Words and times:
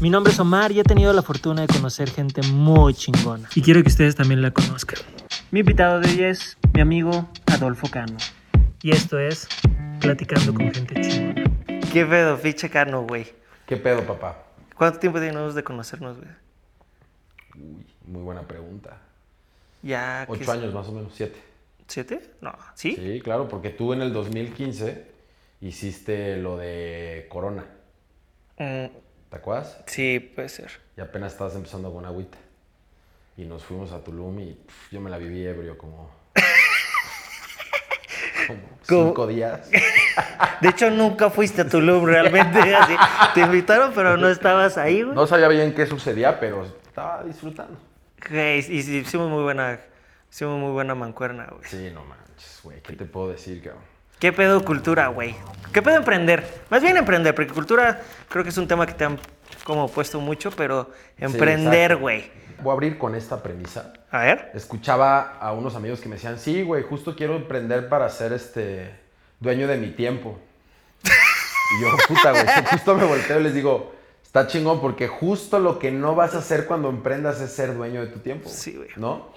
Mi 0.00 0.10
nombre 0.10 0.32
es 0.32 0.38
Omar 0.38 0.70
y 0.70 0.78
he 0.78 0.84
tenido 0.84 1.12
la 1.12 1.22
fortuna 1.22 1.62
de 1.62 1.66
conocer 1.66 2.08
gente 2.10 2.40
muy 2.52 2.94
chingona. 2.94 3.48
Y 3.56 3.62
quiero 3.62 3.82
que 3.82 3.88
ustedes 3.88 4.14
también 4.14 4.42
la 4.42 4.52
conozcan. 4.52 5.00
Mi 5.50 5.60
invitado 5.60 5.98
de 6.00 6.08
hoy 6.08 6.22
es 6.22 6.56
mi 6.72 6.80
amigo 6.80 7.28
Adolfo 7.46 7.88
Cano. 7.90 8.16
Y 8.82 8.92
esto 8.92 9.18
es 9.18 9.48
Platicando 10.00 10.54
con 10.54 10.72
gente 10.72 11.00
chingona. 11.00 11.44
¿Qué 11.92 12.06
pedo, 12.06 12.36
ficha 12.36 12.68
Cano, 12.68 13.02
güey? 13.06 13.26
¿Qué 13.66 13.76
pedo, 13.76 14.02
papá? 14.06 14.44
¿Cuánto 14.76 15.00
tiempo 15.00 15.18
tenemos 15.18 15.56
de 15.56 15.64
conocernos, 15.64 16.16
güey? 16.18 16.30
Uy, 17.56 17.84
muy 18.06 18.22
buena 18.22 18.42
pregunta. 18.42 18.98
Ya. 19.82 20.24
¿qué 20.26 20.32
Ocho 20.32 20.42
es? 20.42 20.48
años 20.48 20.72
más 20.72 20.86
o 20.86 20.92
menos, 20.92 21.12
siete. 21.14 21.40
¿Siete? 21.88 22.20
No, 22.40 22.52
¿sí? 22.74 22.94
Sí, 22.94 23.20
claro, 23.20 23.48
porque 23.48 23.70
tú 23.70 23.92
en 23.92 24.02
el 24.02 24.12
2015 24.12 25.06
hiciste 25.60 26.36
lo 26.36 26.56
de 26.56 27.26
Corona. 27.28 27.64
Mm, 28.58 28.86
¿Te 29.30 29.36
acuerdas? 29.36 29.78
sí, 29.86 30.20
puede 30.20 30.48
ser. 30.48 30.70
Y 30.96 31.00
apenas 31.00 31.32
estabas 31.32 31.54
empezando 31.54 31.92
con 31.92 32.04
agüita. 32.04 32.38
Y 33.36 33.44
nos 33.44 33.62
fuimos 33.64 33.92
a 33.92 34.02
Tulum 34.02 34.40
y 34.40 34.58
yo 34.90 35.00
me 35.00 35.10
la 35.10 35.18
viví 35.18 35.46
ebrio 35.46 35.78
como... 35.78 36.10
como 38.46 38.60
cinco 38.82 39.26
días. 39.26 39.70
De 40.60 40.68
hecho, 40.70 40.90
nunca 40.90 41.30
fuiste 41.30 41.62
a 41.62 41.68
Tulum 41.68 42.04
realmente. 42.04 42.58
así. 42.74 42.96
Te 43.34 43.40
invitaron, 43.42 43.92
pero 43.94 44.16
no 44.16 44.28
estabas 44.28 44.76
ahí, 44.76 45.02
güey. 45.02 45.14
No 45.14 45.26
sabía 45.26 45.48
bien 45.48 45.74
qué 45.74 45.86
sucedía, 45.86 46.40
pero 46.40 46.64
estaba 46.64 47.22
disfrutando. 47.22 47.78
Güey, 48.28 48.64
y 48.68 48.78
hicimos 48.78 49.30
muy 49.30 49.42
buena, 49.44 49.78
hicimos 50.30 50.58
muy 50.58 50.72
buena 50.72 50.96
mancuerna, 50.96 51.46
güey. 51.50 51.62
Sí, 51.64 51.90
no 51.94 52.04
manches, 52.04 52.60
güey. 52.64 52.80
¿Qué 52.82 52.94
te 52.94 53.04
puedo 53.04 53.28
decir, 53.28 53.62
cabrón? 53.62 53.84
¿Qué 54.18 54.32
pedo 54.32 54.64
cultura, 54.64 55.06
güey? 55.08 55.36
¿Qué 55.72 55.80
pedo 55.80 55.96
emprender? 55.96 56.62
Más 56.70 56.82
bien 56.82 56.96
emprender, 56.96 57.36
porque 57.36 57.52
cultura 57.52 58.00
creo 58.28 58.42
que 58.42 58.50
es 58.50 58.58
un 58.58 58.66
tema 58.66 58.84
que 58.84 58.92
te 58.92 59.04
han 59.04 59.16
como 59.62 59.88
puesto 59.88 60.20
mucho, 60.20 60.50
pero 60.50 60.90
emprender, 61.18 61.96
güey. 61.96 62.28
Voy 62.60 62.70
a 62.70 62.72
abrir 62.72 62.98
con 62.98 63.14
esta 63.14 63.40
premisa. 63.40 63.92
a 64.10 64.18
ver. 64.18 64.50
Escuchaba 64.54 65.38
a 65.38 65.52
unos 65.52 65.76
amigos 65.76 66.00
que 66.00 66.08
me 66.08 66.16
decían, 66.16 66.36
sí, 66.36 66.62
güey, 66.62 66.82
justo 66.82 67.14
quiero 67.14 67.36
emprender 67.36 67.88
para 67.88 68.08
ser 68.08 68.32
este 68.32 68.90
dueño 69.38 69.68
de 69.68 69.76
mi 69.76 69.90
tiempo. 69.90 70.36
Y 71.04 71.82
yo, 71.82 71.88
puta, 72.08 72.32
güey, 72.32 72.44
justo 72.72 72.96
me 72.96 73.04
volteo 73.04 73.38
y 73.38 73.44
les 73.44 73.54
digo, 73.54 73.94
está 74.24 74.48
chingón 74.48 74.80
porque 74.80 75.06
justo 75.06 75.60
lo 75.60 75.78
que 75.78 75.92
no 75.92 76.16
vas 76.16 76.34
a 76.34 76.38
hacer 76.38 76.66
cuando 76.66 76.88
emprendas 76.88 77.40
es 77.40 77.52
ser 77.52 77.76
dueño 77.76 78.00
de 78.00 78.08
tu 78.08 78.18
tiempo. 78.18 78.48
Sí, 78.48 78.74
güey. 78.74 78.88
¿No? 78.96 79.28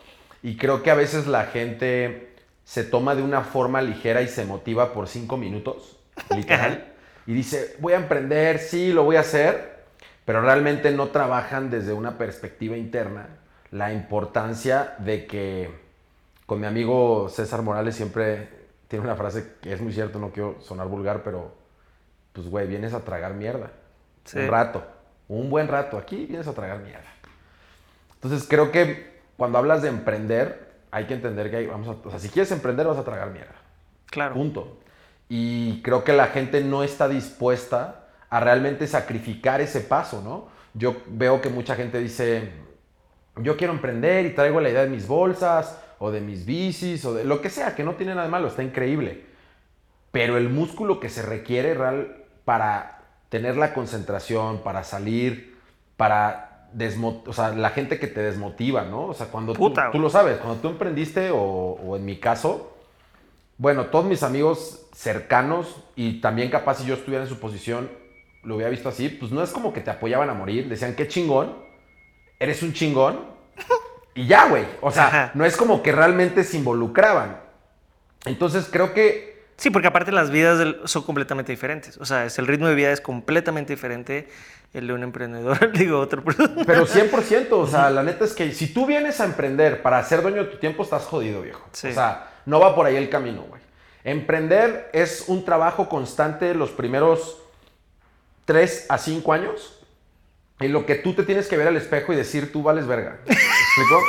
Y 0.42 0.58
creo 0.58 0.82
que 0.82 0.90
a 0.90 0.96
veces 0.96 1.28
la 1.28 1.46
gente 1.46 2.31
se 2.72 2.86
toma 2.86 3.16
de 3.16 3.22
una 3.22 3.42
forma 3.42 3.82
ligera 3.82 4.22
y 4.22 4.30
se 4.30 4.46
motiva 4.46 4.94
por 4.94 5.10
cinco 5.10 5.36
minutos, 5.36 6.00
literal. 6.34 6.94
y 7.28 7.34
dice, 7.34 7.76
voy 7.80 7.92
a 7.92 7.98
emprender, 7.98 8.60
sí, 8.60 8.94
lo 8.94 9.04
voy 9.04 9.18
a 9.18 9.20
hacer, 9.20 9.84
pero 10.24 10.40
realmente 10.40 10.90
no 10.92 11.10
trabajan 11.10 11.70
desde 11.70 11.92
una 11.92 12.18
perspectiva 12.18 12.78
interna 12.78 13.28
la 13.72 13.92
importancia 13.92 14.96
de 15.00 15.28
que, 15.28 15.70
con 16.46 16.62
mi 16.62 16.66
amigo 16.66 17.28
César 17.28 17.62
Morales 17.62 17.94
siempre 17.94 18.48
tiene 18.88 19.04
una 19.04 19.18
frase 19.18 19.56
que 19.62 19.74
es 19.74 19.82
muy 19.82 19.92
cierto, 19.92 20.18
no 20.18 20.30
quiero 20.30 20.56
sonar 20.62 20.88
vulgar, 20.88 21.24
pero 21.24 21.54
pues 22.32 22.48
güey, 22.48 22.68
vienes 22.68 22.94
a 22.94 23.02
tragar 23.02 23.34
mierda. 23.34 23.70
Sí. 24.24 24.40
Un 24.40 24.48
rato, 24.48 24.82
un 25.28 25.50
buen 25.50 25.68
rato, 25.68 25.98
aquí 25.98 26.26
vienes 26.26 26.48
a 26.48 26.54
tragar 26.54 26.80
mierda. 26.80 27.12
Entonces 28.14 28.48
creo 28.48 28.72
que 28.72 29.20
cuando 29.36 29.58
hablas 29.58 29.82
de 29.82 29.90
emprender, 29.90 30.71
hay 30.92 31.06
que 31.06 31.14
entender 31.14 31.50
que 31.50 31.58
hay, 31.58 31.68
vamos 31.68 31.88
a, 31.88 32.08
o 32.08 32.10
sea, 32.10 32.20
si 32.20 32.30
quieres 32.30 32.52
emprender 32.52 32.86
vas 32.86 32.98
a 32.98 33.04
tragar 33.04 33.32
mierda. 33.32 33.56
Claro. 34.08 34.36
Punto. 34.36 34.80
Y 35.30 35.82
creo 35.82 36.04
que 36.04 36.14
la 36.14 36.28
gente 36.28 36.62
no 36.62 36.84
está 36.84 37.08
dispuesta 37.08 38.08
a 38.30 38.40
realmente 38.42 38.86
sacrificar 38.88 39.62
ese 39.62 39.82
paso, 39.82 40.22
¿no? 40.22 40.50
Yo 40.74 40.98
veo 41.08 41.42
que 41.42 41.50
mucha 41.50 41.76
gente 41.76 42.00
dice, 42.00 42.52
yo 43.38 43.56
quiero 43.58 43.74
emprender 43.74 44.26
y 44.26 44.36
traigo 44.36 44.60
la 44.60 44.70
idea 44.70 44.84
de 44.84 44.90
mis 44.90 45.08
bolsas 45.08 45.80
o 46.00 46.12
de 46.12 46.22
mis 46.22 46.46
bicis 46.46 47.06
o 47.06 47.14
de 47.14 47.24
lo 47.24 47.42
que 47.42 47.50
sea, 47.50 47.76
que 47.76 47.84
no 47.84 47.96
tiene 47.96 48.14
nada 48.14 48.26
de 48.26 48.32
malo, 48.32 48.48
está 48.48 48.64
increíble. 48.64 49.26
Pero 50.12 50.38
el 50.38 50.50
músculo 50.50 51.00
que 51.00 51.10
se 51.10 51.22
requiere 51.22 51.74
real 51.74 52.26
para 52.44 53.04
tener 53.30 53.56
la 53.56 53.74
concentración, 53.74 54.62
para 54.62 54.84
salir, 54.84 55.58
para 55.96 56.51
desmo- 56.76 57.24
o 57.26 57.34
sea, 57.34 57.50
la 57.50 57.70
gente 57.72 58.00
que 58.00 58.08
te 58.08 58.22
desmotiva, 58.22 58.84
¿no? 58.84 59.08
O 59.08 59.14
sea, 59.14 59.28
cuando 59.28 59.54
tú, 59.54 59.60
Puta, 59.60 59.86
tú 59.88 59.92
güey. 59.94 60.02
lo 60.04 60.10
sabes, 60.10 60.38
cuando 60.38 60.60
tú 60.62 60.68
emprendiste 60.70 61.32
o, 61.32 61.38
o 61.40 61.96
en 61.98 62.06
mi 62.06 62.18
caso, 62.18 62.76
bueno, 63.58 63.88
todos 63.88 64.06
mis 64.06 64.24
amigos 64.24 64.88
cercanos 64.94 65.76
y 65.96 66.20
también 66.22 66.50
capaz 66.50 66.76
si 66.76 66.86
yo 66.86 66.94
estuviera 66.96 67.24
en 67.24 67.30
su 67.30 67.40
posición, 67.40 67.90
lo 68.44 68.56
hubiera 68.56 68.70
visto 68.72 68.90
así, 68.90 69.10
pues 69.10 69.32
no 69.32 69.44
es 69.44 69.52
como 69.52 69.72
que 69.74 69.82
te 69.82 69.92
apoyaban 69.92 70.30
a 70.30 70.34
morir, 70.34 70.68
decían, 70.68 70.96
qué 70.96 71.08
chingón, 71.08 71.56
eres 72.40 72.64
un 72.64 72.74
chingón, 72.74 73.20
y 74.16 74.26
ya, 74.26 74.48
güey. 74.50 74.66
O 74.82 74.92
sea, 74.92 75.08
Ajá. 75.08 75.32
no 75.36 75.46
es 75.46 75.56
como 75.58 75.84
que 75.84 75.92
realmente 75.92 76.44
se 76.44 76.58
involucraban. 76.58 77.40
Entonces 78.26 78.68
creo 78.72 78.94
que 78.94 79.31
Sí, 79.62 79.70
porque 79.70 79.88
aparte 79.90 80.12
las 80.12 80.32
vidas 80.32 80.58
del- 80.58 80.82
son 80.86 81.04
completamente 81.04 81.52
diferentes. 81.52 81.96
O 81.98 82.06
sea, 82.06 82.26
es, 82.26 82.40
el 82.40 82.48
ritmo 82.48 82.68
de 82.68 82.74
vida 82.74 82.92
es 82.92 83.00
completamente 83.00 83.74
diferente 83.74 84.28
el 84.74 84.88
de 84.88 84.94
un 84.94 85.04
emprendedor, 85.04 85.72
digo, 85.78 86.00
otro. 86.00 86.24
Pero 86.66 86.88
100%, 86.88 87.48
o 87.52 87.68
sea, 87.68 87.92
la 87.92 88.02
neta 88.02 88.26
es 88.26 88.34
que 88.34 88.52
si 88.54 88.74
tú 88.74 88.88
vienes 88.88 89.22
a 89.22 89.26
emprender 89.26 89.84
para 89.84 90.04
ser 90.04 90.24
dueño 90.24 90.46
de 90.46 90.50
tu 90.50 90.58
tiempo, 90.58 90.82
estás 90.82 91.04
jodido, 91.04 91.44
viejo. 91.44 91.64
Sí. 91.74 91.90
O 91.90 91.94
sea, 91.94 92.32
no 92.48 92.60
va 92.60 92.74
por 92.74 92.88
ahí 92.88 92.96
el 92.96 93.08
camino, 93.10 93.44
güey. 93.44 93.62
Emprender 94.04 94.90
es 94.94 95.26
un 95.28 95.46
trabajo 95.46 95.88
constante 95.88 96.56
los 96.56 96.72
primeros 96.72 97.38
3 98.46 98.88
a 98.90 98.98
5 98.98 99.32
años 99.32 99.78
en 100.60 100.74
lo 100.74 100.88
que 100.88 100.96
tú 100.96 101.14
te 101.14 101.22
tienes 101.22 101.48
que 101.48 101.56
ver 101.58 101.68
al 101.68 101.78
espejo 101.78 102.14
y 102.14 102.16
decir, 102.16 102.52
tú 102.52 102.64
vales 102.64 102.88
verga. 102.88 103.20
¿Me 103.28 103.34
explico? 103.36 104.00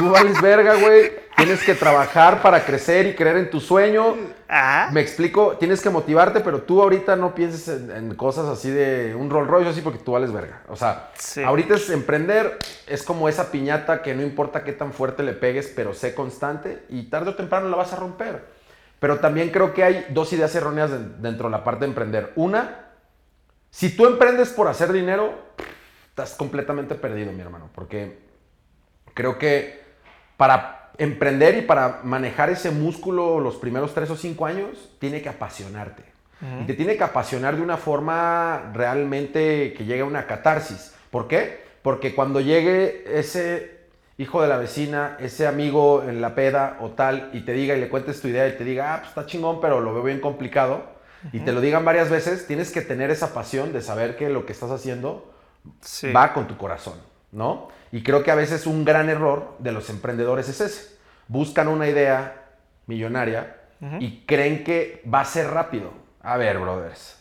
Tú 0.00 0.10
vales 0.10 0.40
verga, 0.40 0.76
güey. 0.76 1.12
Tienes 1.36 1.62
que 1.62 1.74
trabajar 1.74 2.40
para 2.42 2.64
crecer 2.64 3.06
y 3.06 3.14
creer 3.14 3.36
en 3.36 3.50
tu 3.50 3.60
sueño. 3.60 4.16
Ah, 4.48 4.88
Me 4.92 5.00
explico, 5.02 5.56
tienes 5.58 5.80
que 5.82 5.90
motivarte, 5.90 6.40
pero 6.40 6.62
tú 6.62 6.80
ahorita 6.82 7.16
no 7.16 7.34
pienses 7.34 7.68
en, 7.68 7.90
en 7.90 8.14
cosas 8.14 8.46
así 8.46 8.70
de 8.70 9.14
un 9.14 9.28
Rolls 9.30 9.48
Royce 9.50 9.68
así 9.70 9.82
porque 9.82 9.98
tú 9.98 10.12
vales 10.12 10.32
verga. 10.32 10.62
O 10.68 10.76
sea, 10.76 11.10
Sí. 11.18 11.42
ahorita 11.42 11.74
es 11.74 11.90
emprender, 11.90 12.58
es 12.86 13.02
como 13.02 13.28
esa 13.28 13.50
piñata 13.50 14.00
que 14.02 14.14
no 14.14 14.22
importa 14.22 14.64
qué 14.64 14.72
tan 14.72 14.92
fuerte 14.94 15.22
le 15.22 15.32
pegues, 15.34 15.70
pero 15.76 15.92
sé 15.94 16.14
constante 16.14 16.82
y 16.88 17.04
tarde 17.10 17.30
o 17.30 17.34
temprano 17.34 17.68
la 17.68 17.76
vas 17.76 17.92
a 17.92 17.96
romper. 17.96 18.44
Pero 18.98 19.18
también 19.18 19.50
creo 19.50 19.72
que 19.74 19.84
hay 19.84 20.06
dos 20.10 20.32
ideas 20.32 20.54
erróneas 20.54 20.90
de- 20.90 20.98
dentro 21.20 21.48
de 21.48 21.52
la 21.52 21.62
parte 21.64 21.80
de 21.84 21.88
emprender. 21.90 22.32
Una, 22.36 22.86
si 23.70 23.94
tú 23.94 24.06
emprendes 24.06 24.48
por 24.50 24.66
hacer 24.68 24.92
dinero, 24.92 25.32
estás 26.08 26.34
completamente 26.34 26.94
perdido, 26.96 27.32
mi 27.32 27.40
hermano, 27.40 27.68
porque 27.74 28.18
creo 29.14 29.38
que 29.38 29.79
para 30.40 30.92
emprender 30.96 31.58
y 31.58 31.60
para 31.60 32.00
manejar 32.02 32.48
ese 32.48 32.70
músculo 32.70 33.40
los 33.40 33.56
primeros 33.56 33.92
tres 33.92 34.08
o 34.08 34.16
cinco 34.16 34.46
años, 34.46 34.88
tiene 34.98 35.20
que 35.20 35.28
apasionarte. 35.28 36.02
Y 36.62 36.64
te 36.64 36.72
tiene 36.72 36.96
que 36.96 37.04
apasionar 37.04 37.56
de 37.56 37.60
una 37.60 37.76
forma 37.76 38.70
realmente 38.72 39.74
que 39.74 39.84
llegue 39.84 40.00
a 40.00 40.06
una 40.06 40.26
catarsis. 40.26 40.94
¿Por 41.10 41.28
qué? 41.28 41.62
Porque 41.82 42.14
cuando 42.14 42.40
llegue 42.40 43.04
ese 43.18 43.80
hijo 44.16 44.40
de 44.40 44.48
la 44.48 44.56
vecina, 44.56 45.18
ese 45.20 45.46
amigo 45.46 46.04
en 46.08 46.22
la 46.22 46.34
peda 46.34 46.78
o 46.80 46.92
tal, 46.92 47.28
y 47.34 47.42
te 47.42 47.52
diga 47.52 47.76
y 47.76 47.80
le 47.80 47.90
cuentes 47.90 48.22
tu 48.22 48.28
idea 48.28 48.48
y 48.48 48.56
te 48.56 48.64
diga, 48.64 48.94
ah, 48.94 48.96
pues 49.00 49.10
está 49.10 49.26
chingón, 49.26 49.60
pero 49.60 49.80
lo 49.80 49.92
veo 49.92 50.04
bien 50.04 50.20
complicado, 50.20 50.84
y 51.34 51.40
te 51.40 51.52
lo 51.52 51.60
digan 51.60 51.84
varias 51.84 52.08
veces, 52.08 52.46
tienes 52.46 52.70
que 52.72 52.80
tener 52.80 53.10
esa 53.10 53.34
pasión 53.34 53.74
de 53.74 53.82
saber 53.82 54.16
que 54.16 54.30
lo 54.30 54.46
que 54.46 54.52
estás 54.52 54.70
haciendo 54.70 55.30
sí. 55.82 56.10
va 56.12 56.32
con 56.32 56.48
tu 56.48 56.56
corazón, 56.56 56.94
¿no? 57.30 57.68
Y 57.92 58.02
creo 58.02 58.22
que 58.22 58.30
a 58.30 58.34
veces 58.34 58.66
un 58.66 58.84
gran 58.84 59.08
error 59.08 59.56
de 59.58 59.72
los 59.72 59.90
emprendedores 59.90 60.48
es 60.48 60.60
ese. 60.60 60.96
Buscan 61.28 61.68
una 61.68 61.88
idea 61.88 62.44
millonaria 62.86 63.56
y 63.98 64.24
creen 64.26 64.62
que 64.62 65.02
va 65.12 65.20
a 65.20 65.24
ser 65.24 65.50
rápido. 65.50 65.92
A 66.22 66.36
ver, 66.36 66.58
brothers. 66.58 67.16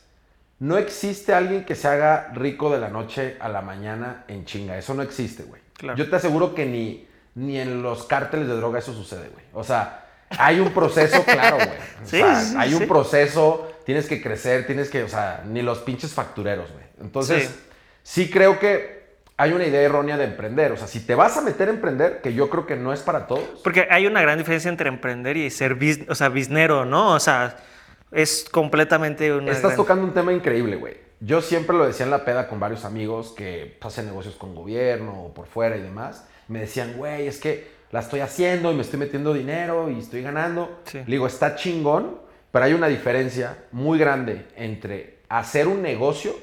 No 0.59 0.77
existe 0.77 1.33
alguien 1.33 1.63
que 1.63 1.75
se 1.75 1.87
haga 1.87 2.31
rico 2.33 2.69
de 2.69 2.79
la 2.79 2.89
noche 2.89 3.37
a 3.39 3.47
la 3.47 3.61
mañana 3.61 4.25
en 4.27 4.43
chinga. 4.43 4.77
Eso 4.77 4.93
no 4.93 5.01
existe, 5.01 5.43
güey. 5.43 5.61
Claro. 5.73 5.97
Yo 5.97 6.09
te 6.09 6.17
aseguro 6.17 6.53
que 6.53 6.65
ni, 6.65 7.07
ni 7.35 7.57
en 7.57 7.81
los 7.81 8.03
cárteles 8.03 8.47
de 8.47 8.55
droga 8.57 8.79
eso 8.79 8.93
sucede, 8.93 9.29
güey. 9.29 9.45
O 9.53 9.63
sea, 9.63 10.05
hay 10.37 10.59
un 10.59 10.71
proceso, 10.71 11.23
claro, 11.23 11.55
güey. 11.55 11.69
Sí, 12.03 12.17
sea, 12.17 12.41
sí, 12.41 12.55
hay 12.57 12.73
un 12.73 12.87
proceso, 12.87 13.71
tienes 13.85 14.07
que 14.07 14.21
crecer, 14.21 14.65
tienes 14.65 14.89
que, 14.89 15.03
o 15.03 15.07
sea, 15.07 15.43
ni 15.45 15.61
los 15.61 15.79
pinches 15.79 16.13
factureros, 16.13 16.71
güey. 16.71 16.83
Entonces, 17.01 17.57
sí 18.03 18.29
creo 18.29 18.59
que 18.59 18.98
hay 19.39 19.53
una 19.53 19.65
idea 19.65 19.81
errónea 19.81 20.17
de 20.17 20.25
emprender. 20.25 20.73
O 20.73 20.77
sea, 20.77 20.85
si 20.87 20.99
te 20.99 21.15
vas 21.15 21.37
a 21.37 21.41
meter 21.41 21.69
a 21.69 21.71
emprender, 21.71 22.19
que 22.21 22.33
yo 22.33 22.49
creo 22.49 22.65
que 22.67 22.75
no 22.75 22.91
es 22.91 22.99
para 22.99 23.25
todos. 23.25 23.61
Porque 23.63 23.87
hay 23.89 24.05
una 24.05 24.21
gran 24.21 24.37
diferencia 24.37 24.67
entre 24.69 24.89
emprender 24.89 25.37
y 25.37 25.49
ser 25.49 25.75
bis, 25.75 26.01
o 26.09 26.13
sea, 26.15 26.27
biznero, 26.27 26.83
¿no? 26.83 27.13
O 27.13 27.19
sea, 27.21 27.55
es 28.11 28.45
completamente 28.51 29.33
una. 29.33 29.51
Estás 29.51 29.71
gran- 29.71 29.77
tocando 29.77 30.03
un 30.03 30.13
tema 30.13 30.33
increíble, 30.33 30.75
güey. 30.75 30.97
Yo 31.21 31.41
siempre 31.41 31.75
lo 31.77 31.85
decía 31.87 32.05
en 32.05 32.11
la 32.11 32.25
peda 32.25 32.47
con 32.49 32.59
varios 32.59 32.83
amigos 32.83 33.33
que 33.35 33.77
hacen 33.81 34.05
negocios 34.07 34.35
con 34.35 34.55
gobierno 34.55 35.23
o 35.25 35.33
por 35.33 35.47
fuera 35.47 35.77
y 35.77 35.81
demás. 35.81 36.27
Me 36.49 36.59
decían, 36.59 36.95
güey, 36.97 37.27
es 37.27 37.39
que 37.39 37.71
la 37.91 38.01
estoy 38.01 38.19
haciendo 38.19 38.71
y 38.71 38.75
me 38.75 38.81
estoy 38.81 38.99
metiendo 38.99 39.33
dinero 39.33 39.89
y 39.89 39.99
estoy 39.99 40.21
ganando. 40.21 40.81
Sí. 40.83 40.97
Le 40.99 41.05
digo, 41.05 41.27
está 41.27 41.55
chingón, 41.55 42.19
pero 42.51 42.65
hay 42.65 42.73
una 42.73 42.87
diferencia 42.87 43.57
muy 43.71 43.97
grande 43.99 44.47
entre 44.57 45.19
hacer 45.29 45.67
un 45.67 45.81
negocio 45.81 46.33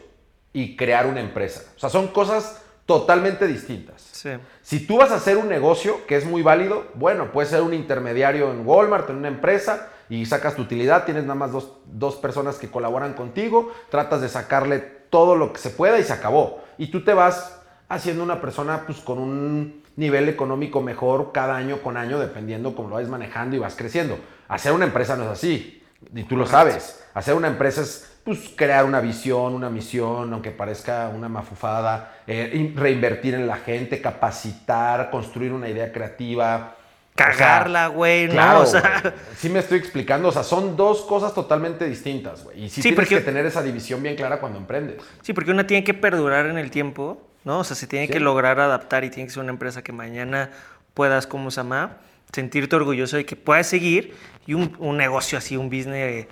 y 0.52 0.76
crear 0.76 1.06
una 1.06 1.20
empresa. 1.20 1.62
O 1.76 1.78
sea, 1.78 1.90
son 1.90 2.08
cosas 2.08 2.62
totalmente 2.86 3.46
distintas. 3.46 4.00
Sí. 4.12 4.30
Si 4.62 4.86
tú 4.86 4.98
vas 4.98 5.10
a 5.10 5.16
hacer 5.16 5.36
un 5.36 5.48
negocio 5.48 6.06
que 6.06 6.16
es 6.16 6.24
muy 6.24 6.42
válido, 6.42 6.86
bueno, 6.94 7.32
puedes 7.32 7.50
ser 7.50 7.62
un 7.62 7.74
intermediario 7.74 8.50
en 8.50 8.66
Walmart, 8.66 9.10
en 9.10 9.16
una 9.16 9.28
empresa, 9.28 9.90
y 10.08 10.24
sacas 10.24 10.54
tu 10.54 10.62
utilidad, 10.62 11.04
tienes 11.04 11.24
nada 11.24 11.34
más 11.34 11.52
dos, 11.52 11.78
dos 11.86 12.16
personas 12.16 12.56
que 12.56 12.70
colaboran 12.70 13.14
contigo, 13.14 13.72
tratas 13.90 14.20
de 14.20 14.28
sacarle 14.28 14.78
todo 15.10 15.34
lo 15.36 15.52
que 15.52 15.58
se 15.58 15.70
pueda 15.70 15.98
y 15.98 16.04
se 16.04 16.12
acabó. 16.12 16.62
Y 16.78 16.90
tú 16.90 17.04
te 17.04 17.12
vas 17.12 17.60
haciendo 17.88 18.22
una 18.22 18.40
persona 18.40 18.84
pues 18.86 18.98
con 18.98 19.18
un 19.18 19.82
nivel 19.96 20.28
económico 20.28 20.80
mejor 20.80 21.32
cada 21.32 21.56
año 21.56 21.82
con 21.82 21.96
año, 21.96 22.18
dependiendo 22.18 22.76
cómo 22.76 22.90
lo 22.90 22.94
vas 22.96 23.08
manejando 23.08 23.56
y 23.56 23.58
vas 23.58 23.74
creciendo. 23.74 24.18
Hacer 24.48 24.72
una 24.72 24.84
empresa 24.84 25.16
no 25.16 25.24
es 25.24 25.30
así, 25.30 25.82
y 26.14 26.22
tú 26.24 26.36
lo 26.36 26.46
sabes. 26.46 27.02
Hacer 27.14 27.34
una 27.34 27.48
empresa 27.48 27.82
es 27.82 28.12
pues, 28.24 28.50
crear 28.56 28.84
una 28.84 29.00
visión, 29.00 29.54
una 29.54 29.70
misión, 29.70 30.32
aunque 30.32 30.50
parezca 30.50 31.08
una 31.14 31.28
mafufada, 31.28 32.16
eh, 32.26 32.50
in- 32.54 32.76
reinvertir 32.76 33.34
en 33.34 33.46
la 33.46 33.56
gente, 33.56 34.00
capacitar, 34.02 35.10
construir 35.10 35.52
una 35.52 35.68
idea 35.68 35.92
creativa. 35.92 36.74
Cagarla, 37.14 37.86
güey. 37.86 38.28
Claro, 38.28 38.60
O 38.62 38.66
sea- 38.66 39.00
güey. 39.02 39.14
sí 39.36 39.48
me 39.48 39.60
estoy 39.60 39.78
explicando. 39.78 40.28
O 40.28 40.32
sea, 40.32 40.42
son 40.42 40.76
dos 40.76 41.02
cosas 41.02 41.32
totalmente 41.34 41.86
distintas, 41.86 42.44
güey. 42.44 42.64
Y 42.64 42.68
sí, 42.68 42.76
Sí, 42.76 42.82
tienes 42.82 42.96
porque- 42.98 43.14
que 43.16 43.20
tener 43.22 43.46
esa 43.46 43.62
división 43.62 44.02
bien 44.02 44.16
clara 44.16 44.38
cuando 44.40 44.58
emprendes. 44.58 44.96
Sí, 45.22 45.32
porque 45.32 45.50
una 45.52 45.66
tiene 45.66 45.82
que 45.84 45.94
perdurar 45.94 46.46
en 46.46 46.58
el 46.58 46.70
tiempo, 46.70 47.22
¿no? 47.44 47.60
O 47.60 47.64
sea, 47.64 47.76
se 47.76 47.86
tiene 47.86 48.06
Sí. 48.08 48.12
que 48.12 48.20
lograr 48.20 48.60
adaptar 48.60 49.04
y 49.04 49.10
tiene 49.10 49.28
que 49.28 49.32
ser 49.32 49.42
una 49.42 49.52
empresa 49.52 49.82
que 49.82 49.92
mañana 49.92 50.50
puedas, 50.94 51.26
como 51.26 51.50
se 51.50 51.58
llama, 51.58 51.96
sentirte 52.32 52.76
orgulloso 52.76 53.16
de 53.16 53.24
que 53.24 53.36
puedas 53.36 53.66
seguir 53.66 54.14
y 54.46 54.54
un, 54.54 54.74
un 54.78 54.96
negocio 54.96 55.38
así, 55.38 55.56
un 55.56 55.68
business, 55.70 56.26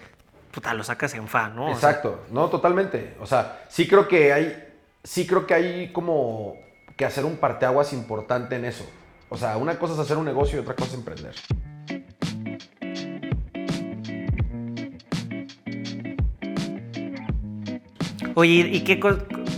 puta, 0.50 0.74
lo 0.74 0.84
sacas 0.84 1.14
en 1.14 1.26
fa, 1.28 1.48
¿no? 1.48 1.66
O 1.66 1.76
sea, 1.76 1.90
Exacto, 1.90 2.24
no, 2.30 2.48
totalmente. 2.48 3.14
O 3.20 3.26
sea, 3.26 3.64
sí 3.68 3.88
creo 3.88 4.06
que 4.08 4.32
hay, 4.32 4.64
sí 5.02 5.26
creo 5.26 5.46
que 5.46 5.54
hay 5.54 5.92
como 5.92 6.56
que 6.96 7.04
hacer 7.04 7.24
un 7.24 7.36
parteaguas 7.38 7.92
importante 7.92 8.56
en 8.56 8.64
eso. 8.64 8.88
O 9.30 9.36
sea, 9.36 9.56
una 9.56 9.78
cosa 9.78 9.94
es 9.94 9.98
hacer 10.00 10.16
un 10.16 10.24
negocio 10.26 10.58
y 10.58 10.62
otra 10.62 10.74
cosa 10.74 10.90
es 10.90 10.94
emprender. 10.94 11.34
Oye, 18.34 18.68
¿y 18.72 18.80
qué 18.82 19.00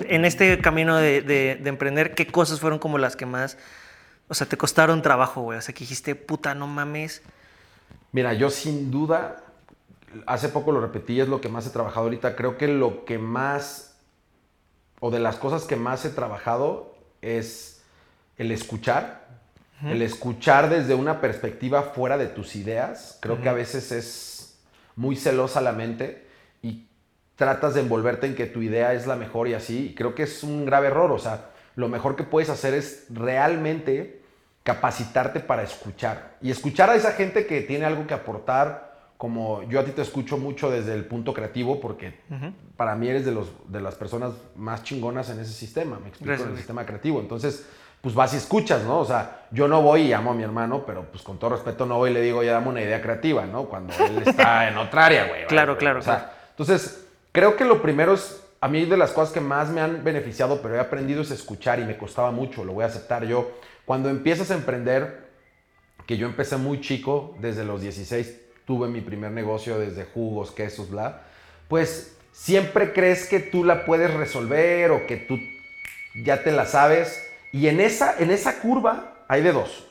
en 0.09 0.25
este 0.25 0.59
camino 0.59 0.97
de, 0.97 1.23
de- 1.23 1.56
de 1.61 1.69
emprender, 1.69 2.15
qué 2.15 2.27
cosas 2.27 2.61
fueron 2.61 2.79
como 2.79 2.99
las 2.99 3.17
que 3.17 3.25
más, 3.27 3.56
o 4.28 4.34
sea, 4.34 4.46
te 4.46 4.56
costaron 4.56 5.02
trabajo, 5.02 5.43
güey? 5.43 5.58
O 5.58 5.62
sea, 5.62 5.75
que 5.75 5.81
dijiste, 5.81 6.14
puta, 6.14 6.55
no 6.55 6.67
mames. 6.67 7.23
Mira, 8.12 8.32
yo 8.32 8.50
sin 8.50 8.90
duda, 8.90 9.44
hace 10.26 10.49
poco 10.49 10.73
lo 10.73 10.81
repetí, 10.81 11.20
es 11.20 11.28
lo 11.28 11.40
que 11.40 11.49
más 11.49 11.67
he 11.67 11.70
trabajado 11.70 12.05
ahorita. 12.05 12.34
Creo 12.34 12.56
que 12.56 12.69
lo 12.69 13.05
que 13.05 13.19
más, 13.19 13.96
o 15.00 15.11
de 15.11 15.20
las 15.20 15.37
cosas 15.37 15.64
que 15.64 15.76
más 15.76 16.05
he 16.05 16.11
trabajado 16.11 16.94
es 17.23 17.82
el 18.37 18.50
escuchar. 18.50 19.26
El 19.82 20.00
escuchar 20.00 20.70
desde 20.70 20.94
una 20.94 21.20
perspectiva 21.20 21.82
fuera 21.82 22.17
de 22.17 22.28
tus 22.28 22.56
ideas. 22.56 23.19
Creo 23.20 23.43
que 23.43 23.50
a 23.50 23.52
veces 23.52 23.93
es 23.93 24.58
muy 24.94 25.17
celosa 25.17 25.61
la 25.61 25.73
mente 25.73 26.26
y 26.62 26.87
tratas 27.37 27.75
de 27.75 27.82
envolverte 27.82 28.26
en 28.26 28.34
que 28.34 28.46
tu 28.46 28.62
idea 28.62 28.94
es 28.94 29.06
la 29.06 29.17
mejor 29.17 29.49
y 29.49 29.52
así. 29.52 29.88
Y 29.88 29.94
creo 29.94 30.14
que 30.14 30.23
es 30.23 30.43
un 30.43 30.64
grave 30.64 30.87
error. 30.87 31.12
O 31.12 31.19
sea, 31.19 31.50
lo 31.76 31.88
mejor 31.88 32.17
que 32.17 32.25
puedes 32.25 32.50
hacer 32.50 32.75
es 32.75 33.06
realmente 33.11 34.23
capacitarte 34.64 35.40
para 35.40 35.62
escuchar. 35.62 36.37
Y 36.43 36.50
escuchar 36.50 36.90
a 36.90 36.96
esa 36.96 37.12
gente 37.12 37.46
que 37.46 37.61
tiene 37.61 37.84
algo 37.84 38.06
que 38.06 38.14
aportar, 38.14 38.96
como 39.17 39.62
yo 39.64 39.78
a 39.78 39.84
ti 39.84 39.93
te 39.93 40.02
escucho 40.02 40.38
mucho 40.38 40.70
desde 40.70 40.94
el 40.94 41.05
punto 41.05 41.32
creativo, 41.32 41.81
porque 41.81 42.19
para 42.76 42.96
mí 42.96 43.08
eres 43.08 43.25
de, 43.25 43.32
los, 43.32 43.52
de 43.69 43.81
las 43.81 43.94
personas 43.94 44.32
más 44.56 44.82
chingonas 44.82 45.31
en 45.31 45.38
ese 45.38 45.52
sistema, 45.52 45.99
me 46.00 46.08
explico, 46.08 46.31
Gracias, 46.31 46.46
en 46.49 46.52
el 46.52 46.58
sistema 46.58 46.84
creativo. 46.84 47.20
Entonces, 47.20 47.64
pues 48.00 48.14
vas 48.14 48.34
y 48.34 48.37
escuchas, 48.38 48.82
¿no? 48.84 48.99
O 48.99 49.05
sea, 49.05 49.46
yo 49.50 49.69
no 49.69 49.82
voy 49.82 50.02
y 50.02 50.12
amo 50.12 50.32
a 50.32 50.34
mi 50.34 50.43
hermano, 50.43 50.84
pero 50.87 51.05
pues 51.05 51.23
con 51.23 51.38
todo 51.38 51.50
respeto 51.50 51.87
no 51.87 51.99
voy 51.99 52.11
y 52.11 52.14
le 52.14 52.20
digo, 52.23 52.43
ya 52.43 52.52
dame 52.52 52.69
una 52.69 52.82
idea 52.82 53.00
creativa, 53.00 53.46
¿no? 53.46 53.64
Cuando 53.67 53.93
él 54.05 54.23
está 54.26 54.69
en 54.69 54.78
otra 54.78 55.06
área, 55.06 55.28
güey. 55.28 55.46
Claro, 55.46 55.76
claro, 55.76 56.00
o 56.00 56.02
sea, 56.02 56.17
claro. 56.17 56.32
Entonces, 56.50 57.06
creo 57.32 57.56
que 57.56 57.64
lo 57.64 57.82
primero 57.82 58.14
es, 58.14 58.43
a 58.61 58.69
mí 58.69 58.85
de 58.87 58.97
las 58.97 59.11
cosas 59.12 59.32
que 59.32 59.41
más 59.41 59.69
me 59.70 59.81
han 59.81 60.03
beneficiado, 60.05 60.61
pero 60.62 60.75
he 60.76 60.81
aprendido 60.81 61.23
es 61.23 61.31
escuchar 61.31 61.79
y 61.79 61.85
me 61.85 61.97
costaba 61.97 62.31
mucho, 62.31 62.64
lo 62.64 62.73
voy 62.73 62.85
a 62.85 62.87
aceptar 62.88 63.25
yo. 63.25 63.50
Cuando 63.85 64.08
empiezas 64.08 64.50
a 64.50 64.55
emprender, 64.55 65.26
que 66.06 66.17
yo 66.17 66.26
empecé 66.26 66.56
muy 66.56 66.81
chico, 66.81 67.37
desde 67.41 67.64
los 67.64 67.81
16 67.82 68.41
tuve 68.64 68.88
mi 68.88 69.00
primer 69.00 69.31
negocio, 69.31 69.79
desde 69.79 70.05
jugos, 70.05 70.50
quesos, 70.50 70.91
bla, 70.91 71.23
pues 71.69 72.17
siempre 72.32 72.93
crees 72.93 73.26
que 73.29 73.41
tú 73.41 73.62
la 73.64 73.85
puedes 73.85 74.12
resolver 74.14 74.91
o 74.91 75.06
que 75.06 75.17
tú 75.17 75.38
ya 76.25 76.43
te 76.43 76.50
la 76.52 76.67
sabes. 76.67 77.23
Y 77.52 77.69
en 77.69 77.81
esa, 77.81 78.17
en 78.19 78.31
esa 78.31 78.59
curva 78.61 79.25
hay 79.29 79.43
de 79.43 79.52
dos. 79.52 79.85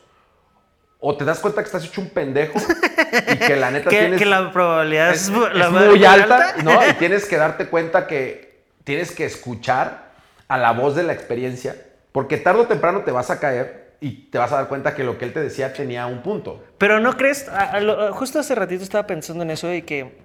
O 1.00 1.16
te 1.16 1.24
das 1.26 1.40
cuenta 1.40 1.62
que 1.62 1.66
estás 1.68 1.86
hecho 1.86 2.02
un 2.02 2.10
pendejo 2.10 2.58
y 3.32 3.36
que 3.38 3.56
la 3.56 3.72
neta 3.72 3.90
Que, 3.90 4.00
tienes... 4.00 4.20
que 4.20 4.26
la 4.26 4.52
probabilidad 4.52 5.12
es, 5.12 5.24
es, 5.24 5.30
mu- 5.30 5.46
es 5.46 5.54
la 5.56 5.70
muy 5.70 6.04
alta, 6.04 6.56
¿no? 6.64 6.80
Y 6.90 6.94
tienes 7.00 7.26
que 7.26 7.38
darte 7.38 7.68
cuenta 7.68 8.08
que 8.08 8.45
tienes 8.86 9.12
que 9.12 9.26
escuchar 9.26 10.14
a 10.48 10.58
la 10.58 10.72
voz 10.72 10.96
de 10.96 11.04
la 11.04 11.12
experiencia, 11.12 11.76
porque 12.14 12.38
tarde 12.38 12.62
o 12.62 12.68
temprano 12.68 13.02
te 13.02 13.12
vas 13.12 13.30
a 13.30 13.40
caer 13.42 13.96
y 14.00 14.28
te 14.30 14.38
vas 14.38 14.52
a 14.54 14.56
dar 14.56 14.68
cuenta 14.70 14.96
que 14.96 15.04
lo 15.04 15.18
que 15.18 15.26
él 15.26 15.34
te 15.34 15.42
decía 15.42 15.74
tenía 15.74 16.06
un 16.06 16.22
punto. 16.22 16.64
Pero 16.78 17.00
no 17.02 17.18
crees, 17.18 17.50
a- 17.50 17.72
a 17.72 17.80
lo- 17.82 18.14
justo 18.14 18.40
hace 18.40 18.56
ratito 18.56 18.84
estaba 18.84 19.06
pensando 19.08 19.44
en 19.44 19.52
eso 19.52 19.74
y 19.74 19.82
que 19.82 20.16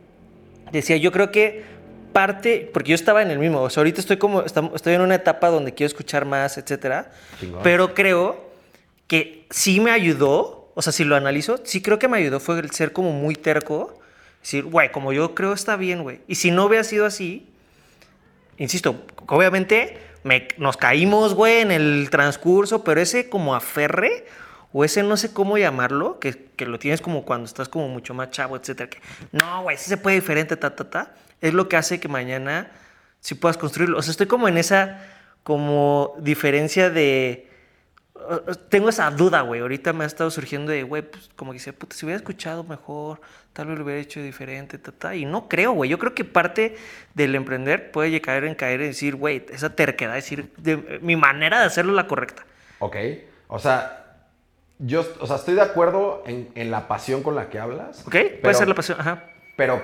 decía, 0.71 0.97
yo 0.99 1.11
creo 1.11 1.33
que 1.33 1.65
parte, 2.13 2.69
porque 2.73 2.91
yo 2.91 2.95
estaba 2.95 3.23
en 3.23 3.31
el 3.31 3.39
mismo, 3.39 3.63
o 3.63 3.71
sea, 3.71 3.81
ahorita 3.81 4.01
estoy 4.01 4.19
como, 4.19 4.43
estoy 4.43 4.95
en 4.95 5.01
una 5.01 5.15
etapa 5.15 5.49
donde 5.49 5.73
quiero 5.75 5.87
escuchar 5.89 6.25
más, 6.25 6.59
etcétera, 6.59 7.11
Chingón. 7.41 7.61
pero 7.63 7.95
creo 7.95 8.51
que 9.07 9.47
sí 9.51 9.81
me 9.81 9.91
ayudó, 9.93 10.71
o 10.75 10.83
sea, 10.83 10.93
si 10.93 11.05
lo 11.05 11.17
analizo, 11.17 11.61
sí 11.65 11.81
creo 11.83 11.99
que 11.99 12.09
me 12.09 12.19
ayudó 12.19 12.41
fue 12.41 12.59
el 12.59 12.71
ser 12.73 12.93
como 12.93 13.13
muy 13.13 13.35
terco, 13.35 13.99
decir, 14.43 14.65
güey, 14.65 14.91
como 14.93 15.13
yo 15.13 15.35
creo 15.35 15.53
está 15.53 15.77
bien, 15.77 16.03
güey, 16.03 16.21
y 16.27 16.35
si 16.37 16.51
no 16.51 16.65
hubiera 16.67 16.85
sido 16.85 17.07
así, 17.07 17.49
insisto, 18.61 19.05
obviamente 19.27 19.99
me- 20.23 20.47
nos 20.59 20.77
caímos, 20.77 21.35
güey, 21.35 21.61
en 21.63 21.73
el 21.73 22.09
transcurso, 22.11 22.85
pero 22.85 23.01
ese 23.01 23.29
como 23.29 23.57
aferre, 23.57 24.27
o 24.73 24.85
ese 24.85 25.03
no 25.03 25.17
sé 25.17 25.33
cómo 25.33 25.59
llamarlo, 25.59 26.21
que, 26.21 26.47
que 26.55 26.65
lo 26.67 26.79
tienes 26.79 27.01
como 27.01 27.25
cuando 27.25 27.47
estás 27.47 27.69
como 27.69 27.89
mucho 27.89 28.15
más 28.15 28.31
chavo, 28.31 28.57
etcétera, 28.57 28.89
que 28.89 28.99
no, 29.33 29.63
güey, 29.65 29.77
sí 29.77 29.89
se 29.91 29.97
puede 29.97 30.15
diferente, 30.17 30.57
ta, 30.57 30.77
ta, 30.77 30.89
ta, 30.89 31.15
es 31.41 31.53
lo 31.55 31.69
que 31.69 31.77
hace 31.77 31.99
que 31.99 32.07
mañana 32.07 32.71
sí 33.19 33.35
puedas 33.35 33.57
construirlo. 33.59 33.99
O 33.99 34.03
sea, 34.03 34.13
estoy 34.13 34.27
como 34.29 34.47
en 34.47 34.59
esa 34.59 35.05
como 35.43 36.15
diferencia 36.21 36.89
de... 36.91 37.50
uh, 38.29 38.55
Tengo 38.69 38.89
esa 38.89 39.11
duda, 39.11 39.41
güey. 39.43 39.61
Ahorita 39.61 39.93
me 39.93 40.05
ha 40.05 40.07
estado 40.07 40.31
surgiendo 40.31 40.73
de, 40.73 40.83
güey, 40.83 41.03
pues 41.03 41.31
como 41.37 41.53
que 41.53 41.57
dice, 41.59 41.73
puta, 41.73 41.95
si 41.97 42.05
hubiera 42.05 42.17
escuchado 42.19 42.65
mejor, 42.65 43.21
tal 43.53 43.69
vez 43.69 43.79
lo 43.79 43.85
hubiera 43.85 44.01
hecho 44.01 44.21
diferente, 44.23 44.79
ta, 44.79 44.93
ta. 44.93 45.15
Y 45.15 45.25
no 45.25 45.49
creo, 45.49 45.73
güey. 45.73 45.91
Yo 45.91 45.99
creo 45.99 46.15
que 46.15 46.25
parte 46.25 46.77
del 47.15 47.35
emprender 47.35 47.91
puede 47.91 48.21
caer 48.21 48.45
en 48.45 48.55
caer 48.55 48.81
en 48.83 48.89
decir, 48.89 49.17
güey, 49.17 49.45
esa 49.51 49.75
terquedad, 49.75 50.15
decir, 50.15 50.53
de- 50.57 50.99
mi 51.03 51.17
manera 51.17 51.61
de 51.61 51.67
hacerlo 51.67 51.93
es 51.93 51.97
la 51.97 52.07
correcta. 52.07 52.45
¿Ok? 52.79 52.97
O 53.49 53.59
sea, 53.59 53.97
yo 54.79 55.05
o 55.21 55.27
sea, 55.27 55.37
estoy 55.37 55.55
de 55.55 55.63
acuerdo 55.63 56.23
en, 56.27 56.49
en 56.55 56.71
la 56.71 56.89
pasión 56.89 57.23
con 57.23 57.35
la 57.35 57.49
que 57.51 57.59
hablas. 57.59 58.01
¿Ok? 58.07 58.13
Puede 58.13 58.39
pero- 58.43 58.55
ser 58.55 58.69
la 58.69 58.75
pasión. 58.75 59.01
Ajá. 59.01 59.25
Pero 59.57 59.83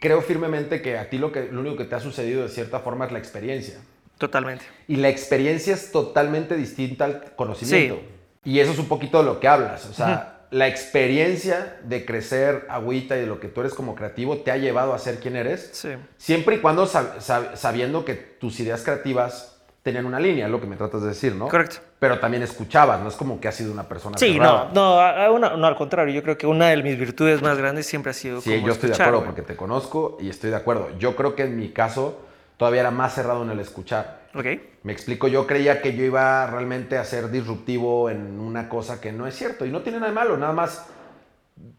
creo 0.00 0.22
firmemente 0.22 0.80
que 0.82 0.98
a 0.98 1.08
ti 1.10 1.18
lo, 1.18 1.30
que, 1.30 1.48
lo 1.52 1.60
único 1.60 1.76
que 1.76 1.84
te 1.84 1.94
ha 1.94 2.00
sucedido 2.00 2.42
de 2.42 2.48
cierta 2.48 2.80
forma 2.80 3.06
es 3.06 3.12
la 3.12 3.18
experiencia. 3.18 3.76
Totalmente. 4.18 4.64
Y 4.88 4.96
la 4.96 5.08
experiencia 5.08 5.74
es 5.74 5.92
totalmente 5.92 6.56
distinta 6.56 7.04
al 7.04 7.34
conocimiento. 7.36 8.00
Y 8.44 8.60
eso 8.60 8.72
es 8.72 8.78
un 8.78 8.86
poquito 8.86 9.18
de 9.18 9.24
lo 9.24 9.40
que 9.40 9.48
hablas. 9.48 9.86
O 9.86 9.92
sea, 9.92 10.46
la 10.50 10.68
experiencia 10.68 11.76
de 11.84 12.04
crecer 12.06 12.66
agüita 12.68 13.16
y 13.16 13.20
de 13.20 13.26
lo 13.26 13.40
que 13.40 13.48
tú 13.48 13.60
eres 13.60 13.74
como 13.74 13.94
creativo 13.94 14.38
te 14.38 14.50
ha 14.50 14.56
llevado 14.56 14.94
a 14.94 14.98
ser 14.98 15.18
quien 15.18 15.36
eres. 15.36 15.70
Sí. 15.72 15.90
Siempre 16.16 16.56
y 16.56 16.58
cuando 16.60 16.86
sab- 16.86 17.16
sab- 17.18 17.56
sabiendo 17.56 18.04
que 18.04 18.14
tus 18.14 18.58
ideas 18.60 18.82
creativas 18.82 19.52
tenían 19.82 20.06
una 20.06 20.18
línea, 20.18 20.46
es 20.46 20.50
lo 20.50 20.60
que 20.60 20.66
me 20.66 20.76
tratas 20.76 21.02
de 21.02 21.08
decir, 21.08 21.34
¿no? 21.34 21.46
Correcto. 21.48 21.76
Pero 21.98 22.18
también 22.18 22.42
escuchabas, 22.42 23.00
no 23.00 23.08
es 23.08 23.14
como 23.14 23.40
que 23.40 23.46
has 23.48 23.54
sido 23.54 23.72
una 23.72 23.84
persona 23.88 24.18
Sí, 24.18 24.32
cerrada. 24.32 24.70
no, 24.74 25.14
no, 25.28 25.34
una- 25.34 25.56
no, 25.56 25.66
al 25.66 25.76
contrario. 25.76 26.12
Yo 26.14 26.22
creo 26.22 26.36
que 26.38 26.46
una 26.46 26.68
de 26.68 26.82
mis 26.82 26.98
virtudes 26.98 27.40
más 27.42 27.56
grandes 27.58 27.86
siempre 27.86 28.10
ha 28.10 28.14
sido 28.14 28.40
Sí, 28.40 28.50
como 28.54 28.66
yo 28.66 28.72
estoy 28.72 28.88
de 28.90 28.94
acuerdo 28.96 29.24
porque 29.24 29.42
te 29.42 29.54
conozco 29.56 30.16
y 30.20 30.28
estoy 30.28 30.50
de 30.50 30.56
acuerdo. 30.56 30.88
Yo 30.98 31.14
creo 31.14 31.34
que 31.36 31.44
en 31.44 31.56
mi 31.56 31.68
caso 31.70 32.20
todavía 32.56 32.80
era 32.80 32.90
más 32.90 33.14
cerrado 33.14 33.42
en 33.42 33.50
el 33.50 33.60
escuchar. 33.60 34.26
Ok. 34.34 34.46
Me 34.82 34.92
explico, 34.92 35.28
yo 35.28 35.46
creía 35.46 35.82
que 35.82 35.96
yo 35.96 36.04
iba 36.04 36.46
realmente 36.46 36.98
a 36.98 37.04
ser 37.04 37.30
disruptivo 37.30 38.10
en 38.10 38.38
una 38.38 38.68
cosa 38.68 39.00
que 39.00 39.12
no 39.12 39.26
es 39.26 39.34
cierto 39.34 39.66
y 39.66 39.70
no 39.70 39.82
tiene 39.82 39.98
nada 39.98 40.10
de 40.10 40.14
malo, 40.14 40.36
nada 40.36 40.52
más 40.52 40.86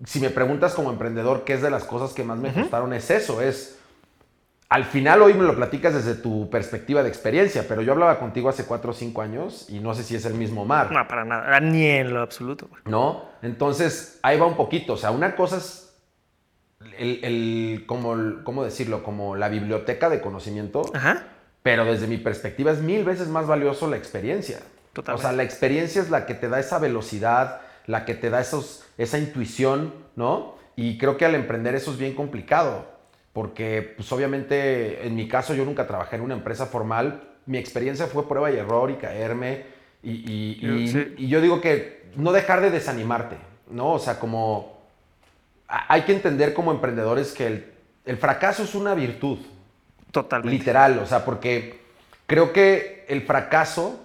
si 0.05 0.19
me 0.19 0.29
preguntas 0.29 0.73
como 0.73 0.89
emprendedor 0.89 1.43
qué 1.43 1.53
es 1.53 1.61
de 1.61 1.69
las 1.69 1.83
cosas 1.83 2.13
que 2.13 2.23
más 2.23 2.39
me 2.39 2.53
costaron 2.53 2.93
es 2.93 3.09
eso, 3.11 3.41
es 3.41 3.79
al 4.69 4.83
final 4.83 5.21
hoy 5.21 5.33
me 5.33 5.43
lo 5.43 5.55
platicas 5.55 5.93
desde 5.93 6.15
tu 6.15 6.49
perspectiva 6.49 7.01
de 7.01 7.07
experiencia, 7.07 7.65
pero 7.67 7.81
yo 7.81 7.93
hablaba 7.93 8.19
contigo 8.19 8.49
hace 8.49 8.65
cuatro 8.65 8.91
o 8.91 8.93
cinco 8.93 9.21
años 9.21 9.65
y 9.69 9.79
no 9.79 9.93
sé 9.93 10.03
si 10.03 10.15
es 10.15 10.25
el 10.25 10.33
mismo 10.33 10.65
mar. 10.65 10.91
No, 10.91 11.07
para 11.07 11.23
nada. 11.23 11.57
Ni 11.61 11.85
en 11.85 12.13
lo 12.13 12.21
absoluto, 12.21 12.67
güey. 12.69 12.81
¿no? 12.85 13.29
Entonces, 13.41 14.19
ahí 14.23 14.37
va 14.37 14.45
un 14.45 14.57
poquito. 14.57 14.93
O 14.93 14.97
sea, 14.97 15.11
una 15.11 15.37
cosa 15.37 15.57
es 15.57 15.86
el, 16.97 17.19
el- 17.23 17.83
como, 17.85 18.13
el- 18.13 18.43
¿cómo 18.43 18.63
decirlo? 18.63 19.03
Como 19.03 19.35
la 19.35 19.49
biblioteca 19.49 20.09
de 20.09 20.21
conocimiento, 20.21 20.83
Ajá. 20.93 21.23
pero 21.63 21.85
desde 21.85 22.07
mi 22.07 22.17
perspectiva 22.17 22.71
es 22.71 22.79
mil 22.79 23.03
veces 23.03 23.27
más 23.27 23.47
valioso 23.47 23.89
la 23.89 23.97
experiencia. 23.97 24.59
Totalmente. 24.93 25.25
O 25.25 25.29
sea, 25.29 25.35
la 25.35 25.43
experiencia 25.43 26.01
es 26.01 26.09
la 26.09 26.25
que 26.25 26.33
te 26.33 26.49
da 26.49 26.59
esa 26.59 26.79
velocidad, 26.79 27.61
la 27.85 28.05
que 28.05 28.15
te 28.15 28.29
da 28.29 28.41
esos, 28.41 28.83
esa 28.97 29.17
intuición, 29.17 29.93
¿no? 30.15 30.55
Y 30.75 30.97
creo 30.97 31.17
que 31.17 31.25
al 31.25 31.35
emprender 31.35 31.75
eso 31.75 31.91
es 31.91 31.97
bien 31.97 32.13
complicado, 32.15 32.85
porque 33.33 33.93
pues 33.95 34.11
obviamente 34.11 35.05
en 35.05 35.15
mi 35.15 35.27
caso 35.27 35.53
yo 35.53 35.65
nunca 35.65 35.87
trabajé 35.87 36.15
en 36.15 36.23
una 36.23 36.33
empresa 36.35 36.65
formal, 36.67 37.23
mi 37.45 37.57
experiencia 37.57 38.07
fue 38.07 38.27
prueba 38.27 38.51
y 38.51 38.57
error 38.57 38.89
y 38.91 38.95
caerme, 38.95 39.65
y, 40.03 40.11
y- 40.11 40.59
y- 40.61 40.87
Sí. 40.89 41.13
y 41.17 41.27
yo 41.27 41.41
digo 41.41 41.61
que 41.61 42.09
no 42.15 42.31
dejar 42.31 42.61
de 42.61 42.69
desanimarte, 42.71 43.37
¿no? 43.71 43.93
O 43.93 43.99
sea, 43.99 44.19
como 44.19 44.76
hay 45.67 46.03
que 46.03 46.13
entender 46.13 46.53
como 46.53 46.71
emprendedores 46.71 47.31
que 47.31 47.47
el, 47.47 47.73
el 48.05 48.17
fracaso 48.17 48.63
es 48.63 48.75
una 48.75 48.93
virtud, 48.93 49.39
Totalmente. 50.11 50.57
literal, 50.57 50.99
o 50.99 51.05
sea, 51.05 51.25
porque 51.25 51.81
creo 52.25 52.53
que 52.53 53.05
el 53.09 53.21
fracaso 53.21 54.03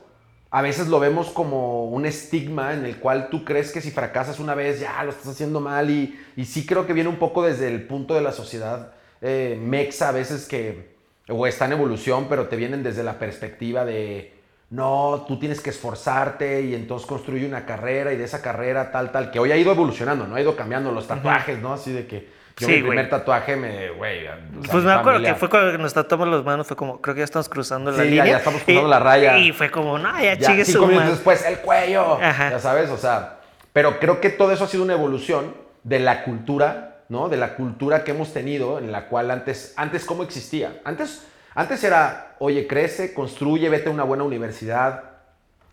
a 0.50 0.61
veces 0.61 0.88
lo 0.88 1.00
vemos 1.00 1.31
como 1.31 1.87
un 1.87 2.04
estigma 2.04 2.75
en 2.75 2.85
el 2.85 2.97
cual 2.99 3.28
tú 3.31 3.45
crees 3.45 3.73
que 3.73 3.81
si 3.81 3.90
fracasas 3.90 4.38
una 4.38 4.54
vez 4.54 4.81
ya 4.81 5.02
lo 5.02 5.11
estás 5.11 5.28
haciendo 5.28 5.61
mal 5.61 5.88
y, 5.88 6.19
y 6.37 6.45
sí 6.45 6.66
creo 6.66 6.87
que 6.87 6.92
viene 6.92 7.09
un 7.09 7.16
poco 7.16 7.42
desde 7.42 7.69
el 7.69 7.87
punto 7.87 8.14
de 8.14 8.21
la 8.21 8.33
sociedad 8.33 8.92
eh, 9.23 9.59
mexa 9.59 10.11
a 10.11 10.12
veces 10.12 10.47
que 10.47 10.92
o 11.28 11.47
está 11.47 11.66
en 11.66 11.73
evolución, 11.73 12.26
pero 12.28 12.49
te 12.49 12.57
vienen 12.57 12.83
desde 12.83 13.02
la 13.02 13.19
perspectiva 13.19 13.85
de 13.85 14.35
no, 14.73 15.25
tú 15.29 15.38
tienes 15.38 15.61
que 15.61 15.69
esforzarte 15.71 16.62
y 16.62 16.75
entonces 16.75 17.07
construye 17.07 17.47
una 17.47 17.67
carrera 17.67 18.12
y 18.12 18.17
de 18.17 18.25
esa 18.25 18.41
carrera 18.41 18.91
tal, 18.91 19.12
tal, 19.12 19.31
que 19.31 19.38
hoy 19.38 19.52
ha 19.52 19.57
ido 19.57 19.71
evolucionando, 19.71 20.26
¿no? 20.26 20.35
Ha 20.35 20.41
ido 20.41 20.57
cambiando 20.57 20.91
los 20.91 21.07
tatuajes, 21.07 21.59
¿no? 21.61 21.75
Así 21.75 21.93
de 21.93 22.07
que 22.07 22.29
yo 22.59 22.67
Sí, 22.67 22.75
mi 22.76 22.83
primer 22.83 23.11
tatuaje 23.11 23.55
me, 23.57 23.91
güey, 23.91 24.23
sea, 24.23 24.38
Pues 24.71 24.73
mi 24.83 24.88
me 24.88 24.93
acuerdo 24.93 25.12
familia- 25.19 25.35
que 25.35 25.38
fue 25.38 25.49
cuando 25.50 25.76
nos 25.79 25.93
tatuamos 25.93 26.26
las 26.29 26.43
manos, 26.45 26.67
fue 26.67 26.76
como, 26.76 27.00
creo 27.02 27.14
que 27.14 27.19
ya 27.21 27.25
estamos 27.25 27.49
cruzando 27.50 27.91
la 27.91 27.99
Sí, 27.99 28.05
ya- 28.05 28.11
línea. 28.11 28.25
ya 28.26 28.37
estamos 28.38 28.62
cruzando 28.62 28.88
Y- 28.88 28.91
la 28.91 28.99
raya. 28.99 29.38
Y 29.38 29.52
fue 29.52 29.71
como, 29.71 29.99
no, 29.99 30.11
ya, 30.23 30.35
Ya, 30.38 30.47
chingue 30.49 30.64
cinco 30.64 30.87
minutos 30.87 31.11
después, 31.11 31.45
el 31.47 31.59
cuello. 31.59 32.19
Ajá. 32.23 32.50
Ya 32.50 32.59
sabes, 32.59 32.88
o 32.91 32.97
sea. 32.97 33.41
Pero 33.75 33.99
creo 34.00 34.21
que 34.23 34.31
todo 34.31 34.52
eso 34.52 34.64
ha 34.64 34.69
sido 34.69 34.83
una 34.85 34.95
evolución 34.95 35.55
de 35.83 35.99
la 35.99 36.25
cultura, 36.25 37.02
¿no? 37.11 37.29
De 37.29 37.37
la 37.37 37.55
cultura 37.57 38.05
que 38.05 38.12
hemos 38.12 38.33
tenido, 38.33 38.79
en 38.79 38.91
la 38.93 39.07
cual 39.09 39.31
antes, 39.31 39.75
antes 39.76 40.05
¿cómo 40.07 40.23
existía? 40.23 40.81
Antes, 40.85 41.26
antes 41.55 41.83
era, 41.85 42.37
oye, 42.39 42.67
crece, 42.67 43.13
construye, 43.15 43.69
vete 43.69 43.89
a 43.89 43.93
una 43.93 44.05
buena 44.05 44.25
universidad, 44.25 45.05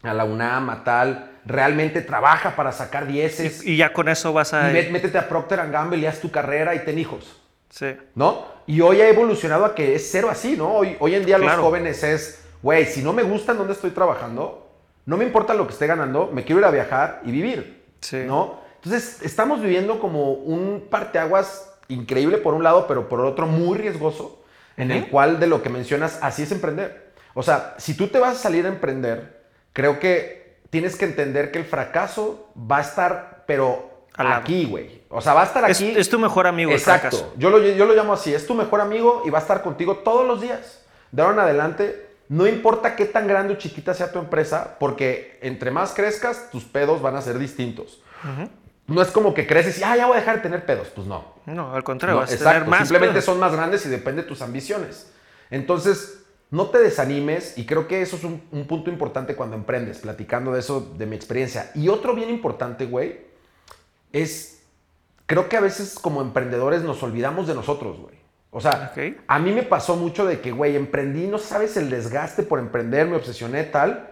a 0.04 0.14
la 0.14 0.24
UNAM, 0.26 0.70
a 0.70 0.84
tal, 0.84 1.32
realmente 1.46 2.02
trabaja 2.02 2.56
para 2.56 2.72
sacar 2.72 3.08
dieces, 3.08 3.66
Y, 3.66 3.72
y 3.74 3.78
ya 3.78 3.92
con 3.94 4.08
eso 4.08 4.32
vas 4.34 4.54
a... 4.54 4.70
y 4.72 4.90
métete 4.92 5.18
a 5.18 5.28
Procter 5.28 5.70
Gamble 5.70 5.98
y 6.00 6.06
haz 6.06 6.20
tu 6.20 6.32
carrera 6.32 6.76
y 6.76 6.80
ten 6.80 7.00
hijos. 7.00 7.36
Sí. 7.70 7.96
¿no? 8.16 8.46
Y 8.66 8.82
hoy 8.82 9.02
ha 9.02 9.10
evolucionado 9.10 9.66
a 9.66 9.76
que 9.76 9.96
es 9.96 10.10
cero 10.12 10.30
así, 10.32 10.56
¿no? 10.58 10.74
Hoy, 10.74 10.96
hoy 11.00 11.16
en 11.16 11.26
día 11.26 11.38
Claro. 11.38 11.58
los 11.58 11.66
jóvenes 11.66 12.04
es, 12.04 12.44
güey, 12.64 12.86
si 12.86 13.02
no 13.04 13.14
me 13.14 13.24
gusta 13.24 13.52
en 13.52 13.60
dónde 13.60 13.74
estoy 13.74 13.92
trabajando, 13.92 14.68
no 15.06 15.18
me 15.18 15.24
importa 15.26 15.54
lo 15.54 15.66
que 15.68 15.74
esté 15.74 15.86
ganando, 15.88 16.30
me 16.34 16.44
quiero 16.44 16.60
ir 16.62 16.66
a 16.66 16.72
viajar 16.72 17.22
y 17.26 17.32
vivir, 17.32 17.84
Sí. 18.02 18.24
¿no? 18.26 18.60
Entonces, 18.76 19.22
estamos 19.24 19.62
viviendo 19.62 20.00
como 20.00 20.32
un 20.34 20.88
parteaguas 20.90 21.74
increíble 21.90 22.38
por 22.38 22.54
un 22.54 22.64
lado, 22.64 22.88
pero 22.88 23.10
por 23.10 23.20
otro 23.22 23.46
muy 23.46 23.78
riesgoso, 23.78 24.39
en 24.80 24.92
el 24.92 25.08
cual 25.10 25.40
de 25.40 25.48
lo 25.48 25.62
que 25.62 25.70
mencionas, 25.70 26.18
así 26.22 26.44
es 26.44 26.52
emprender. 26.52 27.12
O 27.36 27.44
sea, 27.44 27.76
si 27.78 27.94
tú 27.96 28.08
te 28.08 28.18
vas 28.20 28.36
a 28.38 28.40
salir 28.40 28.66
a 28.66 28.70
emprender, 28.70 29.44
creo 29.74 30.00
que 30.00 30.58
tienes 30.70 30.96
que 30.96 31.06
entender 31.06 31.52
que 31.52 31.60
el 31.60 31.66
fracaso 31.66 32.52
va 32.56 32.78
a 32.78 32.82
estar, 32.82 33.44
pero 33.46 34.06
aquí, 34.16 34.66
güey. 34.66 35.02
O 35.10 35.22
sea, 35.22 35.34
va 35.34 35.42
a 35.42 35.46
estar 35.46 35.70
Es, 35.70 35.78
aquí. 35.78 35.94
es 35.96 36.10
tu 36.10 36.20
mejor 36.20 36.48
amigo 36.48 36.72
el 36.72 36.78
Exacto. 36.78 37.18
fracaso. 37.18 37.34
Yo 37.38 37.50
lo, 37.50 37.60
yo 37.62 37.86
lo 37.86 37.94
llamo 37.94 38.14
así. 38.14 38.34
Es 38.34 38.46
tu 38.48 38.54
mejor 38.56 38.82
amigo 38.82 39.24
y 39.26 39.30
va 39.30 39.40
a 39.40 39.42
estar 39.42 39.62
contigo 39.62 39.98
todos 39.98 40.26
los 40.28 40.42
días. 40.42 40.82
De 41.12 41.22
ahora 41.22 41.34
en 41.36 41.40
adelante, 41.42 42.08
no 42.28 42.46
importa 42.48 42.96
qué 42.96 43.06
tan 43.06 43.28
grande 43.28 43.54
o 43.54 43.58
chiquita 43.58 43.94
sea 43.94 44.12
tu 44.12 44.20
empresa, 44.20 44.78
porque 44.80 45.40
entre 45.42 45.72
más 45.72 45.94
crezcas, 45.94 46.50
tus 46.52 46.64
pedos 46.66 47.02
van 47.02 47.16
a 47.16 47.22
ser 47.22 47.40
distintos. 47.40 48.02
No 48.90 49.02
es 49.02 49.10
como 49.10 49.34
que 49.34 49.48
creces 49.48 49.80
y, 49.80 49.84
ah, 49.84 49.96
ya 49.96 50.08
voy 50.08 50.18
a 50.18 50.20
dejar 50.20 50.38
de 50.38 50.42
tener 50.42 50.66
pedos. 50.66 50.90
Pues 50.90 51.08
no. 51.08 51.34
No, 51.46 51.74
al 51.74 51.84
contrario, 51.84 52.16
No, 52.16 52.22
vas 52.22 52.32
a 52.32 52.34
exacto. 52.34 52.54
tener 52.54 52.70
más. 52.70 52.80
Simplemente 52.80 53.14
pedos. 53.14 53.26
son 53.26 53.40
más 53.40 53.54
grandes 53.54 53.86
y 53.86 53.90
depende 53.90 54.24
de 54.24 54.28
tus 54.28 54.42
ambiciones. 54.42 55.12
Entonces, 55.52 56.24
no 56.52 56.68
te 56.68 56.80
desanimes 56.80 57.58
y 57.58 57.66
creo 57.66 57.88
que 57.88 58.02
eso 58.02 58.16
es 58.16 58.24
un, 58.24 58.42
un 58.52 58.66
punto 58.66 58.90
importante 58.90 59.36
cuando 59.36 59.56
emprendes, 59.56 60.00
platicando 60.00 60.52
de 60.54 60.60
eso, 60.60 60.94
de 60.98 61.06
mi 61.06 61.16
experiencia. 61.16 61.72
Y 61.76 61.90
otro 61.90 62.16
bien 62.16 62.30
importante, 62.30 62.86
güey, 62.86 63.22
es, 64.12 64.64
creo 65.26 65.48
que 65.48 65.58
a 65.58 65.62
veces 65.62 65.98
como 66.00 66.22
emprendedores 66.22 66.82
nos 66.82 67.04
olvidamos 67.04 67.48
de 67.48 67.54
nosotros, 67.54 68.00
güey. 68.00 68.20
O 68.52 68.60
sea, 68.62 68.92
a 69.28 69.40
mí 69.40 69.52
me 69.52 69.62
pasó 69.62 69.96
mucho 69.96 70.26
de 70.26 70.42
que, 70.42 70.52
güey, 70.52 70.76
emprendí, 70.76 71.28
no 71.28 71.38
sabes 71.38 71.78
el 71.78 71.92
desgaste 71.92 72.42
por 72.42 72.58
emprender, 72.58 73.06
me 73.06 73.16
obsesioné 73.16 73.64
tal, 73.64 74.10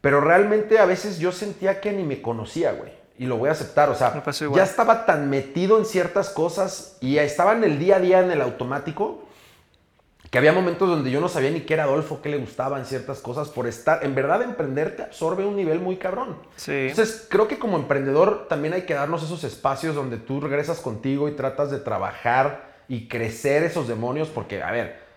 pero 0.00 0.20
realmente 0.20 0.78
a 0.78 0.84
veces 0.84 1.18
yo 1.18 1.32
sentía 1.32 1.80
que 1.80 1.90
ni 1.92 2.04
me 2.04 2.22
conocía, 2.22 2.70
güey. 2.72 2.99
Y 3.20 3.26
lo 3.26 3.36
voy 3.36 3.50
a 3.50 3.52
aceptar, 3.52 3.90
o 3.90 3.94
sea, 3.94 4.24
ya 4.56 4.62
estaba 4.62 5.04
tan 5.04 5.28
metido 5.28 5.76
en 5.76 5.84
ciertas 5.84 6.30
cosas 6.30 6.96
y 7.02 7.18
estaba 7.18 7.52
en 7.52 7.64
el 7.64 7.78
día 7.78 7.96
a 7.96 8.00
día 8.00 8.20
en 8.20 8.30
el 8.30 8.40
automático 8.40 9.26
que 10.30 10.38
había 10.38 10.54
momentos 10.54 10.88
donde 10.88 11.10
yo 11.10 11.20
no 11.20 11.28
sabía 11.28 11.50
ni 11.50 11.60
qué 11.60 11.74
era 11.74 11.84
Adolfo, 11.84 12.22
qué 12.22 12.30
le 12.30 12.38
gustaban 12.38 12.86
ciertas 12.86 13.18
cosas 13.18 13.50
por 13.50 13.66
estar. 13.66 14.02
En 14.04 14.14
verdad, 14.14 14.40
emprender 14.40 14.96
te 14.96 15.02
absorbe 15.02 15.44
un 15.44 15.54
nivel 15.54 15.80
muy 15.80 15.96
cabrón. 15.96 16.36
Sí. 16.56 16.72
Entonces, 16.72 17.26
creo 17.28 17.46
que 17.46 17.58
como 17.58 17.76
emprendedor 17.76 18.46
también 18.48 18.72
hay 18.72 18.82
que 18.82 18.94
darnos 18.94 19.22
esos 19.22 19.44
espacios 19.44 19.94
donde 19.94 20.16
tú 20.16 20.40
regresas 20.40 20.80
contigo 20.80 21.28
y 21.28 21.32
tratas 21.32 21.70
de 21.70 21.78
trabajar 21.78 22.70
y 22.88 23.06
crecer 23.06 23.64
esos 23.64 23.86
demonios, 23.86 24.28
porque, 24.28 24.62
a 24.62 24.70
ver, 24.70 25.09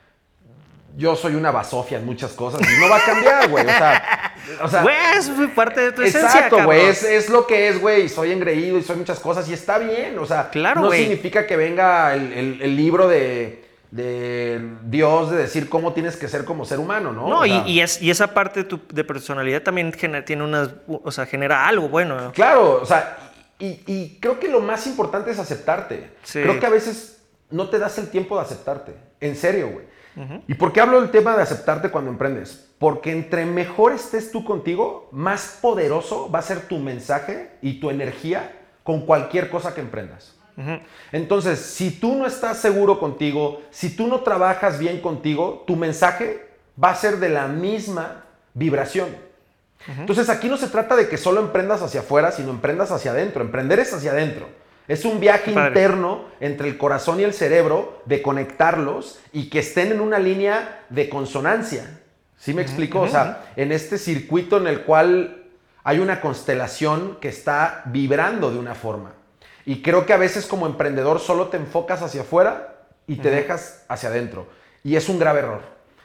yo 0.95 1.15
soy 1.15 1.35
una 1.35 1.51
basofia 1.51 1.97
en 1.97 2.05
muchas 2.05 2.33
cosas 2.33 2.61
y 2.61 2.79
no 2.81 2.89
va 2.89 2.97
a 2.97 3.01
cambiar, 3.05 3.49
güey. 3.49 3.63
O 3.65 3.69
sea, 3.69 4.33
o 4.61 4.67
sea, 4.67 4.81
Güey, 4.83 4.95
eso 5.17 5.33
fue 5.33 5.47
parte 5.47 5.81
de 5.81 5.91
tu 5.91 6.01
esencia, 6.03 6.29
Exacto, 6.29 6.63
güey. 6.65 6.81
Es, 6.85 7.03
es 7.03 7.29
lo 7.29 7.47
que 7.47 7.67
es, 7.69 7.79
güey. 7.81 8.07
Soy 8.09 8.31
engreído 8.31 8.77
y 8.77 8.83
soy 8.83 8.97
muchas 8.97 9.19
cosas 9.19 9.47
y 9.49 9.53
está 9.53 9.79
bien. 9.79 10.17
O 10.19 10.25
sea, 10.25 10.49
Claro, 10.49 10.81
no 10.81 10.87
güey. 10.87 10.99
significa 11.01 11.47
que 11.47 11.55
venga 11.57 12.13
el, 12.13 12.31
el- 12.33 12.61
el 12.61 12.75
libro 12.75 13.07
de, 13.07 13.63
de 13.91 14.61
Dios 14.83 15.31
de 15.31 15.37
decir 15.37 15.69
cómo 15.69 15.93
tienes 15.93 16.15
que 16.15 16.27
ser 16.27 16.45
como 16.45 16.65
ser 16.65 16.79
humano, 16.79 17.11
¿no? 17.13 17.27
No, 17.27 17.39
O 17.39 17.45
y, 17.45 17.49
sea, 17.49 17.67
y 17.67 17.79
es, 17.79 18.01
y 18.01 18.11
esa 18.11 18.27
parte 18.33 18.61
de 18.61 18.65
tu 18.69 18.79
de 18.91 19.03
personalidad 19.03 19.61
también 19.63 19.91
genera, 19.93 20.25
tiene 20.25 20.43
unas, 20.43 20.69
o 20.87 21.11
sea, 21.11 21.25
genera 21.25 21.67
algo 21.67 21.89
bueno. 21.89 22.31
Claro, 22.33 22.79
o 22.81 22.85
sea, 22.85 23.17
y, 23.59 23.79
y 23.87 24.17
creo 24.19 24.39
que 24.39 24.47
lo 24.47 24.59
más 24.59 24.85
importante 24.87 25.31
es 25.31 25.39
aceptarte. 25.39 26.11
Sí. 26.23 26.41
Creo 26.41 26.59
que 26.59 26.65
a 26.65 26.69
veces 26.69 27.17
no 27.49 27.69
te 27.69 27.79
das 27.79 27.97
el 27.97 28.09
tiempo 28.09 28.35
de 28.35 28.41
aceptarte. 28.43 28.93
En 29.19 29.35
serio, 29.35 29.69
güey. 29.69 29.92
¿Y 30.47 30.53
por 30.53 30.73
qué 30.73 30.81
hablo 30.81 31.01
del 31.01 31.11
tema 31.11 31.35
de 31.35 31.43
aceptarte 31.43 31.89
cuando 31.89 32.11
emprendes? 32.11 32.69
Porque 32.77 33.11
entre 33.11 33.45
mejor 33.45 33.93
estés 33.93 34.31
tú 34.31 34.43
contigo, 34.43 35.09
más 35.11 35.57
poderoso 35.61 36.29
va 36.29 36.39
a 36.39 36.43
ser 36.43 36.61
tu 36.61 36.77
mensaje 36.77 37.51
y 37.61 37.79
tu 37.79 37.89
energía 37.89 38.51
con 38.83 39.05
cualquier 39.05 39.49
cosa 39.49 39.73
que 39.73 39.81
emprendas. 39.81 40.35
Entonces, 41.11 41.59
si 41.59 41.91
tú 41.91 42.15
no 42.15 42.27
estás 42.27 42.57
seguro 42.57 42.99
contigo, 42.99 43.61
si 43.71 43.95
tú 43.95 44.07
no 44.07 44.19
trabajas 44.19 44.77
bien 44.77 45.01
contigo, 45.01 45.63
tu 45.65 45.75
mensaje 45.75 46.47
va 46.81 46.91
a 46.91 46.95
ser 46.95 47.17
de 47.17 47.29
la 47.29 47.47
misma 47.47 48.25
vibración. 48.53 49.09
Entonces, 49.87 50.29
aquí 50.29 50.47
no 50.47 50.57
se 50.57 50.67
trata 50.67 50.95
de 50.95 51.09
que 51.09 51.17
solo 51.17 51.41
emprendas 51.41 51.81
hacia 51.81 52.01
afuera, 52.01 52.31
sino 52.31 52.51
emprendas 52.51 52.91
hacia 52.91 53.11
adentro. 53.11 53.43
Emprender 53.43 53.79
es 53.79 53.93
hacia 53.93 54.11
adentro. 54.11 54.47
Es 54.87 55.05
un 55.05 55.19
viaje 55.19 55.51
interno 55.51 56.25
entre 56.39 56.67
el 56.67 56.77
corazón 56.77 57.19
y 57.19 57.23
el 57.23 57.33
cerebro 57.33 58.01
de 58.05 58.21
conectarlos 58.21 59.19
y 59.31 59.49
que 59.49 59.59
estén 59.59 59.91
en 59.91 60.01
una 60.01 60.19
línea 60.19 60.85
de 60.89 61.09
consonancia. 61.09 62.01
¿Sí 62.37 62.53
me 62.53 62.61
explico? 62.61 63.01
O 63.01 63.07
sea, 63.07 63.45
en 63.55 63.71
este 63.71 63.97
circuito 63.97 64.57
en 64.57 64.67
el 64.67 64.81
cual 64.81 65.43
hay 65.85 65.99
una 65.99 66.19
constelación 66.19 67.17
que 67.21 67.29
está 67.29 67.83
vibrando 67.85 68.51
de 68.51 68.59
una 68.59 68.75
forma. 68.75 69.13
Y 69.65 69.81
creo 69.81 70.05
que 70.05 70.13
a 70.13 70.17
veces 70.17 70.45
como 70.45 70.65
emprendedor 70.65 71.19
solo 71.19 71.47
te 71.47 71.57
enfocas 71.57 72.01
hacia 72.01 72.21
afuera 72.21 72.75
y 73.07 73.17
te 73.17 73.29
dejas 73.29 73.85
hacia 73.87 74.09
adentro. 74.09 74.47
Y 74.83 74.97
es 74.97 75.07
un 75.07 75.19
grave 75.19 75.39
error. 75.39 75.61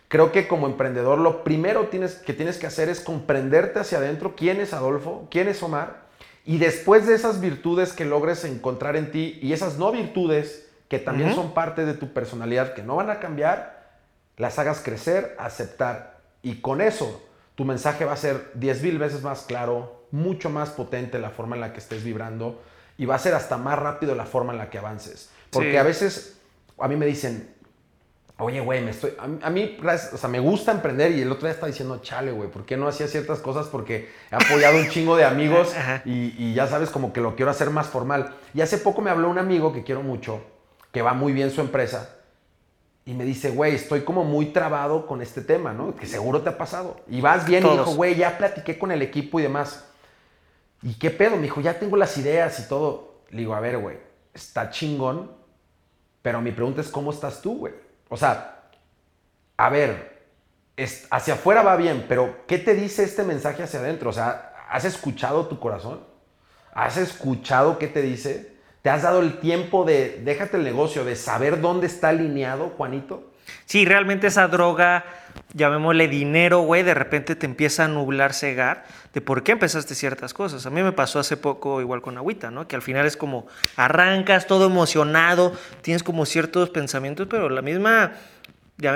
Creo 0.08 0.32
que 0.32 0.48
como 0.48 0.66
emprendedor 0.66 1.18
lo 1.18 1.44
primero 1.44 1.88
tienes, 1.88 2.14
que 2.14 2.32
tienes 2.32 2.56
que 2.56 2.66
hacer 2.66 2.88
es 2.88 3.00
comprenderte 3.00 3.80
hacia 3.80 3.98
adentro 3.98 4.34
quién 4.36 4.60
es 4.60 4.72
Adolfo, 4.72 5.26
quién 5.30 5.48
es 5.48 5.62
Omar. 5.62 6.07
Y 6.48 6.56
después 6.56 7.06
de 7.06 7.14
esas 7.14 7.42
virtudes 7.42 7.92
que 7.92 8.06
logres 8.06 8.42
encontrar 8.46 8.96
en 8.96 9.12
ti 9.12 9.38
y 9.42 9.52
esas 9.52 9.76
no 9.76 9.92
virtudes 9.92 10.66
que 10.88 10.98
también 10.98 11.34
son 11.34 11.52
parte 11.52 11.84
de 11.84 11.92
tu 11.92 12.14
personalidad, 12.14 12.72
que 12.72 12.82
no 12.82 12.96
van 12.96 13.10
a 13.10 13.20
cambiar, 13.20 13.90
las 14.38 14.58
hagas 14.58 14.80
crecer, 14.80 15.36
aceptar. 15.38 16.20
Y 16.40 16.62
con 16.62 16.80
eso, 16.80 17.22
tu 17.54 17.66
mensaje 17.66 18.06
va 18.06 18.14
a 18.14 18.16
ser 18.16 18.50
10 18.54 18.82
mil 18.82 18.98
veces 18.98 19.22
más 19.22 19.42
claro, 19.42 20.06
mucho 20.10 20.48
más 20.48 20.70
potente 20.70 21.18
la 21.18 21.28
forma 21.28 21.54
en 21.54 21.60
la 21.60 21.74
que 21.74 21.80
estés 21.80 22.02
vibrando 22.02 22.62
y 22.96 23.04
va 23.04 23.16
a 23.16 23.18
ser 23.18 23.34
hasta 23.34 23.58
más 23.58 23.78
rápido 23.78 24.14
la 24.14 24.24
forma 24.24 24.54
en 24.54 24.58
la 24.58 24.70
que 24.70 24.78
avances. 24.78 25.28
Porque 25.50 25.72
Sí. 25.72 25.76
a 25.76 25.82
veces 25.82 26.40
a 26.78 26.88
mí 26.88 26.96
me 26.96 27.04
dicen, 27.04 27.54
oye, 28.38 28.60
güey, 28.60 28.82
me 28.82 28.90
estoy. 28.92 29.14
A, 29.18 29.26
mí- 29.26 29.38
a 29.42 29.50
mí, 29.50 29.76
gracias- 29.80 30.12
o 30.14 30.16
sea, 30.16 30.28
me 30.28 30.40
gusta 30.40 30.72
emprender 30.72 31.12
y 31.12 31.22
el 31.22 31.30
otro 31.32 31.46
día 31.46 31.52
estaba 31.52 31.68
diciendo, 31.68 31.98
chale, 32.02 32.30
güey, 32.32 32.50
¿por 32.50 32.64
qué 32.64 32.76
no 32.76 32.86
hacía 32.88 33.06
ciertas 33.08 33.40
cosas? 33.40 33.66
Porque 33.66 34.08
he 34.30 34.34
apoyado 34.36 34.78
un 34.78 34.88
chingo 34.88 35.16
de 35.16 35.24
amigos 35.24 35.72
y, 36.04 36.34
y 36.38 36.54
ya 36.54 36.66
sabes, 36.66 36.90
como 36.90 37.12
que 37.12 37.20
lo 37.20 37.34
quiero 37.36 37.50
hacer 37.50 37.70
más 37.70 37.88
formal. 37.88 38.34
Y 38.54 38.60
hace 38.60 38.78
poco 38.78 39.02
me 39.02 39.10
habló 39.10 39.28
un 39.28 39.38
amigo 39.38 39.72
que 39.72 39.82
quiero 39.84 40.02
mucho, 40.02 40.40
que 40.92 41.02
va 41.02 41.14
muy 41.14 41.32
bien 41.32 41.50
su 41.50 41.60
empresa. 41.60 42.14
y 43.04 43.14
me 43.14 43.24
dice, 43.24 43.50
güey, 43.50 43.74
estoy 43.74 44.02
como 44.02 44.22
muy 44.24 44.46
trabado 44.52 45.06
con 45.06 45.22
este 45.22 45.40
tema, 45.40 45.72
¿no? 45.72 45.96
Que 45.96 46.06
seguro 46.06 46.42
te 46.42 46.50
ha 46.50 46.58
pasado. 46.58 47.00
Y 47.08 47.20
vas 47.22 47.46
bien 47.46 47.62
y 47.62 47.66
Todos. 47.66 47.78
dijo, 47.78 47.94
güey, 47.96 48.14
ya 48.16 48.36
platiqué 48.36 48.78
con 48.78 48.92
el 48.92 49.00
equipo 49.02 49.40
y 49.40 49.42
demás. 49.44 49.84
¿Y 50.82 50.94
qué 50.94 51.10
pedo? 51.10 51.36
Me 51.36 51.42
dijo, 51.42 51.60
ya 51.62 51.78
tengo 51.78 51.96
las 51.96 52.16
ideas 52.18 52.60
y 52.60 52.68
todo. 52.68 53.22
Le 53.30 53.38
digo, 53.38 53.54
a 53.54 53.60
ver, 53.60 53.78
güey, 53.78 53.96
está 54.34 54.68
chingón, 54.70 55.30
pero 56.22 56.40
mi 56.42 56.52
pregunta 56.52 56.82
es, 56.82 56.88
¿cómo 56.88 57.10
estás 57.10 57.40
tú, 57.42 57.58
güey? 57.60 57.72
O 58.08 58.16
sea, 58.16 58.62
a 59.56 59.68
ver, 59.70 60.22
es- 60.76 61.06
hacia 61.10 61.34
afuera 61.34 61.62
va 61.62 61.76
bien, 61.76 62.06
pero 62.08 62.46
¿qué 62.46 62.58
te 62.58 62.74
dice 62.74 63.02
este 63.04 63.24
mensaje 63.24 63.62
hacia 63.62 63.80
adentro? 63.80 64.10
O 64.10 64.12
sea, 64.12 64.54
¿has 64.70 64.84
escuchado 64.84 65.46
tu 65.46 65.58
corazón? 65.58 66.00
¿Has 66.72 66.96
escuchado 66.96 67.78
qué 67.78 67.88
te 67.88 68.02
dice? 68.02 68.56
¿Te 68.82 68.90
has 68.90 69.02
dado 69.02 69.20
el 69.20 69.40
tiempo 69.40 69.84
de, 69.84 70.20
déjate 70.24 70.56
el 70.56 70.64
negocio, 70.64 71.04
de 71.04 71.16
saber 71.16 71.60
dónde 71.60 71.88
está 71.88 72.10
alineado, 72.10 72.70
Juanito? 72.76 73.32
Sí, 73.64 73.84
realmente 73.84 74.28
esa 74.28 74.46
droga, 74.46 75.04
llamémosle 75.54 76.08
dinero, 76.08 76.60
güey, 76.60 76.82
de 76.82 76.94
repente 76.94 77.36
te 77.36 77.46
empieza 77.46 77.84
a 77.84 77.88
nublar, 77.88 78.34
cegar 78.34 78.84
de 79.14 79.20
por 79.20 79.42
qué 79.42 79.52
empezaste 79.52 79.94
ciertas 79.94 80.34
cosas. 80.34 80.66
A 80.66 80.70
mí 80.70 80.82
me 80.82 80.92
pasó 80.92 81.18
hace 81.18 81.36
poco 81.36 81.80
igual 81.80 82.02
con 82.02 82.16
Agüita, 82.18 82.50
¿no? 82.50 82.68
Que 82.68 82.76
al 82.76 82.82
final 82.82 83.06
es 83.06 83.16
como 83.16 83.46
arrancas 83.76 84.46
todo 84.46 84.66
emocionado, 84.66 85.52
tienes 85.82 86.02
como 86.02 86.26
ciertos 86.26 86.70
pensamientos, 86.70 87.26
pero 87.30 87.48
la 87.48 87.62
misma 87.62 88.12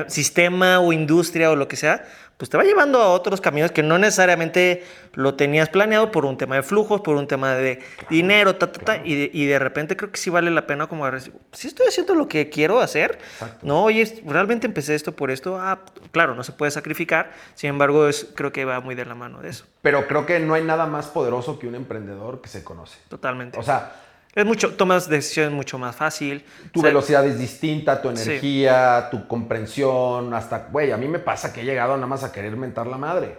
sistema 0.07 0.79
o 0.79 0.93
industria 0.93 1.51
o 1.51 1.57
lo 1.57 1.67
que 1.67 1.77
sea, 1.77 2.05
pues 2.43 2.51
te 2.51 2.57
va 2.57 2.65
llevando 2.65 3.01
a 3.01 3.13
otros 3.13 3.41
caminos 3.41 3.71
que 3.71 3.85
no 3.85 3.99
necesariamente 3.99 4.83
lo 5.13 5.37
tenías 5.37 5.69
planeado 5.69 6.11
por 6.11 6.25
un 6.25 6.37
tema 6.37 6.57
de 6.57 6.65
flujos, 6.65 7.01
por 7.01 7.15
un 7.15 7.29
tema 7.29 7.55
de 7.55 7.79
dinero, 8.11 8.57
ta, 8.57 8.73
ta, 8.73 8.81
ta, 8.81 8.97
y, 8.97 9.15
de, 9.15 9.31
y 9.33 9.47
de 9.47 9.61
repente 9.61 9.97
creo 9.97 10.11
que 10.11 10.19
sí 10.19 10.29
vale 10.29 10.51
la 10.51 10.67
pena 10.67 10.89
como 10.89 11.09
si 11.53 11.69
estoy 11.69 11.87
haciendo 11.87 12.17
lo 12.17 12.27
que 12.27 12.51
quiero 12.51 12.81
hacer, 12.81 13.21
Exacto. 13.35 13.65
no, 13.65 13.85
oye, 13.85 14.21
realmente 14.27 14.67
empecé 14.67 14.97
esto 14.97 15.15
por 15.15 15.31
esto, 15.31 15.57
ah, 15.61 15.85
claro, 16.11 16.35
no 16.35 16.43
se 16.43 16.51
puede 16.51 16.73
sacrificar, 16.73 17.31
sin 17.55 17.71
embargo, 17.71 18.09
es, 18.09 18.27
creo 18.35 18.51
que 18.51 18.65
va 18.65 18.81
muy 18.81 18.97
de 18.97 19.05
la 19.05 19.15
mano 19.15 19.41
de 19.41 19.51
eso, 19.51 19.67
Pero 19.81 20.09
creo 20.09 20.27
que 20.27 20.41
no 20.41 20.55
hay 20.55 20.65
nada 20.65 20.87
más 20.87 21.07
poderoso 21.07 21.61
que 21.61 21.69
un 21.69 21.77
emprendedor 21.77 22.41
que 22.41 22.49
se 22.49 22.65
conoce. 22.65 22.99
totalmente. 23.09 23.57
O 23.57 23.63
sea, 23.63 23.93
es 24.35 24.45
mucho, 24.47 24.75
tomas 24.75 25.09
decisiones 25.09 25.53
mucho 25.53 25.79
más 25.79 25.95
fácil. 25.95 26.45
tu 26.73 26.81
O 26.81 26.83
sea, 26.83 26.91
velocidad 26.91 27.27
es 27.27 27.39
distinta, 27.39 28.01
tu 28.01 28.15
Sí. 28.17 28.23
energía, 28.31 29.09
tu 29.11 29.27
comprensión, 29.29 30.33
hasta, 30.35 30.69
güey, 30.71 30.91
a 30.93 30.97
mí 30.97 31.09
me 31.09 31.19
pasa 31.19 31.53
que 31.53 31.61
he 31.61 31.65
llegado 31.65 31.95
nada 31.97 32.07
más 32.07 32.25
a 32.25 32.33
querer 32.33 32.57
mentar 32.57 32.87
la 32.87 32.99
madre. 32.99 33.37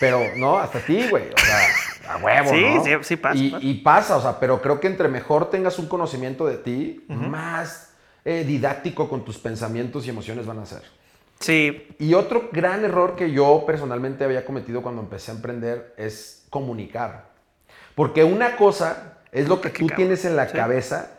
Pero, 0.00 0.20
no, 0.36 0.58
hasta 0.58 0.80
ti, 0.80 1.06
güey. 1.08 1.24
O 1.32 1.38
sea, 1.38 2.14
a 2.14 2.16
huevo, 2.18 2.50
Sí, 2.50 2.60
¿no? 2.74 2.84
sí, 2.84 2.90
sí 3.02 3.16
pasa, 3.16 3.38
Y, 3.38 3.50
pasa. 3.50 3.64
y 3.64 3.74
pasa, 3.74 4.16
o 4.16 4.20
sea, 4.22 4.38
pero 4.40 4.60
creo 4.60 4.80
que 4.80 4.86
entre 4.88 5.08
mejor 5.08 5.48
tengas 5.50 5.78
un 5.78 5.88
conocimiento 5.88 6.46
de 6.46 6.56
ti, 6.58 7.04
más 7.08 7.92
eh, 8.26 8.42
didáctico 8.44 9.08
con 9.08 9.24
tus 9.24 9.38
pensamientos 9.38 10.06
y 10.06 10.10
emociones 10.10 10.46
van 10.46 10.58
a 10.58 10.66
ser. 10.66 10.82
Sí, 11.40 11.88
Y 11.98 12.14
otro 12.14 12.48
gran 12.52 12.84
error 12.84 13.16
que 13.16 13.30
yo 13.30 13.64
personalmente 13.66 14.24
había 14.24 14.44
cometido 14.46 14.82
cuando 14.82 15.02
empecé 15.02 15.30
a 15.30 15.34
emprender 15.34 15.94
es 15.98 16.46
comunicar. 16.48 17.26
Porque 17.94 18.24
una 18.24 18.56
cosa 18.56 19.13
es 19.34 19.48
lo 19.48 19.60
que 19.60 19.70
Qué 19.72 19.80
tú 19.80 19.86
cabrón. 19.88 19.96
tienes 19.96 20.24
en 20.24 20.36
la 20.36 20.48
Sí. 20.48 20.56
cabeza 20.56 21.10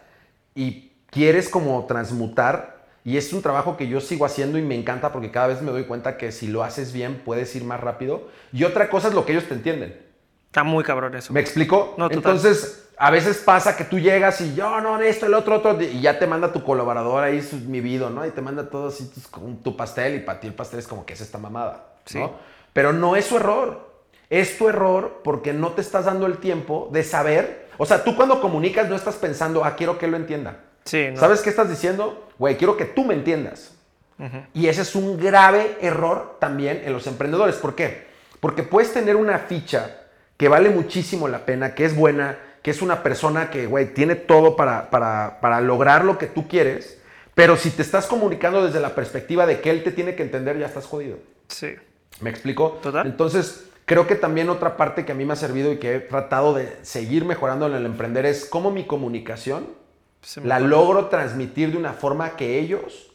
y 0.55 0.91
quieres 1.12 1.50
como 1.50 1.86
transmutar. 1.86 2.75
Y 3.03 3.17
es 3.17 3.31
un 3.34 3.43
trabajo 3.43 3.77
que 3.77 3.88
yo 3.88 4.01
sigo 4.01 4.25
haciendo 4.25 4.57
y 4.57 4.63
me 4.63 4.74
encanta 4.74 5.12
porque 5.12 5.29
cada 5.29 5.45
vez 5.48 5.62
me 5.62 5.69
doy 5.72 5.84
cuenta 5.84 6.17
que 6.17 6.31
si 6.31 6.48
lo 6.48 6.63
haces 6.63 6.91
bien 6.91 7.22
puedes 7.24 7.55
ir 7.55 7.63
más 7.63 7.79
rápido. 7.79 8.29
Y 8.51 8.63
otra 8.63 8.89
cosa 8.89 9.10
es 9.10 9.13
lo 9.13 9.25
que 9.25 9.34
ellos 9.34 9.45
te 9.45 9.53
entienden. 9.53 10.03
está 10.48 10.63
muy 10.63 10.84
cabrón 10.86 11.13
eso. 11.15 11.34
¿Me 11.34 11.41
explico? 11.41 11.93
No. 11.98 12.10
Entonces, 12.10 12.88
a 12.98 13.12
veces 13.12 13.39
pasa 13.39 13.75
que 13.75 13.84
tú 13.84 14.00
llegas 14.00 14.39
y 14.39 14.55
yo, 14.55 14.79
no, 14.79 14.98
esto, 15.01 15.25
el 15.25 15.34
otro, 15.34 15.55
otro, 15.57 15.79
y 15.81 16.00
ya 16.00 16.17
te 16.17 16.25
manda 16.27 16.53
tu 16.53 16.63
colaborador 16.63 17.25
ahí 17.25 17.41
su, 17.41 17.57
mi 17.57 17.81
vida, 17.81 18.10
¿no? 18.10 18.25
Y 18.25 18.29
te 18.31 18.41
manda 18.41 18.69
todo 18.69 18.88
así 18.88 19.05
tus- 19.13 19.27
con 19.27 19.57
tu 19.57 19.75
pastel 19.75 20.15
y 20.15 20.19
para 20.22 20.39
ti 20.39 20.48
el 20.48 20.53
pastel 20.53 20.79
es 20.79 20.88
como 20.88 21.05
que 21.05 21.12
es 21.12 21.19
esta 21.19 21.38
mamada, 21.38 21.88
Sí. 22.05 22.19
¿no? 22.19 22.31
Pero 22.72 22.93
no 22.93 23.17
es 23.17 23.25
su 23.25 23.36
error. 23.36 23.92
Es 24.29 24.57
tu 24.57 24.70
error 24.70 25.20
porque 25.25 25.51
no 25.51 25.74
te 25.74 25.81
estás 25.81 26.05
dando 26.05 26.25
el 26.25 26.37
tiempo 26.37 26.90
de 26.94 27.03
saber. 27.03 27.65
O 27.77 27.85
sea, 27.85 28.03
tú 28.03 28.16
cuando 28.16 28.42
comunicas 28.42 28.90
no 28.90 28.96
estás 28.96 29.16
pensando, 29.16 29.64
ah, 29.64 29.75
quiero 29.75 29.98
que 29.98 30.05
él 30.05 30.11
lo 30.11 30.18
entienda. 30.18 30.57
Sí, 30.85 31.07
no. 31.11 31.20
¿Sabes 31.20 31.42
qué 31.42 31.50
estás 31.50 31.70
diciendo? 31.70 32.29
Güey, 32.38 32.57
quiero 32.57 32.77
que 32.77 32.85
tú 32.85 33.03
me 33.03 33.14
entiendas. 33.14 33.72
Y 34.53 34.68
ese 34.68 34.83
es 34.83 34.96
un 34.96 35.20
grave 35.20 35.77
error 35.81 36.38
también 36.40 36.83
en 36.85 36.94
los 36.94 37.05
emprendedores. 37.05 37.55
¿Por 37.55 37.75
qué? 37.75 38.05
Porque 38.40 38.64
puedes 38.64 38.94
tener 38.94 39.18
una 39.18 39.40
ficha 39.40 40.03
que 40.38 40.48
vale 40.48 40.70
muchísimo 40.70 41.27
la 41.27 41.46
pena, 41.46 41.75
que 41.75 41.83
es 41.83 41.96
buena, 41.96 42.38
que 42.61 42.72
es 42.72 42.81
una 42.81 43.03
persona 43.03 43.50
que, 43.50 43.68
güey, 43.68 43.94
tiene 43.94 44.16
todo 44.16 44.55
para, 44.55 44.90
para, 44.90 45.40
para 45.42 45.59
lograr 45.59 46.05
lo 46.05 46.18
que 46.18 46.27
tú 46.27 46.48
quieres, 46.48 46.98
pero 47.33 47.57
si 47.57 47.70
te 47.72 47.81
estás 47.81 48.07
comunicando 48.07 48.66
desde 48.66 48.79
la 48.79 48.96
perspectiva 48.96 49.46
de 49.46 49.59
que 49.59 49.70
él 49.70 49.83
te 49.83 49.92
tiene 49.92 50.16
que 50.16 50.24
entender, 50.24 50.57
ya 50.57 50.68
estás 50.68 50.85
jodido. 50.85 51.18
Sí. 51.50 51.75
¿Me 52.22 52.29
explico? 52.29 52.79
Total. 52.81 53.05
Entonces, 53.05 53.66
creo 53.85 54.07
que 54.07 54.15
también 54.15 54.50
otra 54.50 54.77
parte 54.77 55.05
que 55.05 55.11
a 55.11 55.15
mí 55.15 55.25
me 55.25 55.33
ha 55.33 55.37
servido 55.37 55.71
y 55.71 55.77
que 55.77 55.95
he 55.95 56.00
tratado 56.00 56.53
de 56.53 56.75
seguir 56.83 57.25
mejorando 57.25 57.67
en 57.67 57.74
el 57.74 57.85
emprender 57.85 58.25
es 58.25 58.45
cómo 58.45 58.71
mi 58.71 58.85
comunicación 58.85 59.67
la 60.43 60.59
logro 60.59 61.05
transmitir 61.07 61.71
de 61.71 61.77
una 61.77 61.93
forma 61.93 62.35
que 62.35 62.57
ellos 62.59 63.11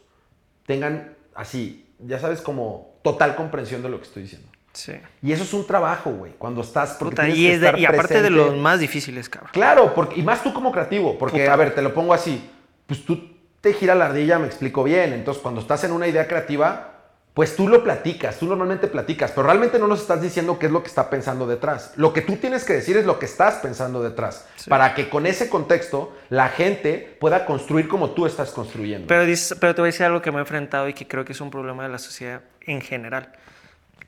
tengan 0.66 1.14
así, 1.34 1.86
ya 1.98 2.18
sabes, 2.20 2.40
como 2.40 2.94
total 3.02 3.34
comprensión 3.34 3.82
de 3.82 3.88
lo 3.88 3.98
que 3.98 4.04
estoy 4.04 4.22
diciendo. 4.22 4.46
Sí. 4.72 4.92
Y 5.20 5.32
eso 5.32 5.42
es 5.42 5.52
un 5.52 5.66
trabajo, 5.66 6.10
güey, 6.12 6.32
cuando 6.38 6.60
estás... 6.60 6.90
Puta, 6.92 7.28
y, 7.28 7.48
es 7.48 7.60
de- 7.60 7.74
y 7.80 7.84
aparte 7.84 8.22
de 8.22 8.28
presente. 8.28 8.30
los 8.30 8.56
más 8.56 8.78
difíciles, 8.78 9.28
cabrón. 9.28 9.50
Claro, 9.52 9.92
porque, 9.94 10.20
y 10.20 10.22
más 10.22 10.44
tú 10.44 10.54
como 10.54 10.70
creativo, 10.70 11.18
porque, 11.18 11.40
Puta. 11.40 11.52
a 11.52 11.56
ver, 11.56 11.74
te 11.74 11.82
lo 11.82 11.92
pongo 11.92 12.14
así, 12.14 12.48
pues 12.86 13.04
tú 13.04 13.20
te 13.60 13.72
gira 13.72 13.96
la 13.96 14.06
ardilla, 14.06 14.38
me 14.38 14.46
explico 14.46 14.84
bien, 14.84 15.12
entonces 15.12 15.42
cuando 15.42 15.60
estás 15.60 15.82
en 15.82 15.90
una 15.90 16.06
idea 16.06 16.28
creativa, 16.28 16.89
pues 17.34 17.54
tú 17.54 17.68
lo 17.68 17.82
platicas, 17.84 18.38
tú 18.38 18.46
normalmente 18.46 18.88
platicas, 18.88 19.30
pero 19.30 19.44
realmente 19.46 19.78
no 19.78 19.86
nos 19.86 20.00
estás 20.00 20.20
diciendo 20.20 20.58
qué 20.58 20.66
es 20.66 20.72
lo 20.72 20.82
que 20.82 20.88
está 20.88 21.08
pensando 21.08 21.46
detrás. 21.46 21.92
Lo 21.96 22.12
que 22.12 22.22
tú 22.22 22.36
tienes 22.36 22.64
que 22.64 22.72
decir 22.72 22.96
es 22.96 23.06
lo 23.06 23.18
que 23.18 23.26
estás 23.26 23.54
pensando 23.56 24.02
detrás, 24.02 24.46
Sí. 24.56 24.68
para 24.68 24.94
que 24.94 25.08
con 25.08 25.26
ese 25.26 25.48
contexto 25.48 26.12
la 26.28 26.48
gente 26.48 27.16
pueda 27.20 27.46
construir 27.46 27.88
como 27.88 28.10
tú 28.10 28.26
estás 28.26 28.50
construyendo. 28.50 29.06
Pero, 29.06 29.24
dices- 29.24 29.56
pero 29.60 29.74
te 29.74 29.80
voy 29.80 29.88
a 29.88 29.92
decir 29.92 30.06
algo 30.06 30.20
que 30.20 30.30
me 30.32 30.38
he 30.38 30.40
enfrentado 30.40 30.88
y 30.88 30.92
que 30.94 31.06
creo 31.06 31.24
que 31.24 31.32
es 31.32 31.40
un 31.40 31.50
problema 31.50 31.84
de 31.84 31.88
la 31.88 31.98
sociedad 31.98 32.40
en 32.62 32.80
general. 32.80 33.32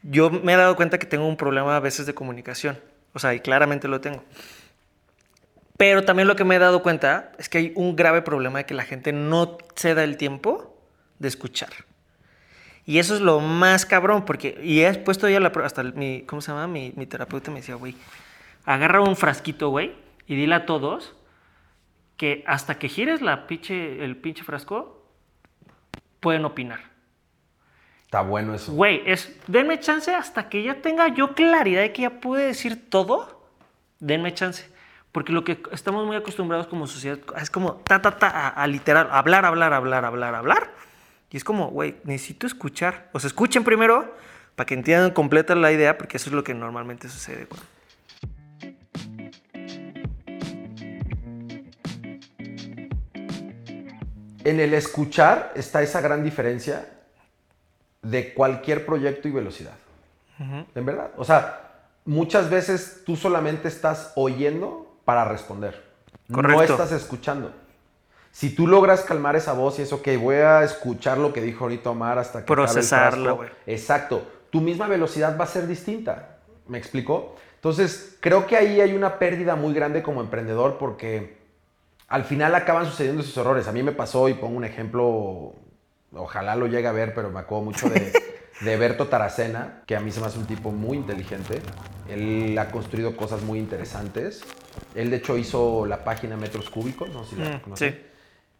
Yo 0.03 0.29
me 0.31 0.53
he 0.55 0.57
dado 0.57 0.75
cuenta 0.75 0.99
que 0.99 1.07
tengo 1.07 1.27
un 1.29 1.37
problema 1.37 1.77
a 1.77 1.81
veces 1.81 2.07
de 2.07 2.15
comunicación. 2.15 2.79
O 3.15 3.19
sea, 3.21 3.35
y 3.35 3.41
claramente 3.41 3.87
lo 3.87 4.01
tengo. 4.01 4.25
Pero 5.77 6.05
también 6.05 6.29
lo 6.29 6.37
que 6.37 6.45
me 6.45 6.57
he 6.57 6.59
dado 6.59 6.83
cuenta 6.83 7.33
es 7.39 7.49
que 7.49 7.59
hay 7.59 7.73
un 7.77 7.95
grave 7.97 8.23
problema 8.23 8.59
de 8.59 8.67
que 8.67 8.75
la 8.75 8.85
gente 8.85 9.13
no 9.13 9.59
se 9.75 9.95
da 9.95 10.03
el 10.05 10.17
tiempo 10.17 10.77
de 11.19 11.29
escuchar. 11.29 11.71
Y 12.85 12.99
eso 12.99 13.14
es 13.14 13.21
lo 13.21 13.40
más 13.40 13.87
cabrón, 13.87 14.25
porque, 14.25 14.59
y 14.62 14.81
he 14.81 14.92
puesto 14.95 15.29
ya 15.29 15.38
la 15.38 15.53
prueba, 15.53 15.66
hasta 15.66 15.83
mi, 15.85 16.23
¿cómo 16.23 16.42
se 16.42 16.51
llama? 16.51 16.66
Mi, 16.66 16.92
mi 16.97 17.07
terapeuta 17.07 17.51
me 17.51 17.61
decía, 17.61 17.77
güey, 17.77 17.95
agarra 18.64 19.01
un 19.01 19.16
frasquito, 19.16 19.68
güey, 19.68 19.92
y 20.27 20.35
dile 20.35 20.55
a 20.55 20.66
todos 20.66 21.14
que 22.16 22.45
hasta 22.47 22.79
que 22.79 22.88
gires 22.88 23.23
la 23.23 23.47
pinche, 23.47 24.05
el 24.05 24.16
pinche 24.16 24.45
frasco, 24.45 25.07
pueden 26.21 26.45
opinar. 26.45 26.81
Está 28.05 28.21
bueno 28.21 28.55
eso. 28.55 28.73
Güey, 28.73 29.03
es, 29.07 29.37
denme 29.47 29.81
chance 29.81 30.14
hasta 30.14 30.49
que 30.49 30.62
ya 30.62 30.83
tenga 30.83 31.09
yo 31.09 31.35
claridad 31.35 31.81
de 31.81 31.92
que 31.92 32.03
ya 32.03 32.21
pude 32.21 32.45
decir 32.45 32.90
todo, 32.90 33.49
denme 34.01 34.35
chance. 34.35 34.71
Porque 35.12 35.33
lo 35.33 35.45
que 35.45 35.62
estamos 35.73 36.07
muy 36.07 36.16
acostumbrados 36.16 36.66
como 36.66 36.87
sociedad 36.87 37.18
es 37.40 37.51
como 37.51 37.75
ta, 37.77 38.01
ta, 38.01 38.18
ta, 38.18 38.29
a, 38.29 38.49
a 38.49 38.66
literal, 38.66 39.09
hablar, 39.11 39.45
hablar, 39.45 39.73
hablar, 39.73 40.05
hablar, 40.05 40.35
hablar. 40.35 40.71
Y 41.33 41.38
es 41.38 41.45
como, 41.45 41.68
güey, 41.71 41.97
necesito 42.05 42.47
escuchar. 42.47 43.09
O 43.12 43.18
sea, 43.18 43.29
escuchen 43.29 43.64
primero 43.64 44.14
para 44.55 44.66
que 44.66 44.75
entiendan 44.75 45.12
completa 45.12 45.55
la 45.55 45.73
idea, 45.73 45.97
porque 45.97 46.18
eso 46.18 46.29
es 46.29 46.35
lo 46.35 46.45
que 46.45 46.53
normalmente 46.53 47.09
sucede. 47.09 47.47
güey. 47.47 47.62
En 54.45 54.61
el 54.61 54.75
escuchar 54.75 55.53
está 55.55 55.83
esa 55.83 56.03
gran 56.03 56.23
diferencia 56.23 56.87
de 58.03 58.35
cualquier 58.35 58.85
proyecto 58.85 59.29
y 59.29 59.31
velocidad. 59.31 59.75
En 60.75 60.85
verdad. 60.85 61.12
O 61.16 61.25
sea, 61.25 61.87
muchas 62.05 62.51
veces 62.51 63.03
tú 63.07 63.16
solamente 63.16 63.68
estás 63.68 64.12
oyendo 64.16 64.99
para 65.05 65.25
responder. 65.25 65.83
No 66.29 66.37
Correcto. 66.37 66.73
estás 66.73 66.92
escuchando. 66.92 67.55
Si 68.33 68.55
tú 68.55 68.66
logras 68.66 69.03
calmar 69.03 69.37
esa 69.37 69.53
voz 69.53 69.79
y 69.79 69.83
es, 69.83 69.92
ok, 69.92 70.09
voy 70.18 70.37
a 70.37 70.64
escuchar 70.64 71.18
lo 71.18 71.33
que 71.33 71.42
dijo 71.42 71.64
ahorita 71.64 71.90
Omar 71.90 72.18
hasta 72.18 72.40
que 72.40 72.47
frasco". 72.83 73.37
güey. 73.37 73.51
Exacto. 73.66 74.27
Tu 74.51 74.61
misma 74.61 74.88
velocidad 74.88 75.38
va 75.38 75.45
a 75.45 75.49
ser 75.49 75.66
distinta. 75.66 76.38
¿Me 76.66 76.79
explico? 76.79 77.37
Entonces, 77.57 78.16
creo 78.21 78.47
que 78.47 78.57
ahí 78.57 78.81
hay 78.81 78.95
una 78.95 79.18
pérdida 79.18 79.55
muy 79.55 79.75
grande 79.75 80.03
como 80.03 80.21
emprendedor 80.23 80.79
porque 80.79 81.37
al 82.09 82.25
final 82.25 82.55
acaban 82.55 82.87
sucediendo 82.87 83.23
esos 83.23 83.37
errores. 83.37 83.68
A 83.68 83.73
mí 83.73 83.83
me 83.83 83.92
pasó, 83.92 84.29
y 84.29 84.35
pongo 84.35 84.57
un 84.57 84.64
ejemplo, 84.64 85.55
ojalá 86.12 86.57
lo 86.57 86.66
llegue 86.66 86.88
a 86.88 86.92
ver, 86.92 87.14
pero 87.14 87.31
me 87.31 87.40
acuerdo 87.40 87.64
mucho 87.66 87.88
de, 87.88 88.12
de 88.61 88.77
Berto 88.77 89.09
Taracena, 89.09 89.83
que 89.87 89.95
a 89.95 90.01
mí 90.01 90.11
se 90.11 90.21
me 90.21 90.27
hace 90.27 90.38
un 90.38 90.47
tipo 90.47 90.73
muy 90.73 90.97
inteligente. 90.97 91.61
Él 92.09 92.57
ha 92.59 92.71
construido 92.71 93.16
cosas 93.16 93.42
muy 93.42 93.59
interesantes. 93.59 94.42
Él, 94.95 95.11
de 95.11 95.16
hecho, 95.18 95.37
hizo 95.37 95.87
la 95.87 96.05
página 96.05 96.37
Metros 96.37 96.68
Cúbicos, 96.68 97.11
no 97.11 97.25
sé 97.25 97.37
si 97.37 97.42
la 97.42 97.59
Mm, 97.59 97.77
sí. 97.77 97.95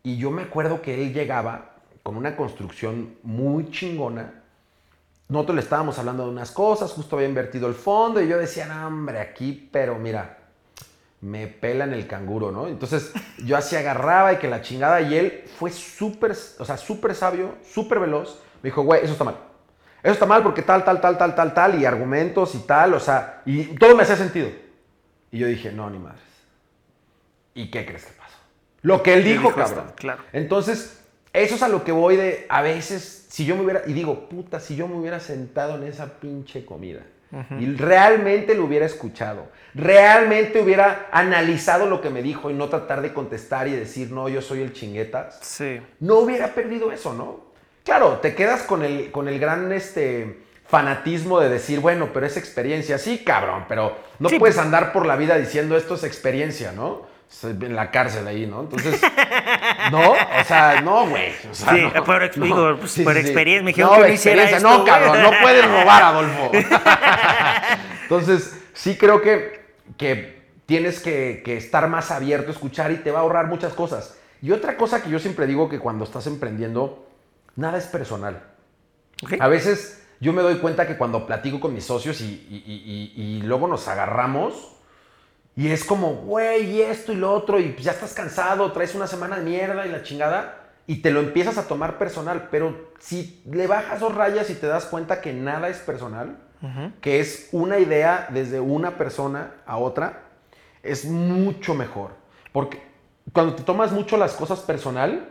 Y 0.03 0.17
yo 0.17 0.31
me 0.31 0.43
acuerdo 0.43 0.83
que 0.83 0.95
él 0.95 1.13
llegaba 1.13 1.77
con 2.03 2.17
una 2.17 2.37
construcción 2.37 3.17
muy 3.23 3.71
chingona. 3.71 4.43
Nosotros 5.29 5.55
le 5.55 5.63
estábamos 5.63 5.99
hablando 5.99 6.25
de 6.25 6.31
unas 6.31 6.51
cosas, 6.51 6.93
justo 6.93 7.17
había 7.17 7.29
invertido 7.29 7.69
el 7.69 7.75
fondo 7.75 8.21
y 8.21 8.29
yo 8.29 8.39
decía, 8.39 8.67
no, 8.67 8.87
hombre, 8.87 9.21
aquí, 9.21 9.69
pero 9.73 9.99
mira, 9.99 10.39
me 11.21 11.47
pelan 11.47 11.95
el 11.95 12.07
canguro, 12.07 12.51
¿no? 12.51 12.67
Entonces 12.67 13.13
yo 13.45 13.57
así 13.57 13.77
agarraba 13.77 14.33
y 14.33 14.39
que 14.39 14.49
la 14.49 14.61
chingada 14.61 15.01
y 15.01 15.17
él 15.17 15.45
fue 15.57 15.71
súper, 15.71 16.33
o 16.59 16.65
sea, 16.65 16.77
súper 16.77 17.15
sabio, 17.15 17.55
súper 17.65 18.01
veloz. 18.01 18.41
Me 18.63 18.69
dijo, 18.69 18.83
güey, 18.83 19.05
eso 19.05 19.13
está 19.13 19.25
mal. 19.25 19.37
Eso 20.03 20.15
está 20.15 20.27
mal 20.27 20.43
porque 20.43 20.63
tal, 20.63 20.85
tal, 20.85 21.01
tal, 21.01 21.17
tal, 21.17 21.35
tal, 21.37 21.55
tal, 21.55 21.81
y 21.81 21.85
argumentos 21.85 22.57
y 22.57 22.59
tal, 22.59 22.95
o 22.95 23.01
sea, 23.01 23.43
y 23.47 23.67
todo 23.77 23.95
me 23.95 24.03
hacía 24.03 24.17
sentido. 24.17 24.51
Y 25.31 25.39
yo 25.39 25.47
dije, 25.47 25.71
no, 25.71 25.89
ni 25.89 25.99
madres. 25.99 26.21
¿Y 27.55 27.71
qué 27.71 27.87
crees 27.87 28.07
que? 28.07 28.22
Lo 28.83 29.03
que 29.03 29.15
él 29.15 29.25
dijo, 29.25 29.55
cabrón. 29.55 29.93
claro. 29.95 30.23
Entonces, 30.33 31.01
eso 31.33 31.55
es 31.55 31.63
a 31.63 31.69
lo 31.69 31.85
que 31.85 31.93
voy 31.93 32.17
de, 32.17 32.47
a 32.49 32.63
veces, 32.63 33.27
si 33.31 33.45
yo 33.47 33.57
me 33.57 33.63
hubiera, 33.63 33.83
y 33.87 33.93
digo, 33.93 34.29
puta, 34.29 34.61
si 34.61 34.77
yo 34.77 34.87
me 34.89 34.97
hubiera 34.97 35.21
sentado 35.21 35.77
en 35.77 35.85
esa 35.85 36.19
pinche 36.21 36.65
comida 36.65 37.01
y 37.59 37.65
realmente 37.77 38.55
lo 38.55 38.65
hubiera 38.67 38.85
escuchado, 38.85 39.47
realmente 39.75 40.61
hubiera 40.61 41.09
analizado 41.13 41.87
lo 41.87 42.03
que 42.03 42.11
me 42.11 42.21
dijo 42.23 42.51
y 42.51 42.55
no 42.55 42.69
tratar 42.69 43.01
de 43.01 43.15
contestar 43.15 43.69
y 43.69 43.73
decir, 43.73 44.11
no, 44.11 44.29
yo 44.29 44.43
soy 44.43 44.61
el 44.61 44.75
chinguetas, 44.75 45.39
Sí. 45.41 45.81
no 46.01 46.17
hubiera 46.19 46.49
perdido 46.49 46.93
eso, 46.93 47.15
¿no? 47.15 47.41
Claro, 47.85 48.19
te 48.21 48.35
quedas 48.35 48.63
con 48.65 48.85
el, 48.85 49.11
con 49.11 49.29
el 49.29 49.39
gran 49.41 49.73
este, 49.73 50.43
fanatismo 50.67 51.41
de 51.41 51.49
decir, 51.49 51.81
bueno, 51.81 52.11
pero 52.13 52.27
es 52.27 52.37
experiencia. 52.37 52.99
Sí, 52.99 53.23
cabrón, 53.25 53.65
pero 53.67 53.97
no 54.19 54.29
Sí. 54.29 54.39
puedes 54.39 54.59
andar 54.59 54.93
por 54.93 55.07
la 55.07 55.17
vida 55.17 55.37
diciendo 55.39 55.77
esto 55.77 55.95
es 55.95 56.05
experiencia, 56.05 56.73
¿no? 56.73 57.11
En 57.45 57.75
la 57.75 57.91
cárcel 57.91 58.27
ahí, 58.29 58.47
¿no? 58.47 58.61
Entonces, 58.61 59.01
no, 59.91 60.13
o 60.13 60.45
sea, 60.47 60.81
no, 60.81 61.09
güey. 61.09 61.33
o 61.51 61.55
sea, 61.55 61.75
Sí, 61.75 61.81
no, 61.93 62.05
por 62.05 62.23
ex- 62.23 62.37
no. 62.37 62.45
digo, 62.45 62.77
pues, 62.79 63.01
por 63.03 63.17
experiencia, 63.17 63.63
me 63.65 63.71
dijeron 63.71 63.91
no, 63.91 63.97
que 64.03 64.09
no 64.09 64.15
hiciera 64.15 64.43
experiencia, 64.43 64.57
esto, 64.69 64.79
No, 64.79 64.85
cabrón, 64.85 65.23
no 65.23 65.31
puedes 65.43 65.65
robar, 65.67 66.03
Adolfo. 66.05 66.51
Entonces, 68.05 68.61
sí 68.75 68.97
creo 68.97 69.23
que, 69.23 69.65
que 69.97 70.43
tienes 70.67 71.01
que, 71.01 71.43
que 71.45 71.57
estar 71.57 71.89
más 71.89 72.11
abierto 72.11 72.49
a 72.49 72.53
escuchar 72.53 72.93
y 72.93 72.97
te 72.97 73.11
va 73.11 73.19
a 73.21 73.23
ahorrar 73.23 73.47
muchas 73.47 73.73
cosas. 73.73 74.17
Y 74.41 74.51
otra 74.53 74.77
cosa 74.77 75.03
que 75.03 75.11
yo 75.11 75.19
siempre 75.19 75.47
digo 75.47 75.69
que 75.69 75.79
cuando 75.79 76.05
estás 76.05 76.27
emprendiendo, 76.27 77.09
nada 77.57 77.79
es 77.79 77.87
personal. 77.87 78.43
A 79.39 79.49
veces 79.49 80.05
yo 80.21 80.33
me 80.33 80.43
doy 80.43 80.57
cuenta 80.57 80.87
que 80.87 80.97
cuando 80.97 81.27
platico 81.27 81.61
con 81.61 81.75
mis 81.75 81.85
socios 81.85 82.21
y, 82.21 82.25
y- 82.25 82.65
y- 82.67 83.13
y- 83.23 83.37
y 83.39 83.43
luego 83.43 83.69
nos 83.69 83.87
agarramos 83.89 84.77
y 85.55 85.69
es 85.69 85.85
como, 85.85 86.15
güey, 86.15 86.71
y 86.71 86.83
esto 86.83 87.13
y 87.13 87.17
lo 87.17 87.33
otro, 87.33 87.59
y 87.59 87.77
ya 87.77 87.93
estás 87.93 88.15
cansado, 88.15 88.73
traes 88.73 88.95
una 88.95 89.07
semana 89.07 89.37
de 89.37 89.43
mierda 89.43 89.87
y 89.87 89.91
la 89.91 90.03
chingada, 90.03 90.59
y 90.87 90.97
te 91.03 91.11
lo 91.11 91.21
empiezas 91.21 91.59
a 91.59 91.69
tomar 91.69 91.99
personal. 91.99 92.49
Pero 92.51 92.93
si 92.99 93.43
le 93.51 93.67
bajas 93.67 94.01
dos 94.01 94.15
rayas 94.15 94.51
y 94.51 94.55
te 94.55 94.67
das 94.67 94.87
cuenta 94.87 95.21
que 95.21 95.33
nada 95.33 95.69
es 95.69 95.79
personal, 95.79 96.39
que 97.01 97.19
es 97.21 97.49
una 97.51 97.79
idea 97.81 98.29
desde 98.31 98.61
una 98.61 98.97
persona 98.97 99.55
a 99.67 99.77
otra, 99.77 100.23
es 100.83 101.05
mucho 101.05 101.75
mejor. 101.75 102.13
Porque 102.53 102.81
cuando 103.33 103.55
te 103.57 103.63
tomas 103.65 103.91
mucho 103.93 104.17
las 104.17 104.35
cosas 104.35 104.61
personal, 104.61 105.29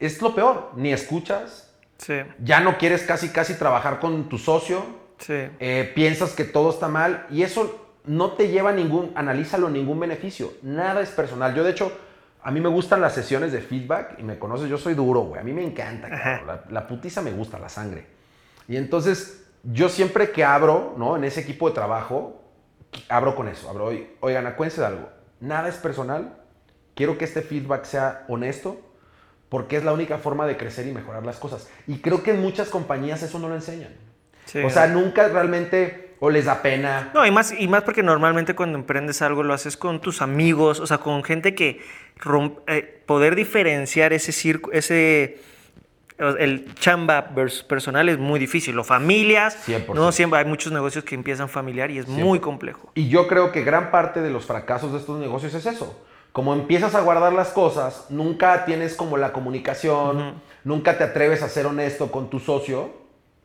es 0.00 0.20
lo 0.20 0.34
peor. 0.34 0.72
Ni 0.76 0.92
escuchas, 0.92 1.64
Sí, 1.98 2.14
ya 2.44 2.60
no 2.60 2.78
quieres 2.78 3.02
casi 3.02 3.30
casi 3.30 3.54
trabajar 3.54 3.98
con 3.98 4.28
tu 4.28 4.38
socio, 4.38 4.84
sí. 5.18 5.48
eh, 5.58 5.90
piensas 5.96 6.32
que 6.32 6.44
todo 6.44 6.70
está 6.70 6.86
mal 6.86 7.26
y 7.28 7.42
eso 7.42 7.87
no 8.08 8.32
te 8.32 8.48
lleva 8.48 8.72
ningún, 8.72 9.12
analízalo, 9.14 9.68
ningún 9.70 10.00
beneficio. 10.00 10.52
Nada 10.62 11.00
es 11.00 11.10
personal. 11.10 11.54
Yo 11.54 11.62
de 11.62 11.70
hecho, 11.70 11.92
a 12.42 12.50
mí 12.50 12.60
me 12.60 12.68
gustan 12.68 13.00
las 13.00 13.14
sesiones 13.14 13.52
de 13.52 13.60
feedback 13.60 14.18
y 14.18 14.22
me 14.22 14.38
conoces, 14.38 14.68
yo 14.68 14.78
soy 14.78 14.94
duro, 14.94 15.20
güey. 15.20 15.40
A 15.40 15.44
mí 15.44 15.52
me 15.52 15.62
encanta. 15.64 16.08
La, 16.08 16.64
la 16.70 16.86
putiza 16.86 17.22
me 17.22 17.30
gusta, 17.32 17.58
la 17.58 17.68
sangre. 17.68 18.06
Y 18.66 18.76
entonces, 18.76 19.44
yo 19.62 19.88
siempre 19.88 20.30
que 20.30 20.44
abro, 20.44 20.94
¿no? 20.96 21.16
En 21.16 21.24
ese 21.24 21.40
equipo 21.40 21.68
de 21.68 21.74
trabajo, 21.74 22.42
abro 23.08 23.34
con 23.36 23.48
eso. 23.48 23.68
Abro, 23.68 23.86
"Oy- 23.86 24.08
oigan, 24.20 24.46
acuérdense 24.46 24.80
de 24.80 24.86
algo. 24.86 25.08
Nada 25.40 25.68
es 25.68 25.76
personal. 25.76 26.34
Quiero 26.94 27.16
que 27.18 27.24
este 27.26 27.42
feedback 27.42 27.84
sea 27.84 28.24
honesto 28.28 28.80
porque 29.48 29.76
es 29.76 29.84
la 29.84 29.92
única 29.92 30.18
forma 30.18 30.46
de 30.46 30.56
crecer 30.56 30.86
y 30.86 30.92
mejorar 30.92 31.24
las 31.24 31.36
cosas. 31.38 31.68
Y 31.86 31.98
creo 31.98 32.22
que 32.22 32.32
en 32.32 32.40
muchas 32.40 32.68
compañías 32.68 33.22
eso 33.22 33.38
no 33.38 33.48
lo 33.48 33.54
enseñan. 33.54 33.94
Sí. 34.46 34.58
O 34.60 34.70
sea, 34.70 34.86
nunca 34.88 35.28
realmente 35.28 36.07
o 36.20 36.30
les 36.30 36.44
da 36.46 36.62
pena. 36.62 37.10
No, 37.14 37.24
y 37.26 37.30
más, 37.30 37.52
y 37.58 37.68
más 37.68 37.82
porque 37.84 38.02
normalmente 38.02 38.54
cuando 38.54 38.78
emprendes 38.78 39.22
algo 39.22 39.42
lo 39.42 39.54
haces 39.54 39.76
con 39.76 40.00
tus 40.00 40.20
amigos, 40.22 40.80
o 40.80 40.86
sea, 40.86 40.98
con 40.98 41.22
gente 41.24 41.54
que 41.54 41.80
rom- 42.18 42.60
eh, 42.66 43.02
poder 43.06 43.34
diferenciar 43.36 44.12
ese 44.12 44.32
circo, 44.32 44.72
ese 44.72 45.40
el 46.18 46.74
chamba 46.74 47.30
versus 47.32 47.62
personal 47.62 48.08
es 48.08 48.18
muy 48.18 48.40
difícil. 48.40 48.76
O 48.78 48.82
familias, 48.82 49.56
100%. 49.68 49.94
no 49.94 50.10
siempre 50.10 50.40
hay 50.40 50.44
muchos 50.46 50.72
negocios 50.72 51.04
que 51.04 51.14
empiezan 51.14 51.48
familiar 51.48 51.92
y 51.92 51.98
es 51.98 52.08
muy 52.08 52.40
complejo. 52.40 52.90
Y 52.94 53.08
yo 53.08 53.28
creo 53.28 53.52
que 53.52 53.62
gran 53.62 53.92
parte 53.92 54.20
de 54.20 54.30
los 54.30 54.44
fracasos 54.44 54.90
de 54.92 54.98
estos 54.98 55.20
negocios 55.20 55.54
es 55.54 55.64
eso. 55.66 56.04
Como 56.32 56.54
empiezas 56.54 56.94
a 56.96 57.00
guardar 57.02 57.32
las 57.32 57.50
cosas, 57.50 58.06
nunca 58.10 58.64
tienes 58.64 58.96
como 58.96 59.16
la 59.16 59.32
comunicación, 59.32 60.34
nunca 60.64 60.98
te 60.98 61.04
atreves 61.04 61.42
a 61.42 61.48
ser 61.48 61.66
honesto 61.66 62.10
con 62.10 62.28
tu 62.30 62.40
socio, 62.40 62.90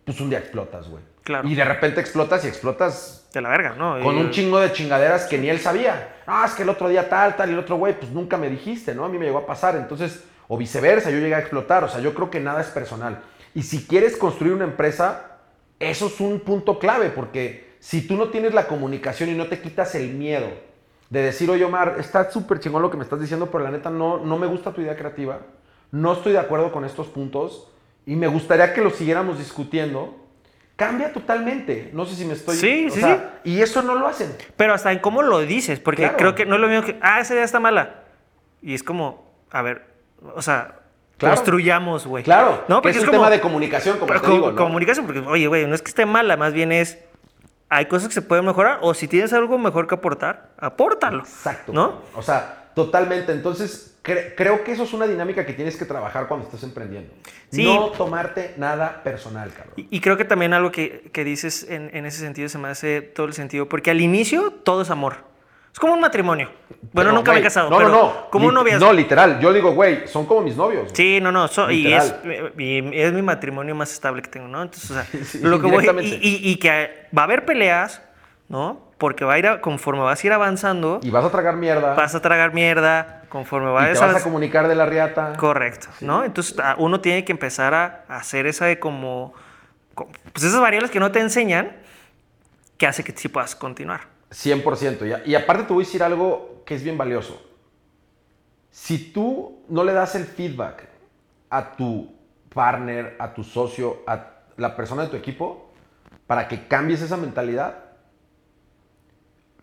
pues 0.03 0.19
un 0.19 0.31
día 0.31 0.39
explotas, 0.39 0.89
güey. 0.89 1.03
Claro. 1.23 1.47
Y 1.47 1.55
de 1.55 1.63
repente 1.63 2.01
explotas 2.01 2.43
y 2.43 2.47
explotas 2.47 3.29
De 3.33 3.41
la 3.41 3.49
verga, 3.49 3.75
¿no? 3.77 3.99
con 4.01 4.17
un 4.17 4.31
chingo 4.31 4.59
de 4.59 4.73
chingaderas 4.73 5.25
que 5.25 5.38
ni 5.38 5.49
él 5.49 5.59
sabía. 5.59 6.15
Ah, 6.27 6.45
es 6.45 6.53
que 6.53 6.63
el 6.63 6.69
otro 6.69 6.89
día 6.89 7.07
tal, 7.09 7.36
tal, 7.36 7.49
y 7.49 7.53
el 7.53 7.59
otro 7.59 7.77
güey, 7.77 7.97
pues 7.97 8.12
nunca 8.12 8.38
me 8.38 8.49
dijiste, 8.49 8.93
¿no? 8.93 9.05
A 9.05 9.09
mí 9.09 9.17
me 9.17 9.25
llegó 9.25 9.39
a 9.39 9.45
pasar. 9.45 9.75
Entonces, 9.75 10.23
o 10.47 10.57
viceversa, 10.57 11.09
yo 11.09 11.19
llegué 11.19 11.36
a 11.36 11.39
explotar. 11.39 11.83
O 11.83 11.89
sea, 11.89 12.01
yo 12.01 12.13
creo 12.13 12.29
que 12.29 12.39
nada 12.39 12.62
es 12.62 12.67
personal. 12.67 13.21
Y 13.55 13.63
si 13.63 13.86
quieres 13.86 14.17
construir 14.17 14.53
una 14.53 14.65
empresa, 14.65 15.38
eso 15.79 16.07
es 16.07 16.19
un 16.19 16.39
punto 16.39 16.79
clave, 16.79 17.09
porque 17.09 17.73
si 17.79 18.07
tú 18.07 18.15
no 18.15 18.29
tienes 18.29 18.53
la 18.53 18.67
comunicación 18.67 19.29
y 19.29 19.36
no 19.36 19.47
te 19.47 19.59
quitas 19.59 19.95
el 19.95 20.09
miedo 20.13 20.47
de 21.09 21.21
decir, 21.21 21.49
oye 21.49 21.65
Omar, 21.65 21.97
está 21.99 22.31
súper 22.31 22.59
chingón 22.59 22.81
lo 22.81 22.89
que 22.89 22.97
me 22.97 23.03
estás 23.03 23.19
diciendo, 23.19 23.51
pero 23.51 23.63
la 23.63 23.71
neta 23.71 23.89
no, 23.89 24.19
no 24.19 24.38
me 24.38 24.47
gusta 24.47 24.71
tu 24.71 24.81
idea 24.81 24.95
creativa, 24.95 25.41
no 25.91 26.13
estoy 26.13 26.31
de 26.31 26.39
acuerdo 26.39 26.71
con 26.71 26.86
estos 26.86 27.07
puntos 27.07 27.67
y 28.05 28.15
me 28.15 28.27
gustaría 28.27 28.73
que 28.73 28.81
lo 28.81 28.89
siguiéramos 28.89 29.38
discutiendo, 29.38 30.15
cambia 30.88 31.13
totalmente. 31.13 31.89
No 31.93 32.06
sé 32.06 32.15
si 32.15 32.26
me 32.26 32.34
estoy... 32.34 32.56
Sí, 32.58 32.88
o 32.89 32.93
sí, 32.93 33.00
sea, 33.02 33.39
Y 33.43 33.62
eso 33.62 33.82
no 33.82 33.96
lo 33.96 34.08
hacen. 34.08 34.36
Pero 34.58 34.74
hasta 34.74 34.91
en 34.91 35.00
cómo 35.00 35.22
lo 35.22 35.39
dices, 35.39 35.80
porque 35.80 36.04
Claro. 36.04 36.17
creo 36.17 36.36
que 36.36 36.46
no 36.46 36.56
es 36.56 36.62
lo 36.62 36.67
mismo 36.67 36.86
que, 36.86 36.98
ah, 37.02 37.19
esa 37.19 37.34
idea 37.34 37.43
está 37.43 37.60
mala. 37.60 38.04
Y 38.62 38.74
es 38.74 38.84
como, 38.84 39.32
a 39.52 39.62
ver, 39.62 39.86
o 40.36 40.41
sea, 40.41 40.80
Claro. 41.17 41.36
construyamos, 41.36 42.06
güey. 42.08 42.24
Claro, 42.24 42.63
¿no? 42.67 42.82
que 42.82 42.89
es 42.89 43.00
un 43.00 43.10
tema 43.12 43.30
de 43.30 43.39
comunicación, 43.39 43.98
como 43.98 44.08
Pero 44.08 44.22
te 44.22 44.32
digo, 44.32 44.52
¿no? 44.52 44.56
Comunicación, 44.58 45.06
porque, 45.06 45.22
oye, 45.22 45.48
güey, 45.48 45.67
no 45.67 45.76
es 45.76 45.82
que 45.82 45.89
esté 45.89 46.06
mala, 46.06 46.36
más 46.38 46.54
bien 46.54 46.72
es, 46.72 46.98
hay 47.69 47.86
cosas 47.86 48.08
que 48.08 48.13
se 48.13 48.22
pueden 48.22 48.46
mejorar, 48.46 48.80
o 48.82 48.93
si 48.93 49.08
tienes 49.08 49.32
algo 49.34 49.58
mejor 49.58 49.88
que 49.88 49.96
aportar, 49.96 50.50
apórtalo. 50.58 51.19
Exacto. 51.19 51.72
¿No? 51.72 52.02
O 52.15 52.22
sea, 52.22 52.72
totalmente. 52.76 53.32
Entonces, 53.32 53.92
cre- 54.03 54.33
creo 54.35 54.63
que 54.63 54.71
eso 54.73 54.83
es 54.83 54.93
una 54.93 55.07
dinámica 55.07 55.45
que 55.45 55.53
tienes 55.53 55.75
que 55.77 55.85
trabajar 55.85 56.27
cuando 56.27 56.45
estás 56.45 56.63
emprendiendo. 56.63 57.13
Sí. 57.51 57.63
No 57.65 57.87
tomarte 57.91 58.53
nada 58.57 59.01
personal, 59.03 59.51
cabrón. 59.51 59.73
Y, 59.77 59.87
y 59.89 59.99
creo 60.01 60.17
que 60.17 60.25
también 60.25 60.53
algo 60.53 60.71
que, 60.71 61.09
que 61.13 61.23
dices 61.23 61.67
en, 61.69 61.89
en 61.95 62.05
ese 62.05 62.19
sentido 62.19 62.49
se 62.49 62.57
me 62.57 62.67
hace 62.69 63.01
todo 63.01 63.25
el 63.27 63.33
sentido, 63.33 63.67
porque 63.69 63.91
al 63.91 64.01
inicio 64.01 64.51
todo 64.51 64.81
es 64.81 64.89
amor. 64.89 65.31
Es 65.71 65.79
como 65.79 65.93
un 65.93 66.01
matrimonio. 66.01 66.51
Bueno, 66.69 67.09
Pero, 67.09 67.11
nunca 67.13 67.33
me 67.33 67.39
he 67.39 67.41
casado, 67.41 67.67
no, 67.71 67.77
pero 67.77 67.89
no, 67.89 67.95
no. 68.03 68.29
como 68.29 68.47
un 68.47 68.53
noviazgo. 68.53 68.85
No, 68.85 68.93
literal. 68.93 69.39
Yo 69.39 69.51
digo, 69.51 69.71
güey, 69.73 70.07
son 70.07 70.27
como 70.27 70.41
mis 70.41 70.55
novios. 70.55 70.83
güey. 70.83 70.95
Sí, 70.95 71.19
no, 71.19 71.31
no, 71.31 71.47
so- 71.47 71.71
y 71.71 71.91
es, 71.91 72.13
Literal. 72.23 72.53
y 72.59 72.99
es 73.01 73.11
mi 73.11 73.23
matrimonio 73.23 73.73
más 73.73 73.91
estable 73.91 74.21
que 74.21 74.29
tengo, 74.29 74.47
¿no? 74.47 74.61
Entonces, 74.61 74.91
o 74.91 74.93
sea, 74.93 75.05
Sí, 75.25 75.39
lo 75.41 75.59
que 75.59 75.65
voy, 75.71 75.83
y, 76.01 76.13
y- 76.21 76.51
y 76.51 76.55
que 76.57 77.07
va 77.17 77.23
a 77.23 77.25
haber 77.25 77.45
peleas, 77.45 78.03
¿no? 78.49 78.91
Porque 78.99 79.25
va 79.25 79.33
a 79.33 79.39
ir, 79.39 79.47
a- 79.47 79.61
conforme 79.61 80.03
vas 80.03 80.23
a 80.23 80.27
ir 80.27 80.33
avanzando, 80.33 80.99
Y 81.01 81.09
vas 81.09 81.25
a 81.25 81.31
tragar 81.31 81.55
mierda. 81.55 81.95
vas 81.95 82.13
a 82.13 82.21
tragar 82.21 82.53
mierda, 82.53 83.22
conforme 83.34 83.72
y 83.72 83.93
te 83.93 84.00
vas 84.00 84.02
a 84.02 84.12
avanz- 84.19 84.24
comunicar 84.24 84.67
de 84.67 84.76
la 84.76 84.86
riata. 84.86 85.34
Correcto, 85.38 85.88
¿no? 86.02 86.24
Entonces, 86.24 86.58
a- 86.60 86.76
uno 86.78 87.02
tiene 87.02 87.26
que 87.26 87.32
empezar 87.32 87.74
a, 87.74 88.06
a 88.08 88.17
hacer 88.17 88.46
esa 88.46 88.65
de 88.67 88.78
como, 88.80 89.34
co- 89.96 90.08
pues 90.32 90.46
esas 90.46 90.62
variables 90.62 90.91
que 90.91 91.00
no 91.00 91.12
te 91.12 91.19
enseñan, 91.19 91.76
que 92.78 92.86
hace 92.86 93.04
que 93.04 93.12
sí 93.12 93.28
puedas 93.30 93.56
continuar. 93.56 94.02
100%. 94.32 95.08
Y, 95.08 95.13
a- 95.13 95.22
y 95.26 95.34
aparte 95.34 95.63
te 95.63 95.74
voy 95.74 95.84
a 95.84 95.86
decir 95.88 96.04
algo 96.04 96.62
que 96.63 96.76
es 96.76 96.84
bien 96.84 96.96
valioso. 96.98 97.41
Si 98.69 99.12
tú 99.12 99.63
no 99.67 99.84
le 99.84 99.93
das 99.93 100.13
el 100.13 100.26
feedback 100.26 100.88
a 101.50 101.72
tu 101.76 102.13
partner, 102.54 103.15
a 103.19 103.34
tu 103.34 103.43
socio, 103.43 104.04
a 104.06 104.28
la 104.58 104.76
persona 104.76 105.02
de 105.04 105.08
tu 105.10 105.15
equipo, 105.17 105.72
para 106.28 106.48
que 106.48 106.67
cambies 106.67 107.02
esa 107.02 107.17
mentalidad, 107.17 107.83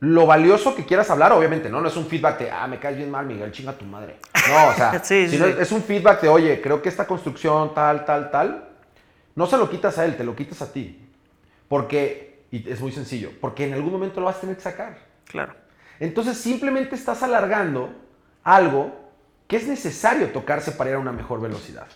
lo 0.00 0.26
valioso 0.26 0.74
que 0.74 0.84
quieras 0.86 1.10
hablar, 1.10 1.32
obviamente, 1.32 1.68
¿no? 1.68 1.80
No 1.80 1.88
es 1.88 1.96
un 1.96 2.06
feedback 2.06 2.38
de, 2.38 2.50
ah, 2.50 2.66
me 2.66 2.78
caes 2.78 2.96
bien 2.96 3.10
mal, 3.10 3.26
Miguel, 3.26 3.52
chinga 3.52 3.72
tu 3.74 3.84
madre. 3.84 4.16
No, 4.48 4.68
o 4.68 4.74
sea, 4.74 4.98
Sí, 5.04 5.26
sí, 5.26 5.32
sino 5.36 5.44
sí. 5.46 5.52
es- 5.52 5.58
es 5.60 5.72
un 5.72 5.82
feedback 5.82 6.22
de, 6.22 6.28
oye, 6.28 6.60
creo 6.62 6.80
que 6.80 6.88
esta 6.88 7.06
construcción, 7.06 7.74
tal, 7.74 8.04
tal, 8.06 8.30
tal, 8.30 8.68
no 9.34 9.46
se 9.46 9.58
lo 9.58 9.68
quitas 9.68 9.98
a 9.98 10.04
él, 10.06 10.16
te 10.16 10.24
lo 10.24 10.34
quitas 10.34 10.62
a 10.62 10.72
ti. 10.72 11.06
Porque, 11.68 12.44
y 12.50 12.68
es 12.68 12.80
muy 12.80 12.92
sencillo, 12.92 13.30
porque 13.40 13.66
en 13.66 13.74
algún 13.74 13.92
momento 13.92 14.20
lo 14.20 14.26
vas 14.26 14.36
a 14.36 14.40
tener 14.40 14.56
que 14.56 14.62
sacar. 14.62 14.98
Claro. 15.26 15.54
Entonces 16.00 16.38
simplemente 16.38 16.94
estás 16.96 17.22
alargando 17.22 17.92
algo 18.42 19.10
que 19.46 19.56
es 19.56 19.66
necesario 19.68 20.28
tocarse 20.30 20.72
para 20.72 20.90
ir 20.90 20.96
a 20.96 20.98
una 20.98 21.12
mejor 21.12 21.40
velocidad. 21.40 21.86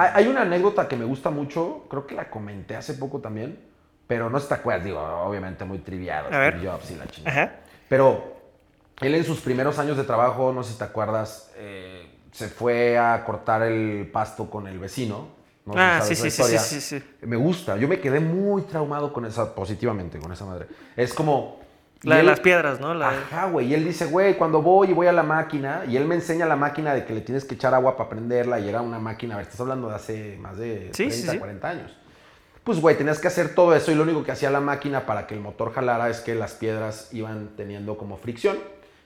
Hay, 0.00 0.26
una 0.28 0.42
anécdota 0.42 0.88
que 0.88 0.96
me 0.96 1.04
gusta 1.04 1.30
mucho, 1.30 1.84
creo 1.88 2.06
que 2.06 2.14
la 2.14 2.30
comenté 2.30 2.76
hace 2.76 2.94
poco 2.94 3.20
también, 3.20 3.58
pero 4.06 4.30
no 4.30 4.38
si 4.38 4.48
te 4.48 4.54
acuerdas, 4.54 4.84
digo, 4.84 5.00
obviamente 5.00 5.64
muy 5.64 5.78
ver. 6.38 6.54
Steve 6.54 6.70
Jobs 6.70 6.90
y 6.90 6.96
la 6.96 7.06
chingada. 7.06 7.60
Pero 7.88 8.36
él 9.00 9.14
en 9.14 9.24
sus 9.24 9.40
primeros 9.40 9.78
años 9.78 9.96
de 9.96 10.04
trabajo, 10.04 10.52
no 10.52 10.62
sé 10.62 10.72
si 10.72 10.78
te 10.78 10.84
acuerdas, 10.84 11.52
eh, 11.56 12.10
se 12.32 12.48
fue 12.48 12.98
a 12.98 13.24
cortar 13.24 13.62
el 13.62 14.08
pasto 14.10 14.48
con 14.48 14.66
el 14.66 14.78
vecino. 14.78 15.28
No 15.66 15.74
Ah, 15.76 16.00
sí, 16.02 16.14
sí, 16.14 16.22
sí, 16.22 16.30
sí, 16.30 16.42
historia. 16.42 16.60
sí, 16.60 16.80
sí. 16.80 17.02
Me 17.20 17.36
gusta, 17.36 17.76
yo 17.76 17.86
me 17.86 18.00
quedé 18.00 18.20
muy 18.20 18.62
traumado 18.62 19.12
con 19.12 19.26
esa, 19.26 19.54
positivamente, 19.54 20.18
con 20.18 20.32
esa 20.32 20.46
madre. 20.46 20.66
Es 20.96 21.12
como... 21.12 21.60
La 22.02 22.14
de 22.16 22.20
él- 22.22 22.26
las 22.26 22.40
piedras, 22.40 22.80
¿no? 22.80 22.94
La 22.94 23.10
Ajá, 23.10 23.46
güey. 23.46 23.66
Y 23.68 23.74
él 23.74 23.84
dice, 23.84 24.06
güey, 24.06 24.36
cuando 24.36 24.62
voy 24.62 24.90
y 24.90 24.92
voy 24.94 25.06
a 25.06 25.12
la 25.12 25.22
máquina, 25.22 25.82
y 25.86 25.96
él 25.96 26.06
me 26.06 26.14
enseña 26.14 26.46
la 26.46 26.56
máquina 26.56 26.94
de 26.94 27.04
que 27.04 27.12
le 27.14 27.20
tienes 27.20 27.44
que 27.44 27.54
echar 27.56 27.74
agua 27.74 27.96
para 27.96 28.08
prenderla, 28.08 28.58
y 28.58 28.68
era 28.68 28.80
una 28.80 28.98
máquina, 28.98 29.34
a 29.34 29.36
ver, 29.38 29.46
estás 29.46 29.60
hablando 29.60 29.88
de 29.88 29.94
hace 29.94 30.38
más 30.40 30.56
de 30.56 30.88
Sí, 30.92 31.04
30, 31.08 31.14
sí, 31.16 31.28
sí. 31.28 31.38
40 31.38 31.68
años. 31.68 31.96
Pues, 32.64 32.80
güey, 32.80 32.96
tenías 32.96 33.18
que 33.20 33.28
hacer 33.28 33.54
todo 33.54 33.74
eso, 33.74 33.90
y 33.92 33.94
lo 33.94 34.02
único 34.02 34.22
que 34.24 34.32
hacía 34.32 34.50
la 34.50 34.60
máquina 34.60 35.04
para 35.06 35.26
que 35.26 35.34
el 35.34 35.40
motor 35.40 35.72
jalara 35.74 36.08
es 36.08 36.20
que 36.20 36.34
las 36.34 36.52
piedras 36.54 37.08
iban 37.12 37.50
teniendo 37.56 37.98
como 37.98 38.16
fricción, 38.16 38.58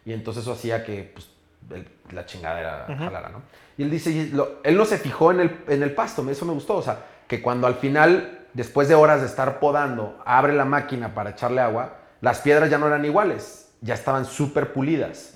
y 0.04 0.12
entonces 0.12 0.42
eso 0.44 0.52
hacía 0.52 0.84
que, 0.84 1.10
pues, 1.14 1.28
el- 1.70 1.88
la 2.14 2.26
chingadera 2.26 2.86
jalara, 2.98 3.28
¿no? 3.30 3.42
Y 3.76 3.82
él 3.82 3.90
dice, 3.90 4.10
y 4.10 4.28
lo- 4.30 4.58
él 4.62 4.76
no 4.76 4.84
se 4.84 4.98
fijó 4.98 5.32
en 5.32 5.40
el, 5.40 5.56
en 5.66 5.82
el 5.82 5.92
pasto, 5.94 6.28
eso 6.30 6.44
me 6.44 6.52
gustó, 6.52 6.76
o 6.76 6.82
sea, 6.82 6.98
que 7.26 7.40
cuando 7.42 7.66
al 7.66 7.74
final, 7.76 8.46
después 8.52 8.86
de 8.88 8.94
horas 8.94 9.20
de 9.20 9.26
estar 9.26 9.58
podando, 9.58 10.20
abre 10.24 10.52
la 10.52 10.64
máquina 10.64 11.14
para 11.14 11.30
echarle 11.30 11.60
agua, 11.60 11.96
las 12.24 12.40
piedras 12.40 12.70
ya 12.70 12.78
no 12.78 12.86
eran 12.86 13.04
iguales, 13.04 13.68
ya 13.82 13.92
estaban 13.92 14.24
súper 14.24 14.72
pulidas. 14.72 15.34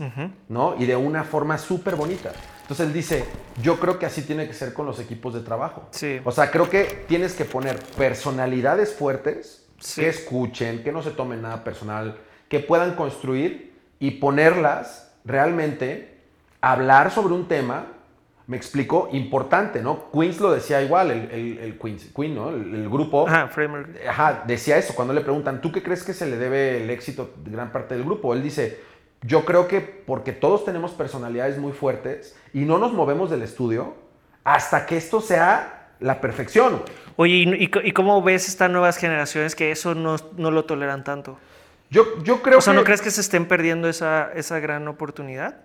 ¿no? 0.48 0.74
Y 0.78 0.86
de 0.86 0.96
una 0.96 1.22
forma 1.22 1.58
súper 1.58 1.96
bonita. 1.96 2.32
Entonces 2.62 2.86
él 2.86 2.92
dice, 2.94 3.24
yo 3.62 3.78
creo 3.78 3.98
que 3.98 4.06
así 4.06 4.22
tiene 4.22 4.46
que 4.46 4.54
ser 4.54 4.72
con 4.72 4.86
los 4.86 4.98
equipos 4.98 5.34
de 5.34 5.40
trabajo. 5.40 5.86
Sí. 5.90 6.18
O 6.24 6.32
sea, 6.32 6.50
creo 6.50 6.70
que 6.70 7.04
tienes 7.06 7.34
que 7.34 7.44
poner 7.44 7.78
personalidades 7.96 8.94
fuertes 8.94 9.66
Sí. 9.80 10.00
que 10.00 10.08
escuchen, 10.08 10.82
que 10.82 10.90
no 10.90 11.02
se 11.02 11.10
tomen 11.10 11.42
nada 11.42 11.62
personal, 11.62 12.16
que 12.48 12.58
puedan 12.58 12.94
construir 12.94 13.74
y 14.00 14.12
ponerlas 14.12 15.12
realmente, 15.26 16.18
hablar 16.62 17.10
sobre 17.10 17.34
un 17.34 17.46
tema, 17.48 17.86
me 18.48 18.56
explico, 18.56 19.08
importante, 19.12 19.80
¿no? 19.82 20.10
Queens 20.10 20.40
lo 20.40 20.50
decía 20.50 20.82
igual, 20.82 21.10
el, 21.10 21.30
el, 21.30 21.58
el 21.58 21.78
Queens, 21.78 22.06
Queen, 22.16 22.34
¿no? 22.34 22.48
El, 22.48 22.74
el 22.74 22.88
grupo. 22.88 23.28
Ajá, 23.28 23.46
framework. 23.48 23.90
Ajá, 24.08 24.42
decía 24.46 24.76
eso 24.78 24.94
cuando 24.94 25.14
le 25.14 25.20
preguntan, 25.20 25.60
¿tú 25.60 25.70
qué 25.70 25.82
crees 25.82 26.02
que 26.02 26.14
se 26.14 26.26
le 26.26 26.36
debe 26.38 26.82
el 26.82 26.90
éxito 26.90 27.30
de 27.44 27.50
gran 27.50 27.70
parte 27.70 27.94
del 27.94 28.04
grupo? 28.04 28.32
Él 28.34 28.42
dice, 28.42 28.80
yo 29.22 29.44
creo 29.44 29.68
que 29.68 29.80
porque 29.80 30.32
todos 30.32 30.64
tenemos 30.64 30.92
personalidades 30.92 31.58
muy 31.58 31.72
fuertes 31.72 32.36
y 32.52 32.60
no 32.60 32.78
nos 32.78 32.92
movemos 32.92 33.30
del 33.30 33.42
estudio 33.42 33.94
hasta 34.44 34.86
que 34.86 34.96
esto 34.96 35.20
sea 35.20 35.90
la 36.00 36.20
perfección. 36.20 36.82
Oye, 37.16 37.34
¿y, 37.34 37.70
y 37.84 37.92
cómo 37.92 38.22
ves 38.22 38.48
estas 38.48 38.70
nuevas 38.70 38.96
generaciones 38.96 39.54
que 39.54 39.72
eso 39.72 39.94
no, 39.94 40.16
no 40.38 40.50
lo 40.50 40.64
toleran 40.64 41.04
tanto? 41.04 41.38
Yo, 41.90 42.22
yo 42.22 42.40
creo 42.42 42.58
O 42.58 42.60
sea, 42.60 42.72
que... 42.72 42.78
¿no 42.78 42.84
crees 42.84 43.02
que 43.02 43.10
se 43.10 43.20
estén 43.20 43.46
perdiendo 43.46 43.88
esa, 43.88 44.30
esa 44.34 44.58
gran 44.60 44.88
oportunidad? 44.88 45.56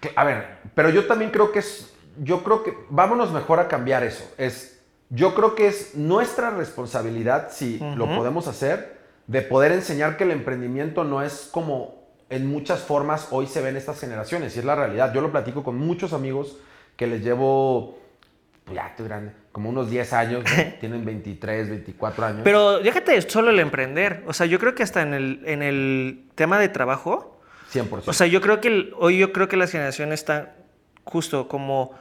que- 0.00 0.10
A 0.16 0.24
ver, 0.24 0.58
pero 0.74 0.90
yo 0.90 1.06
también 1.06 1.30
creo 1.30 1.52
que 1.52 1.60
es... 1.60 1.94
Yo 2.22 2.42
creo 2.44 2.62
que... 2.62 2.74
Vámonos 2.90 3.32
mejor 3.32 3.60
a 3.60 3.68
cambiar 3.68 4.02
eso. 4.04 4.24
Es... 4.38 4.80
Yo 5.10 5.34
creo 5.34 5.54
que 5.54 5.66
es 5.68 5.94
nuestra 5.94 6.50
responsabilidad, 6.50 7.48
si 7.50 7.78
lo 7.96 8.06
podemos 8.14 8.46
hacer, 8.46 8.98
de 9.26 9.40
poder 9.42 9.72
enseñar 9.72 10.16
que 10.18 10.24
el 10.24 10.30
emprendimiento 10.32 11.02
no 11.04 11.22
es 11.22 11.48
como 11.50 11.98
en 12.30 12.46
muchas 12.46 12.80
formas 12.80 13.28
hoy 13.30 13.46
se 13.46 13.62
ven 13.62 13.76
estas 13.76 13.98
generaciones, 13.98 14.54
y 14.54 14.58
es 14.58 14.64
la 14.66 14.74
realidad. 14.74 15.14
Yo 15.14 15.22
lo 15.22 15.32
platico 15.32 15.64
con 15.64 15.78
muchos 15.78 16.12
amigos 16.12 16.58
que 16.96 17.06
les 17.06 17.22
llevo, 17.24 17.98
pues 18.66 18.76
ya 18.76 18.88
estoy 18.88 19.06
grande, 19.08 19.32
como 19.50 19.70
unos 19.70 19.88
10 19.88 20.12
años, 20.12 20.44
¿no? 20.44 20.62
tienen 20.80 21.02
23, 21.06 21.70
24 21.70 22.26
años. 22.26 22.40
Pero 22.44 22.80
déjate 22.80 23.22
solo 23.22 23.48
el 23.50 23.60
emprender. 23.60 24.24
O 24.26 24.34
sea, 24.34 24.44
yo 24.44 24.58
creo 24.58 24.74
que 24.74 24.82
hasta 24.82 25.00
en 25.00 25.14
el, 25.14 25.40
en 25.46 25.62
el 25.62 26.24
tema 26.34 26.58
de 26.58 26.68
trabajo, 26.68 27.40
100%. 27.72 28.02
o 28.06 28.12
sea, 28.12 28.26
yo 28.26 28.42
creo 28.42 28.60
que 28.60 28.68
el- 28.68 28.94
hoy 28.98 29.16
yo 29.16 29.32
creo 29.32 29.48
que 29.48 29.56
las 29.56 29.70
generaciones 29.70 30.20
están 30.20 30.50
justo 31.04 31.48
como 31.48 31.92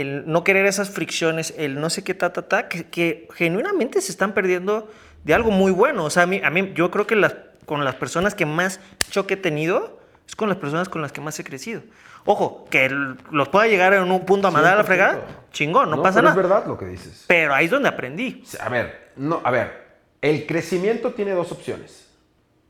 el 0.00 0.24
no 0.30 0.44
querer 0.44 0.66
esas 0.66 0.90
fricciones, 0.90 1.54
el 1.56 1.80
no 1.80 1.90
sé 1.90 2.02
qué 2.04 2.14
ta 2.14 2.32
ta 2.32 2.42
ta, 2.42 2.68
que, 2.68 2.86
que 2.86 3.28
genuinamente 3.34 4.00
se 4.00 4.10
están 4.12 4.32
perdiendo 4.34 4.90
de 5.24 5.34
algo 5.34 5.50
muy 5.50 5.72
bueno. 5.72 6.04
O 6.04 6.10
sea, 6.10 6.24
a 6.24 6.26
mí, 6.26 6.40
a 6.44 6.50
mí 6.50 6.72
yo 6.74 6.90
creo 6.90 7.06
que 7.06 7.16
las, 7.16 7.34
con 7.66 7.84
las 7.84 7.94
personas 7.94 8.34
que 8.34 8.46
más 8.46 8.80
choque 9.10 9.34
he 9.34 9.36
tenido 9.38 10.00
es 10.26 10.36
con 10.36 10.48
las 10.48 10.58
personas 10.58 10.88
con 10.88 11.02
las 11.02 11.12
que 11.12 11.20
más 11.20 11.38
he 11.38 11.44
crecido. 11.44 11.82
Ojo, 12.26 12.66
que 12.70 12.86
el- 12.86 13.18
los 13.30 13.48
pueda 13.50 13.66
llegar 13.66 13.92
en 13.92 14.10
un 14.10 14.24
punto 14.24 14.48
a 14.48 14.50
mandar 14.50 14.72
a 14.74 14.76
la 14.76 14.82
100%. 14.82 14.86
fregada, 14.86 15.26
chingón, 15.52 15.90
no, 15.90 16.02
pasa 16.02 16.20
pero 16.20 16.28
nada. 16.28 16.40
Es 16.40 16.48
verdad 16.48 16.66
lo 16.66 16.78
que 16.78 16.86
dices. 16.86 17.24
Pero 17.28 17.54
ahí 17.54 17.66
es 17.66 17.70
donde 17.70 17.88
aprendí. 17.88 18.42
A 18.60 18.68
ver, 18.70 19.12
no, 19.16 19.40
a 19.44 19.50
ver, 19.50 19.84
el 20.22 20.46
crecimiento 20.46 21.12
tiene 21.12 21.32
dos 21.32 21.52
opciones. 21.52 22.08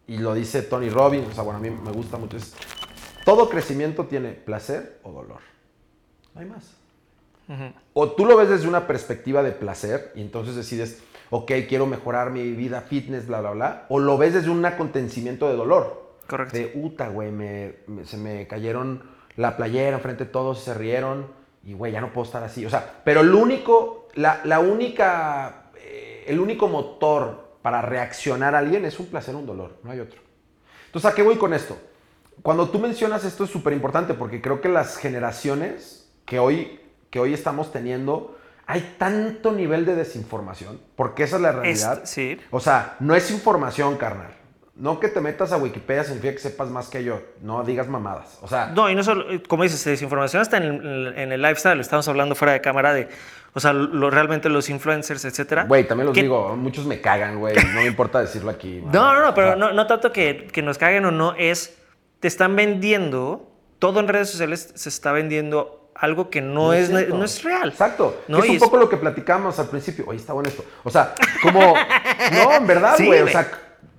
Y 0.07 0.19
lo 0.19 0.35
dice 0.35 0.63
Tony 0.63 0.91
Robbins, 0.91 1.29
o 1.29 1.33
sea, 1.33 1.45
bueno, 1.45 1.59
a 1.61 1.63
mí 1.63 1.71
me 1.71 1.93
gusta 1.93 2.19
mucho. 2.19 2.37
Es, 2.37 2.55
todo 3.25 3.49
crecimiento 3.49 4.05
tiene 4.07 4.33
placer 4.33 4.99
o 5.05 5.13
dolor. 5.13 5.39
No 6.35 6.41
hay 6.41 6.47
más. 6.47 6.77
O 7.92 8.12
tú 8.12 8.24
lo 8.26 8.37
ves 8.37 8.48
desde 8.48 8.68
una 8.68 8.87
perspectiva 8.87 9.42
de 9.42 9.52
placer 9.52 10.12
y 10.14 10.20
entonces 10.22 10.57
decides, 10.57 11.02
ok, 11.30 11.52
quiero 11.68 11.87
mejorar 11.87 12.30
mi 12.30 12.52
vida 12.52 12.80
fitness, 12.80 13.26
bla, 13.26 13.40
bla, 13.40 13.50
bla. 13.50 13.87
O 13.88 13.98
lo 13.98 14.16
ves 14.16 14.35
desde 14.35 14.50
un 14.50 14.64
acontecimiento 14.64 15.48
de 15.48 15.57
dolor. 15.57 16.12
Correcto. 16.26 16.57
De, 16.57 16.72
uta, 16.74 17.09
güey, 17.09 17.30
me- 17.30 17.74
me- 17.87 18.04
se 18.07 18.16
me 18.16 18.46
cayeron 18.46 19.02
la 19.37 19.57
playera 19.57 19.96
enfrente 19.96 20.24
de 20.24 20.30
todos 20.30 20.61
se 20.61 20.72
rieron. 20.74 21.26
Y, 21.66 21.72
güey, 21.74 21.92
ya 21.92 22.00
no 22.00 22.12
puedo 22.12 22.24
estar 22.26 22.42
así. 22.42 22.64
O 22.66 22.70
sea, 22.70 23.00
pero 23.04 23.20
el 23.20 23.35
único, 23.35 24.09
la, 24.14 24.40
la 24.44 24.61
única, 24.61 25.70
eh, 25.76 26.24
el 26.26 26.38
único 26.40 26.68
motor 26.68 27.57
para 27.62 27.80
reaccionar 27.83 28.54
a 28.54 28.59
alguien 28.59 28.85
es 28.85 28.98
un 29.00 29.07
placer 29.07 29.35
o 29.35 29.38
un 29.38 29.46
dolor. 29.46 29.76
No 29.83 29.90
hay 29.90 30.00
otro. 30.00 30.20
Entonces, 30.87 31.11
¿a 31.11 31.14
qué 31.14 31.22
voy 31.22 31.37
con 31.37 31.52
esto? 31.54 31.76
Cuando 32.42 32.68
tú 32.68 32.78
mencionas 32.78 33.24
esto 33.24 33.44
es 33.44 33.50
súper 33.50 33.72
importante 33.72 34.12
porque 34.14 34.40
creo 34.42 34.61
que 34.61 34.68
las 34.68 34.96
generaciones 34.98 36.11
que 36.26 36.38
hoy, 36.38 36.80
que 37.14 37.20
hoy 37.20 37.33
estamos 37.33 37.70
teniendo, 37.70 38.37
hay 38.66 38.96
tanto 38.98 39.53
nivel 39.53 39.87
de 39.87 39.94
desinformación, 39.94 40.81
porque 40.96 41.22
esa 41.22 41.37
es 41.37 41.42
la 41.42 41.53
realidad. 41.53 42.00
Es- 42.03 42.11
sí. 42.11 42.40
O 42.50 42.59
sea, 42.59 42.96
no 42.98 43.14
es 43.14 43.31
información, 43.31 43.96
carnal. 43.96 44.33
No 44.74 44.98
que 44.98 45.07
te 45.07 45.20
metas 45.20 45.53
a 45.53 45.57
Wikipedia 45.59 46.03
significa 46.03 46.33
que 46.33 46.40
sepas 46.40 46.70
más 46.70 46.88
que 46.88 47.05
yo. 47.05 47.20
No 47.40 47.62
digas 47.62 47.87
mamadas. 47.87 48.40
O 48.42 48.48
sea, 48.48 48.72
No, 48.74 48.90
y 48.90 48.96
no 48.96 49.05
solo, 49.05 49.31
eh, 49.31 49.40
como 49.44 49.62
dices, 49.62 49.85
desinformación 49.85 50.42
hasta 50.42 50.57
en 50.57 50.64
el, 50.64 51.14
en 51.16 51.31
el 51.31 51.40
lifestyle, 51.40 51.79
estamos 51.79 52.09
hablando 52.09 52.35
fuera 52.35 52.53
de 52.53 52.61
cámara 52.61 52.92
de, 52.92 53.09
o 53.53 53.61
sea, 53.61 53.72
lo, 53.72 54.11
realmente 54.11 54.48
los 54.48 54.68
influencers, 54.70 55.24
etcétera. 55.24 55.66
güey, 55.68 55.87
también 55.87 56.07
los 56.07 56.14
que- 56.16 56.22
digo, 56.22 56.57
muchos 56.57 56.85
me 56.85 57.00
cagan, 57.00 57.38
güey. 57.38 57.55
No 57.55 57.74
me 57.83 57.87
importa 57.87 58.20
decirlo 58.20 58.50
aquí. 58.50 58.83
No, 58.92 59.14
no, 59.14 59.20
no, 59.20 59.29
O 59.31 59.35
pero 59.35 59.46
sea, 59.50 59.57
no, 59.57 59.72
no 59.72 59.87
tanto 59.87 60.11
que, 60.11 60.48
que 60.53 60.62
nos 60.62 60.79
caguen 60.79 61.05
o 61.05 61.12
no, 61.12 61.35
es, 61.38 61.79
te 62.18 62.27
están 62.27 62.57
vendiendo, 62.57 63.53
todo 63.79 64.00
en 64.00 64.09
redes 64.09 64.31
sociales 64.31 64.72
se 64.74 64.88
está 64.88 65.12
vendiendo 65.12 65.84
algo 66.05 66.31
que 66.31 66.40
no, 66.40 66.73
es, 66.73 66.88
cierto. 66.88 67.17
no 67.17 67.25
es 67.25 67.43
real. 67.43 67.69
Exacto. 67.71 68.23
¿no? 68.29 68.38
Es 68.38 68.49
un 68.51 68.57
es- 68.57 68.62
poco 68.62 68.77
lo 68.77 68.88
que 68.88 68.97
platicamos 68.97 69.59
al 69.59 69.69
principio. 69.69 70.05
Oye, 70.07 70.19
está 70.19 70.33
bueno 70.33 70.49
esto. 70.49 70.64
O 70.85 70.90
sea, 70.90 71.14
como. 71.43 71.61
no, 72.33 72.53
en 72.55 72.67
verdad, 72.67 72.95
Sí, 72.97 73.07
güey. 73.07 73.23
o 73.23 73.29
sea, 73.29 73.51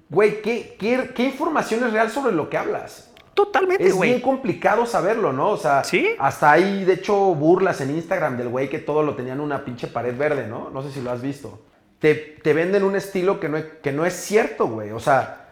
güey, 0.09 0.41
¿qué, 0.41 0.75
qué, 0.79 1.11
qué 1.13 1.23
información 1.23 1.83
es 1.85 1.91
real 1.91 2.09
sobre 2.09 2.33
lo 2.33 2.49
que 2.49 2.57
hablas? 2.57 3.11
Totalmente, 3.33 3.85
Es 3.85 3.99
bien 3.99 4.21
complicado 4.21 4.85
saberlo, 4.85 5.33
¿no? 5.33 5.49
O 5.49 5.57
sea, 5.57 5.83
Sí. 5.83 6.09
hasta 6.19 6.51
hay, 6.53 6.85
de 6.85 6.93
hecho, 6.93 7.13
burlas 7.35 7.81
en 7.81 7.91
Instagram 7.91 8.37
del 8.37 8.47
güey 8.47 8.69
que 8.69 8.79
todo 8.79 9.03
lo 9.03 9.13
tenían 9.15 9.39
en 9.39 9.43
una 9.43 9.65
pinche 9.65 9.87
pared 9.87 10.15
verde, 10.17 10.47
¿no? 10.47 10.69
No 10.69 10.81
sé 10.81 10.89
si 10.91 11.01
lo 11.01 11.11
has 11.11 11.21
visto. 11.21 11.59
Te, 11.99 12.15
te 12.15 12.53
venden 12.53 12.83
un 12.85 12.95
estilo 12.95 13.39
que 13.41 13.49
no, 13.49 13.57
que 13.83 13.91
no 13.91 14.05
es 14.05 14.13
cierto, 14.13 14.67
güey. 14.67 14.91
O 14.91 14.99
sea, 15.01 15.44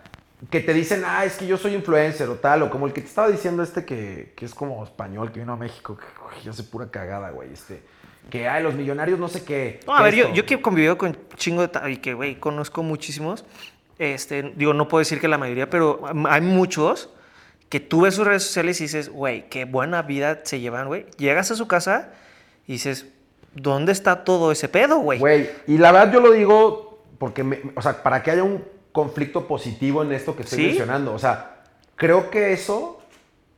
que 0.50 0.60
te 0.60 0.74
dicen, 0.74 1.04
ah, 1.06 1.26
es 1.26 1.36
que 1.38 1.48
yo 1.48 1.58
soy 1.58 1.74
influencer 1.76 2.28
o 2.30 2.36
tal, 2.36 2.64
o 2.64 2.70
como 2.70 2.86
el 2.88 2.94
que 2.94 3.02
te 3.02 3.08
estaba 3.08 3.30
diciendo 3.30 3.64
este 3.64 3.86
que, 3.86 4.34
que 4.36 4.46
es 4.46 4.54
como 4.54 4.84
español, 4.84 5.32
que 5.32 5.40
vino 5.40 5.54
a 5.54 5.58
México, 5.58 5.98
que 6.44 6.50
hace 6.50 6.64
pura 6.64 6.90
cagada, 6.90 7.30
güey. 7.32 7.54
Este, 7.54 7.82
que, 8.30 8.48
ay, 8.48 8.64
los 8.64 8.74
millonarios 8.74 9.20
no 9.20 9.28
sé 9.28 9.44
qué. 9.44 9.80
No, 9.86 9.96
a 9.96 10.02
ver, 10.02 10.16
yo, 10.16 10.24
esto. 10.26 10.36
yo 10.36 10.46
que 10.46 10.56
he 10.56 10.62
convivido 10.62 10.98
con 10.98 11.18
chingo 11.36 11.66
de... 11.66 11.92
Y 11.92 11.98
que, 11.98 12.14
güey, 12.14 12.40
conozco 12.40 12.84
muchísimos. 12.84 13.46
Este, 14.00 14.54
digo, 14.56 14.74
no 14.74 14.88
puedo 14.88 15.00
decir 15.00 15.20
que 15.22 15.28
la 15.28 15.38
mayoría, 15.38 15.70
pero 15.70 16.02
hay 16.28 16.42
muchos 16.42 17.10
que 17.70 17.80
tú 17.80 18.02
ves 18.02 18.16
sus 18.16 18.26
redes 18.26 18.44
sociales 18.44 18.80
y 18.82 18.86
dices, 18.86 19.10
güey, 19.10 19.50
qué 19.50 19.66
buena 19.66 20.02
vida 20.02 20.42
se 20.44 20.60
llevan, 20.60 20.88
güey. 20.88 21.06
Llegas 21.18 21.52
a 21.52 21.56
su 21.56 21.68
casa 21.68 22.12
y 22.68 22.74
dices, 22.74 23.08
¿dónde 23.56 23.92
está 23.92 24.24
todo 24.24 24.52
ese 24.52 24.68
pedo, 24.68 24.98
güey? 25.00 25.20
Güey, 25.20 25.50
y 25.68 25.78
la 25.78 25.92
verdad 25.92 26.14
yo 26.14 26.20
lo 26.20 26.32
digo 26.32 27.04
porque, 27.18 27.44
me- 27.44 27.62
o 27.76 27.82
sea, 27.82 28.02
para 28.04 28.22
que 28.24 28.32
haya 28.32 28.44
un 28.44 28.64
conflicto 28.94 29.46
positivo 29.48 30.02
en 30.04 30.14
esto 30.14 30.36
que 30.38 30.44
estoy 30.44 30.60
¿Sí? 30.60 30.66
mencionando. 30.68 31.14
O 31.14 31.20
sea, 31.20 31.64
creo 31.98 32.30
que 32.30 32.54
eso 32.54 33.02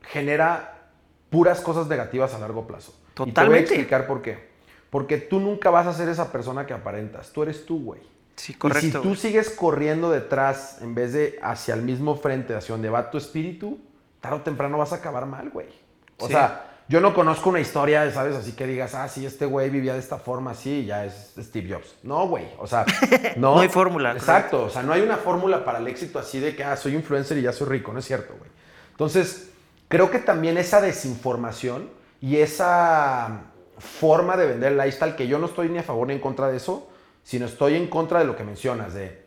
genera 0.01 0.87
puras 1.29 1.61
cosas 1.61 1.87
negativas 1.87 2.33
a 2.33 2.39
largo 2.39 2.65
plazo. 2.65 2.93
Y 2.93 3.13
te 3.13 3.21
voy 3.21 3.29
a 3.29 3.33
Totalmente. 3.33 3.73
explicar 3.73 4.07
por 4.07 4.21
qué. 4.21 4.49
Porque 4.89 5.17
tú 5.17 5.39
nunca 5.39 5.69
vas 5.69 5.87
a 5.87 5.93
ser 5.93 6.09
esa 6.09 6.31
persona 6.31 6.65
que 6.65 6.73
aparentas. 6.73 7.31
Tú 7.31 7.43
eres 7.43 7.65
tú, 7.65 7.83
güey. 7.83 8.01
Sí, 8.35 8.53
Y 8.53 8.55
correcto. 8.55 8.81
si 8.85 8.91
tú 8.91 9.01
güey. 9.03 9.15
sigues 9.15 9.49
corriendo 9.49 10.09
detrás 10.11 10.81
en 10.81 10.95
vez 10.95 11.13
de 11.13 11.39
hacia 11.41 11.73
el 11.73 11.81
mismo 11.81 12.15
frente, 12.15 12.53
hacia 12.55 12.73
donde 12.73 12.89
va 12.89 13.09
tu 13.11 13.17
espíritu, 13.17 13.79
tarde 14.21 14.37
o 14.37 14.41
temprano 14.41 14.77
vas 14.77 14.93
a 14.93 14.97
acabar 14.97 15.25
mal, 15.25 15.49
güey. 15.49 15.67
O 16.17 16.27
Sí. 16.27 16.33
sea, 16.33 16.74
yo 16.87 17.01
no 17.01 17.13
conozco 17.13 17.49
una 17.49 17.59
historia, 17.59 18.09
¿sabes? 18.11 18.35
Así 18.35 18.51
que 18.51 18.67
digas, 18.67 18.93
ah, 18.93 19.07
sí, 19.07 19.25
este 19.25 19.45
güey 19.45 19.69
vivía 19.69 19.93
de 19.93 19.99
esta 19.99 20.17
forma, 20.17 20.53
sí, 20.53 20.85
ya 20.85 21.05
es 21.05 21.33
Steve 21.39 21.73
Jobs. 21.73 21.95
No, 22.03 22.27
güey, 22.27 22.45
o 22.59 22.67
sea, 22.67 22.85
no. 23.37 23.55
No 23.55 23.59
hay 23.61 23.69
fórmula, 23.69 24.11
Exacto, 24.11 24.65
o 24.65 24.69
sea, 24.69 24.83
no 24.83 24.93
hay 24.93 25.01
una 25.01 25.17
fórmula 25.17 25.65
para 25.65 25.79
el 25.79 25.87
éxito 25.87 26.19
así 26.19 26.39
de 26.39 26.55
que, 26.55 26.63
ah, 26.63 26.77
soy 26.77 26.93
influencer 26.93 27.37
y 27.37 27.41
ya 27.41 27.51
soy 27.51 27.67
rico, 27.67 27.91
no 27.91 27.99
es 27.99 28.05
cierto, 28.05 28.35
güey. 28.37 28.51
Entonces, 28.91 29.49
creo 29.87 30.11
que 30.11 30.19
también 30.19 30.57
esa 30.57 30.79
desinformación 30.79 31.89
y 32.21 32.37
esa 32.37 33.41
forma 33.77 34.37
de 34.37 34.45
vender 34.45 34.73
el 34.73 34.77
lifestyle, 34.77 35.15
que 35.15 35.27
yo 35.27 35.39
no 35.39 35.47
estoy 35.47 35.69
ni 35.69 35.79
a 35.79 35.83
favor 35.83 36.07
ni 36.07 36.13
en 36.13 36.19
contra 36.19 36.49
de 36.49 36.57
eso, 36.57 36.87
sino 37.23 37.47
estoy 37.47 37.75
en 37.75 37.87
contra 37.87 38.19
de 38.19 38.25
lo 38.25 38.35
que 38.35 38.43
mencionas, 38.43 38.93
de, 38.93 39.25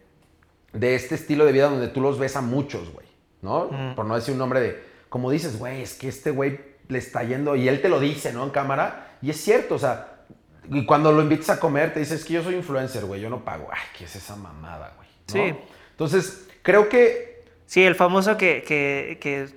de 0.72 0.94
este 0.94 1.16
estilo 1.16 1.44
de 1.44 1.52
vida 1.52 1.68
donde 1.68 1.88
tú 1.88 2.00
los 2.00 2.18
ves 2.18 2.36
a 2.36 2.40
muchos, 2.40 2.92
güey, 2.92 3.06
¿no? 3.42 3.68
Por 3.96 4.06
no 4.06 4.14
decir 4.14 4.32
un 4.32 4.38
nombre 4.38 4.60
de, 4.60 4.82
como 5.08 5.30
dices, 5.30 5.58
güey, 5.58 5.82
es 5.82 5.94
que 5.94 6.08
este 6.08 6.30
güey 6.30 6.60
le 6.88 6.98
está 6.98 7.22
yendo, 7.22 7.54
y 7.56 7.68
él 7.68 7.80
te 7.82 7.88
lo 7.88 8.00
dice, 8.00 8.32
¿no? 8.32 8.44
En 8.44 8.50
cámara, 8.50 9.16
y 9.22 9.30
es 9.30 9.40
cierto, 9.40 9.74
o 9.76 9.78
sea, 9.78 10.14
y 10.70 10.84
cuando 10.84 11.12
lo 11.12 11.22
invitas 11.22 11.50
a 11.50 11.60
comer, 11.60 11.92
te 11.94 12.00
dices 12.00 12.24
que 12.24 12.34
yo 12.34 12.42
soy 12.42 12.54
influencer, 12.56 13.04
güey, 13.04 13.20
yo 13.20 13.30
no 13.30 13.44
pago. 13.44 13.68
Ay, 13.72 13.80
¿qué 13.96 14.04
es 14.04 14.16
esa 14.16 14.36
mamada, 14.36 14.92
güey? 14.96 15.08
¿no? 15.28 15.54
Sí. 15.56 15.58
Entonces, 15.92 16.46
creo 16.62 16.88
que 16.88 17.28
Sí, 17.66 17.82
el 17.84 17.94
famoso 17.94 18.36
que, 18.38 18.62
que, 18.66 19.18
que 19.20 19.48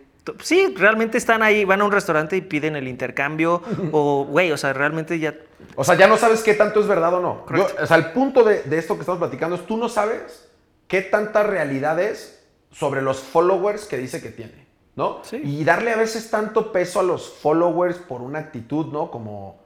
sí, 0.43 0.73
realmente 0.75 1.17
están 1.17 1.41
ahí, 1.43 1.63
van 1.63 1.79
a 1.79 1.85
un 1.85 1.91
restaurante 1.93 2.35
y 2.35 2.41
piden 2.41 2.75
el 2.75 2.89
intercambio 2.89 3.61
o, 3.93 4.25
güey, 4.25 4.51
o 4.51 4.57
sea, 4.57 4.73
realmente 4.73 5.17
ya... 5.17 5.33
O 5.75 5.83
sea, 5.85 5.95
ya 5.95 6.07
no 6.07 6.17
sabes 6.17 6.41
qué 6.43 6.53
tanto 6.53 6.81
es 6.81 6.87
verdad 6.87 7.13
o 7.13 7.21
no. 7.21 7.45
Yo- 7.55 7.67
o 7.81 7.85
sea, 7.85 7.95
el 7.97 8.07
punto 8.11 8.43
de, 8.43 8.63
de 8.63 8.77
esto 8.77 8.95
que 8.95 9.01
estamos 9.01 9.19
platicando 9.19 9.55
es 9.55 9.65
tú 9.65 9.77
no 9.77 9.87
sabes 9.87 10.49
qué 10.89 11.01
tanta 11.01 11.43
realidad 11.43 12.01
es 12.01 12.43
sobre 12.73 13.01
los 13.01 13.19
followers 13.21 13.85
que 13.85 13.97
dice 13.97 14.21
que 14.21 14.29
tiene, 14.29 14.60
¿no? 14.95 15.19
Sí. 15.23 15.37
Y 15.43 15.63
darle 15.63 15.91
a 15.91 15.97
veces 15.97 16.29
tanto 16.29 16.71
peso 16.71 16.99
a 16.99 17.03
los 17.03 17.29
followers 17.29 17.97
por 17.97 18.21
una 18.21 18.39
actitud, 18.39 18.87
¿no? 18.87 19.09
Como 19.11 19.59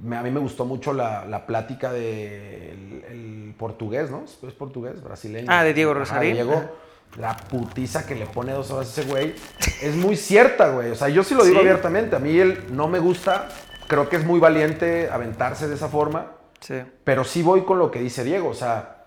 me- 0.00 0.16
a 0.16 0.22
mí 0.22 0.30
me 0.30 0.40
gustó 0.40 0.64
mucho 0.64 0.92
la, 0.92 1.24
la 1.24 1.46
plática 1.46 1.92
del 1.92 3.04
el 3.08 3.54
portugués, 3.58 4.10
¿no? 4.10 4.24
Es 4.24 4.52
portugués, 4.54 5.02
brasileño. 5.02 5.46
Ah, 5.50 5.64
de 5.64 5.74
Diego 5.74 5.90
Ajá, 5.92 6.00
Rosarín. 6.00 6.34
Diego, 6.34 6.62
la 7.16 7.36
putiza 7.36 8.06
que 8.06 8.14
le 8.14 8.26
pone 8.26 8.52
dos 8.52 8.70
horas 8.70 8.86
a 8.96 9.00
ese 9.00 9.10
güey 9.10 9.34
es 9.82 9.96
muy 9.96 10.16
cierta, 10.16 10.70
güey. 10.70 10.90
O 10.90 10.94
sea, 10.94 11.08
yo 11.08 11.24
sí 11.24 11.34
lo 11.34 11.42
digo 11.44 11.56
Sí. 11.56 11.60
abiertamente. 11.66 12.14
A 12.16 12.18
mí 12.18 12.38
él 12.38 12.64
no 12.70 12.86
me 12.88 12.98
gusta. 12.98 13.48
Creo 13.88 14.08
que 14.08 14.16
es 14.16 14.24
muy 14.24 14.38
valiente 14.38 15.08
aventarse 15.10 15.66
de 15.68 15.74
esa 15.74 15.88
forma. 15.88 16.32
Sí. 16.60 16.74
Pero 17.04 17.24
sí 17.24 17.42
voy 17.42 17.62
con 17.64 17.78
lo 17.78 17.90
que 17.90 18.00
dice 18.00 18.22
Diego. 18.24 18.48
O 18.50 18.54
sea, 18.54 18.97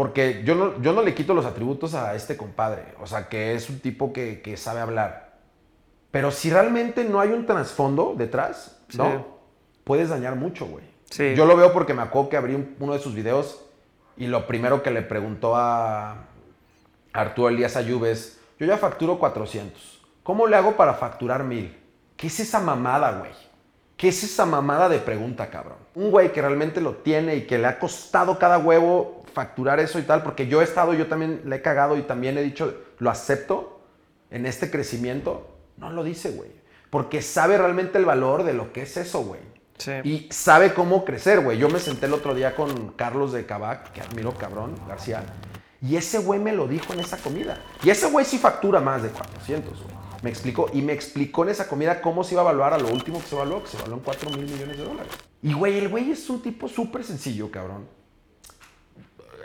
porque 0.00 0.40
yo 0.46 0.54
no, 0.54 0.80
yo 0.80 0.94
no 0.94 1.02
le 1.02 1.14
quito 1.14 1.34
los 1.34 1.44
atributos 1.44 1.92
a 1.92 2.14
este 2.14 2.34
compadre. 2.34 2.94
O 3.02 3.06
sea, 3.06 3.28
que 3.28 3.54
es 3.54 3.68
un 3.68 3.80
tipo 3.80 4.14
que, 4.14 4.40
que 4.40 4.56
sabe 4.56 4.80
hablar. 4.80 5.34
Pero 6.10 6.30
si 6.30 6.48
realmente 6.48 7.04
no 7.04 7.20
hay 7.20 7.28
un 7.28 7.44
trasfondo 7.44 8.14
detrás, 8.16 8.80
¿no? 8.94 9.04
Sí. 9.10 9.18
Puedes 9.84 10.08
dañar 10.08 10.36
mucho, 10.36 10.64
güey. 10.64 10.86
Sí. 11.10 11.34
Yo 11.36 11.44
lo 11.44 11.54
veo 11.54 11.74
porque 11.74 11.92
me 11.92 12.00
acuerdo 12.00 12.30
que 12.30 12.38
abrí 12.38 12.54
un- 12.54 12.76
uno 12.80 12.94
de 12.94 12.98
sus 12.98 13.14
videos 13.14 13.60
y 14.16 14.26
lo 14.26 14.46
primero 14.46 14.82
que 14.82 14.90
le 14.90 15.02
preguntó 15.02 15.54
a 15.54 16.24
Arturo 17.12 17.50
Elías 17.50 17.76
Ayub 17.76 18.06
es, 18.06 18.40
yo 18.58 18.66
ya 18.66 18.78
facturo 18.78 19.18
400. 19.18 20.00
¿Cómo 20.22 20.46
le 20.46 20.56
hago 20.56 20.76
para 20.78 20.94
facturar 20.94 21.44
1000? 21.44 21.76
¿Qué 22.16 22.28
es 22.28 22.40
esa 22.40 22.60
mamada, 22.60 23.18
güey? 23.18 23.32
¿Qué 23.98 24.08
es 24.08 24.24
esa 24.24 24.46
mamada 24.46 24.88
de 24.88 24.98
pregunta, 24.98 25.50
cabrón? 25.50 25.76
Un 25.94 26.10
güey 26.10 26.32
que 26.32 26.40
realmente 26.40 26.80
lo 26.80 26.94
tiene 26.94 27.36
y 27.36 27.46
que 27.46 27.58
le 27.58 27.66
ha 27.66 27.78
costado 27.78 28.38
cada 28.38 28.56
huevo 28.56 29.19
facturar 29.32 29.80
eso 29.80 29.98
y 29.98 30.02
tal, 30.02 30.22
porque 30.22 30.46
yo 30.46 30.60
he 30.60 30.64
estado, 30.64 30.94
yo 30.94 31.06
también 31.06 31.42
le 31.44 31.56
he 31.56 31.62
cagado 31.62 31.96
y 31.96 32.02
también 32.02 32.36
he 32.38 32.42
dicho, 32.42 32.74
lo 32.98 33.10
acepto 33.10 33.80
en 34.30 34.46
este 34.46 34.70
crecimiento, 34.70 35.56
no 35.76 35.90
lo 35.90 36.04
dice, 36.04 36.30
güey. 36.30 36.50
Porque 36.90 37.22
sabe 37.22 37.56
realmente 37.56 37.98
el 37.98 38.04
valor 38.04 38.42
de 38.42 38.52
lo 38.52 38.72
que 38.72 38.82
es 38.82 38.96
eso, 38.96 39.22
güey. 39.22 39.40
Sí. 39.78 39.92
Y 40.04 40.28
sabe 40.30 40.74
cómo 40.74 41.04
crecer, 41.04 41.40
güey. 41.40 41.56
Yo 41.56 41.68
me 41.68 41.78
senté 41.78 42.06
el 42.06 42.12
otro 42.12 42.34
día 42.34 42.54
con 42.54 42.90
Carlos 42.92 43.32
de 43.32 43.46
Cabac, 43.46 43.92
que 43.92 44.00
admiro 44.00 44.32
cabrón, 44.34 44.74
García. 44.86 45.24
Y 45.80 45.96
ese 45.96 46.18
güey 46.18 46.38
me 46.38 46.52
lo 46.52 46.66
dijo 46.68 46.92
en 46.92 47.00
esa 47.00 47.16
comida. 47.16 47.62
Y 47.82 47.90
ese 47.90 48.10
güey 48.10 48.26
sí 48.26 48.38
factura 48.38 48.80
más 48.80 49.02
de 49.02 49.08
400, 49.08 49.82
güey. 49.82 49.94
Me 50.22 50.28
explicó. 50.28 50.68
Y 50.74 50.82
me 50.82 50.92
explicó 50.92 51.44
en 51.44 51.50
esa 51.50 51.66
comida 51.66 52.02
cómo 52.02 52.24
se 52.24 52.34
iba 52.34 52.42
a 52.42 52.44
evaluar 52.44 52.74
a 52.74 52.78
lo 52.78 52.88
último 52.88 53.20
que 53.20 53.26
se 53.26 53.34
evaluó, 53.34 53.62
que 53.62 53.68
se 53.68 53.78
evaluó 53.78 53.96
en 53.96 54.02
4 54.02 54.30
mil 54.30 54.44
millones 54.44 54.76
de 54.76 54.84
dólares. 54.84 55.12
Y, 55.42 55.54
güey, 55.54 55.78
el 55.78 55.88
güey 55.88 56.10
es 56.10 56.28
un 56.28 56.42
tipo 56.42 56.68
súper 56.68 57.02
sencillo, 57.04 57.50
cabrón. 57.50 57.88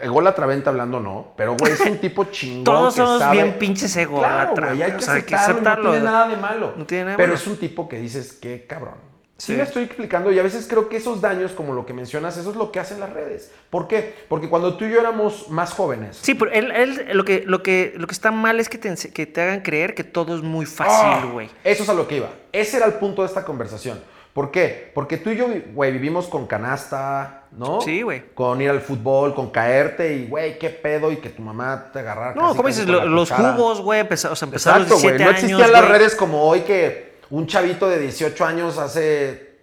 Ególatra 0.02 0.46
venta 0.46 0.70
hablando 0.70 1.00
no, 1.00 1.34
pero, 1.38 1.56
güey, 1.58 1.74
es 1.74 1.82
un 1.82 1.98
tipo 2.02 2.26
chingón 2.26 2.64
Todos 2.64 2.96
que 2.96 3.02
somos 3.02 3.20
sabe- 3.20 3.34
bien 3.38 3.58
pinches 3.60 3.94
Claro, 3.94 4.10
ególatras, 4.12 4.70
güey, 4.78 4.84
hay 4.84 4.92
o 4.98 5.00
sea, 5.00 5.22
que 5.22 5.36
aceptarlo. 5.36 5.84
No 5.86 5.92
tiene 5.92 6.06
nada 6.06 6.28
de 6.28 6.38
malo. 6.38 6.74
No 6.76 6.86
tiene 6.86 7.06
nada 7.06 7.18
Pero 7.18 7.28
malo. 7.30 7.40
es 7.40 7.48
un 7.48 7.58
tipo 7.58 7.88
que 7.90 8.00
dices, 8.00 8.34
qué 8.42 8.66
cabrón. 8.68 8.96
Sí. 9.38 9.52
Sí. 9.52 9.58
me 9.58 9.64
estoy 9.64 9.84
explicando 9.84 10.32
y 10.32 10.40
a 10.40 10.44
veces 10.44 10.66
creo 10.66 10.88
que 10.88 10.96
esos 10.96 11.20
daños, 11.20 11.52
como 11.52 11.74
lo 11.74 11.86
que 11.86 11.92
mencionas, 11.94 12.38
eso 12.38 12.52
es 12.52 12.56
lo 12.56 12.72
que 12.72 12.80
hacen 12.80 13.02
las 13.02 13.12
redes. 13.12 13.52
¿Por 13.70 13.86
qué? 13.90 14.16
Porque 14.30 14.48
cuando 14.48 14.78
tú 14.78 14.86
y 14.86 14.92
yo 14.92 15.00
éramos 15.02 15.50
más 15.50 15.74
jóvenes. 15.74 16.18
Sí, 16.22 16.36
pero 16.36 16.52
él, 16.54 16.72
él- 16.72 17.10
lo, 17.12 17.26
que, 17.26 17.44
lo, 17.46 17.62
que, 17.62 17.94
lo 17.98 18.08
que 18.08 18.14
está 18.14 18.32
mal 18.32 18.62
es 18.62 18.70
que 18.70 18.78
te, 18.78 18.96
que 19.12 19.26
te 19.26 19.42
hagan 19.42 19.60
creer 19.60 19.94
que 19.94 20.06
todo 20.06 20.36
es 20.38 20.42
muy 20.42 20.66
¡ah! 20.66 20.70
fácil, 20.86 21.32
güey. 21.32 21.50
Eso 21.66 21.84
es 21.84 21.90
a 21.90 21.94
lo 21.94 22.08
que 22.08 22.16
iba. 22.18 22.30
Ese 22.54 22.78
era 22.78 22.86
el 22.86 22.94
punto 22.94 23.24
de 23.24 23.28
esta 23.28 23.44
conversación. 23.44 24.00
¿Por 24.36 24.52
qué? 24.52 24.92
Porque 24.94 25.16
tú 25.16 25.30
y 25.30 25.38
yo, 25.38 25.48
güey, 25.74 25.94
vivimos 25.94 26.28
con 26.28 26.46
canasta, 26.46 27.44
¿no? 27.54 27.80
Sí, 27.80 28.02
güey. 28.02 28.34
Con 28.34 28.62
ir 28.62 28.70
al 28.70 28.82
fútbol, 28.82 29.34
con 29.34 29.50
caerte 29.50 30.14
y, 30.14 30.28
güey, 30.28 30.60
qué 30.60 30.70
pedo 30.70 31.10
y 31.10 31.16
que 31.18 31.30
tu 31.30 31.42
mamá 31.42 31.90
te 31.94 32.00
agarrara. 32.00 32.36
No, 32.36 32.42
casi, 32.48 32.58
¿cómo 32.58 32.68
dices? 32.68 32.86
Lo- 32.86 33.06
los 33.06 33.32
jugos, 33.32 33.80
güey, 33.80 34.02
o 34.02 34.16
sea, 34.18 34.32
empezaron 34.44 34.82
a 34.82 34.84
los 34.84 34.92
Exacto, 34.92 34.96
güey. 35.00 35.18
17 35.18 35.24
No 35.24 35.30
años, 35.30 35.40
existían 35.44 35.72
las 35.72 35.82
güey. 35.84 35.94
redes 35.94 36.16
como 36.16 36.44
hoy 36.44 36.62
que 36.62 37.16
un 37.30 37.48
chavito 37.48 37.88
de 37.88 37.98
18 38.00 38.46
años 38.46 38.78
hace. 38.78 39.56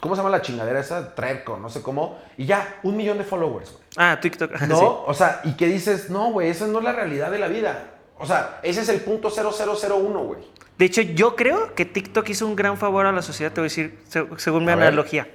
¿Cómo 0.00 0.14
se 0.14 0.20
llama 0.20 0.30
la 0.30 0.40
chingadera 0.42 0.78
esa? 0.78 1.12
Trepco, 1.16 1.56
no 1.58 1.68
sé 1.68 1.82
cómo. 1.82 2.16
Y 2.36 2.46
ya, 2.46 2.76
un 2.84 2.96
millón 2.96 3.18
de 3.18 3.24
followers, 3.24 3.72
güey. 3.72 3.82
Ah, 3.96 4.16
TikTok. 4.20 4.60
¿No? 4.68 4.78
sí. 4.78 4.84
O 5.06 5.12
sea, 5.12 5.40
y 5.42 5.54
que 5.56 5.66
dices, 5.66 6.08
no, 6.08 6.30
güey, 6.30 6.50
esa 6.50 6.68
no 6.68 6.78
es 6.78 6.84
la 6.84 6.92
realidad 6.92 7.32
de 7.32 7.38
la 7.40 7.48
vida. 7.48 7.90
O 8.18 8.26
sea, 8.26 8.60
ese 8.62 8.80
es 8.82 8.88
el 8.88 9.00
punto 9.00 9.30
0001, 9.30 10.18
güey. 10.24 10.40
De 10.78 10.84
hecho, 10.84 11.02
yo 11.02 11.36
creo 11.36 11.74
que 11.74 11.84
TikTok 11.84 12.28
hizo 12.30 12.46
un 12.46 12.56
gran 12.56 12.76
favor 12.76 13.06
a 13.06 13.12
la 13.12 13.22
sociedad, 13.22 13.52
te 13.52 13.60
voy 13.60 13.66
a 13.66 13.70
decir, 13.70 13.98
se- 14.08 14.26
según 14.38 14.64
mi 14.64 14.72
A 14.72 14.76
ver. 14.76 14.88
analogía. 14.88 15.28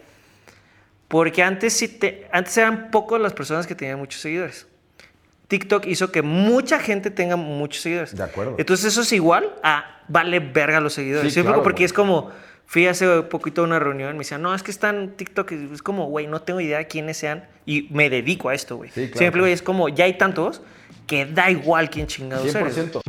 Porque 1.07 1.41
antes, 1.43 1.73
sí 1.73 1.87
te, 1.87 2.27
antes 2.31 2.55
eran 2.57 2.91
pocos 2.91 3.19
las 3.19 3.33
personas 3.33 3.65
que 3.65 3.75
tenían 3.75 3.97
muchos 3.99 4.21
seguidores. 4.21 4.67
TikTok 5.47 5.87
hizo 5.87 6.11
que 6.11 6.21
mucha 6.21 6.79
gente 6.79 7.09
tenga 7.09 7.35
muchos 7.35 7.81
seguidores. 7.81 8.15
De 8.15 8.23
acuerdo. 8.23 8.55
Entonces 8.59 8.85
eso 8.85 9.01
es 9.01 9.11
igual 9.13 9.55
a 9.63 10.03
vale 10.07 10.39
verga 10.39 10.79
los 10.79 10.93
seguidores. 10.93 11.33
Sí, 11.33 11.41
claro, 11.41 11.63
Porque 11.63 11.77
güey. 11.79 11.85
es 11.85 11.93
como, 11.93 12.29
fui 12.67 12.85
hace 12.85 13.23
poquito 13.23 13.61
a 13.61 13.63
una 13.63 13.79
reunión, 13.79 14.11
me 14.13 14.19
decían, 14.19 14.43
no, 14.43 14.53
es 14.53 14.61
que 14.61 14.69
están 14.69 15.13
TikTok. 15.17 15.51
Es 15.73 15.81
como, 15.81 16.05
güey, 16.05 16.27
no 16.27 16.43
tengo 16.43 16.59
idea 16.61 16.77
de 16.77 16.87
quiénes 16.87 17.17
sean 17.17 17.47
y 17.65 17.87
me 17.91 18.11
dedico 18.11 18.49
a 18.49 18.53
esto, 18.53 18.75
güey. 18.77 18.91
Sí, 18.91 19.07
¿Sí 19.07 19.11
claro, 19.11 19.19
me 19.21 19.25
explico? 19.25 19.31
claro. 19.33 19.47
Y 19.47 19.51
es 19.53 19.61
como, 19.63 19.89
ya 19.89 20.05
hay 20.05 20.17
tantos 20.19 20.61
que 21.07 21.25
da 21.25 21.49
igual 21.49 21.89
quién 21.89 22.07
chingados 22.07 22.53
eres. 22.53 22.77
100%. 22.77 23.01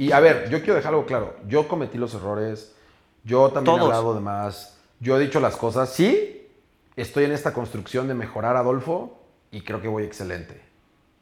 Y 0.00 0.12
a 0.12 0.20
ver, 0.20 0.48
yo 0.48 0.60
quiero 0.60 0.76
dejar 0.76 0.94
algo 0.94 1.04
claro. 1.04 1.36
Yo 1.46 1.68
cometí 1.68 1.98
los 1.98 2.14
errores. 2.14 2.74
Yo 3.22 3.50
también 3.50 3.76
Todos. 3.76 3.90
he 3.90 3.94
hablado 3.94 4.14
de 4.14 4.20
más. 4.20 4.78
Yo 4.98 5.18
he 5.18 5.20
dicho 5.20 5.40
las 5.40 5.56
cosas. 5.56 5.92
Sí, 5.92 6.48
estoy 6.96 7.24
en 7.24 7.32
esta 7.32 7.52
construcción 7.52 8.08
de 8.08 8.14
mejorar 8.14 8.56
a 8.56 8.60
Adolfo 8.60 9.20
y 9.50 9.60
creo 9.60 9.82
que 9.82 9.88
voy 9.88 10.04
excelente. 10.04 10.58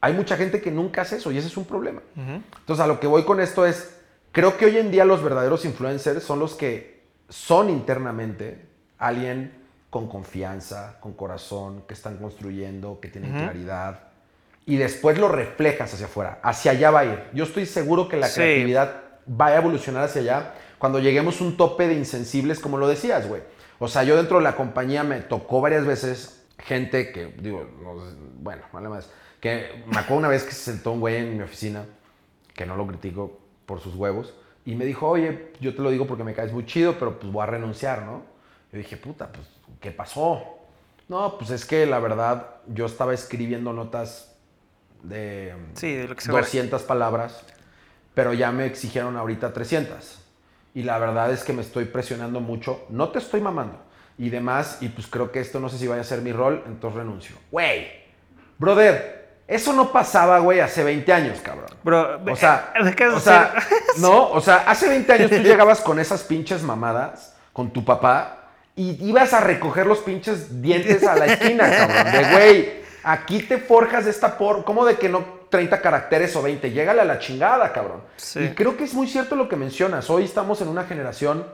Hay 0.00 0.12
mucha 0.12 0.37
gente 0.37 0.61
que 0.61 0.70
nunca 0.70 1.02
hace 1.02 1.16
eso 1.16 1.33
y 1.33 1.38
ese 1.38 1.48
es 1.48 1.57
un 1.57 1.64
problema. 1.64 2.02
Entonces, 2.16 2.81
a 2.81 2.87
lo 2.87 3.00
que 3.00 3.09
voy 3.09 3.24
con 3.24 3.40
esto 3.40 3.66
es, 3.66 3.98
creo 4.31 4.57
que 4.57 4.66
hoy 4.66 4.76
en 4.76 4.92
día 4.92 5.04
los 5.04 5.24
verdaderos 5.24 5.64
influencers 5.64 6.22
son 6.22 6.38
los 6.38 6.54
que 6.54 7.02
son 7.28 7.70
internamente 7.70 8.64
alguien 8.96 9.57
con 9.90 10.09
confianza, 10.09 10.96
con 11.01 11.14
corazón, 11.14 11.82
que 11.86 11.95
están 11.95 12.18
construyendo, 12.18 13.01
que 13.01 13.09
tienen 13.09 13.32
claridad. 13.32 14.01
Y 14.66 14.76
después 14.76 15.18
lo 15.18 15.28
reflejas 15.28 15.95
hacia 15.95 16.07
afuera. 16.07 16.41
Hacia 16.43 16.72
allá 16.72 16.91
va 16.91 17.01
a 17.01 17.05
ir. 17.07 17.24
Yo 17.32 17.45
estoy 17.45 17.64
seguro 17.64 18.09
que 18.09 18.18
la 18.18 18.28
Sí. 18.28 18.34
creatividad 18.41 19.03
va 19.28 19.47
a 19.47 19.57
evolucionar 19.57 20.05
hacia 20.05 20.20
allá 20.20 20.55
cuando 20.78 20.99
lleguemos 20.99 21.41
a 21.41 21.45
un 21.45 21.57
tope 21.57 21.89
de 21.89 21.95
insensibles, 21.95 22.61
como 22.61 22.76
lo 22.76 22.86
decías, 22.86 23.26
güey. 23.26 23.43
O 23.78 23.89
sea, 23.89 24.03
yo 24.03 24.16
dentro 24.16 24.39
de 24.39 24.45
la 24.45 24.57
compañía 24.57 25.05
me 25.05 25.20
tocó 25.20 25.61
varias 25.61 25.86
veces 25.86 26.45
gente 26.59 27.12
que, 27.12 27.26
digo, 27.39 27.66
no 27.82 27.95
bueno, 28.41 28.62
vale 28.72 28.89
más, 28.89 29.11
que 29.41 29.84
me 29.86 29.99
acuerdo 29.99 30.16
una 30.16 30.28
vez 30.28 30.45
que 30.45 30.53
se 30.53 30.72
sentó 30.72 30.93
un 30.93 31.01
güey 31.01 31.16
en 31.16 31.36
mi 31.36 31.43
oficina, 31.43 31.84
que 32.55 32.66
no 32.66 32.76
lo 32.76 32.86
critico 32.86 33.39
por 33.66 33.80
sus 33.80 33.95
huevos, 33.95 34.34
y 34.64 34.74
me 34.74 34.84
dijo, 34.84 35.09
oye, 35.09 35.53
yo 35.61 35.74
te 35.74 35.80
lo 35.80 35.91
digo 35.91 36.07
porque 36.07 36.24
me 36.24 36.34
caes 36.34 36.53
muy 36.53 36.66
chido, 36.66 36.99
pero 36.99 37.18
pues 37.18 37.32
voy 37.32 37.43
a 37.43 37.47
renunciar, 37.47 38.03
¿no? 38.03 38.22
Yo 38.72 38.78
dije, 38.78 38.97
puta, 38.97 39.30
pues, 39.32 39.47
¿qué 39.81 39.91
pasó? 39.91 40.59
No, 41.09 41.39
pues 41.39 41.51
es 41.51 41.64
que 41.64 41.87
la 41.87 41.99
verdad, 41.99 42.47
yo 42.66 42.87
estaba 42.87 43.14
escribiendo 43.14 43.72
notas 43.72 44.37
de 45.03 45.55
Sí, 45.74 45.95
de 45.95 46.09
lo 46.09 46.14
que 46.14 46.20
se 46.20 46.33
va. 46.33 46.41
200 46.41 46.83
palabras, 46.83 47.43
pero 48.14 48.33
ya 48.33 48.53
me 48.53 48.66
exigieron 48.66 49.16
ahorita 49.16 49.53
300. 49.53 50.18
Y 50.74 50.83
la 50.83 50.99
verdad 50.99 51.33
es 51.33 51.45
que 51.45 51.53
me 51.53 51.62
estoy 51.62 51.87
presionando 51.87 52.41
mucho. 52.41 52.85
No 52.91 53.09
te 53.09 53.18
estoy 53.18 53.41
mamando. 53.41 53.79
Y 54.18 54.31
demás, 54.31 54.79
y 54.81 54.89
pues 54.89 55.07
creo 55.07 55.33
que 55.33 55.41
esto 55.41 55.61
no 55.61 55.68
sé 55.68 55.79
si 55.79 55.87
vaya 55.87 56.03
a 56.03 56.05
ser 56.05 56.20
mi 56.20 56.33
rol, 56.33 56.62
entonces 56.66 56.99
renuncio. 56.99 57.37
Güey, 57.51 57.89
brother, 58.59 59.16
Eso 59.47 59.72
no 59.72 59.91
pasaba, 59.93 60.41
güey, 60.41 60.61
hace 60.61 60.85
20 60.85 61.11
años, 61.11 61.39
cabrón. 61.41 61.70
Bro, 61.83 62.20
O 62.31 62.37
sea, 62.37 62.74
eh, 62.74 62.85
de 62.85 63.07
o 63.09 63.18
sea, 63.18 63.55
no, 63.97 64.29
o 64.31 64.41
sea, 64.43 64.64
hace 64.66 64.89
20 64.89 65.11
años 65.11 65.31
tú 65.31 65.37
llegabas 65.43 65.81
con 65.81 65.99
esas 65.99 66.22
pinches 66.24 66.62
mamadas 66.62 67.35
con 67.55 67.72
tu 67.72 67.83
papá 67.83 68.38
y 68.79 69.09
ibas 69.09 69.33
a 69.33 69.41
recoger 69.41 69.87
los 69.87 69.99
pinches 69.99 70.62
dientes 70.62 71.03
a 71.03 71.16
la 71.16 71.26
esquina, 71.26 71.68
cabrón. 71.76 72.12
De 72.12 72.33
güey, 72.33 72.72
aquí 73.03 73.41
te 73.41 73.59
forjas 73.59 74.05
de 74.05 74.12
esta 74.12 74.39
por. 74.39 74.64
¿Cómo 74.64 74.87
de 74.87 74.97
que 74.97 75.09
no 75.09 75.24
30 75.51 75.81
caracteres 75.81 76.37
o 76.37 76.43
20? 76.43 76.70
Llégale 76.70 77.01
a 77.01 77.05
la 77.05 77.18
chingada, 77.18 77.72
cabrón. 77.72 78.03
Sí. 78.16 78.39
Y 78.39 78.49
creo 78.51 78.76
que 78.76 78.85
es 78.85 78.95
muy 78.95 79.09
cierto 79.09 79.35
lo 79.35 79.49
que 79.49 79.57
mencionas. 79.57 80.09
Hoy 80.09 80.22
estamos 80.22 80.61
en 80.61 80.68
una 80.68 80.85
generación 80.85 81.45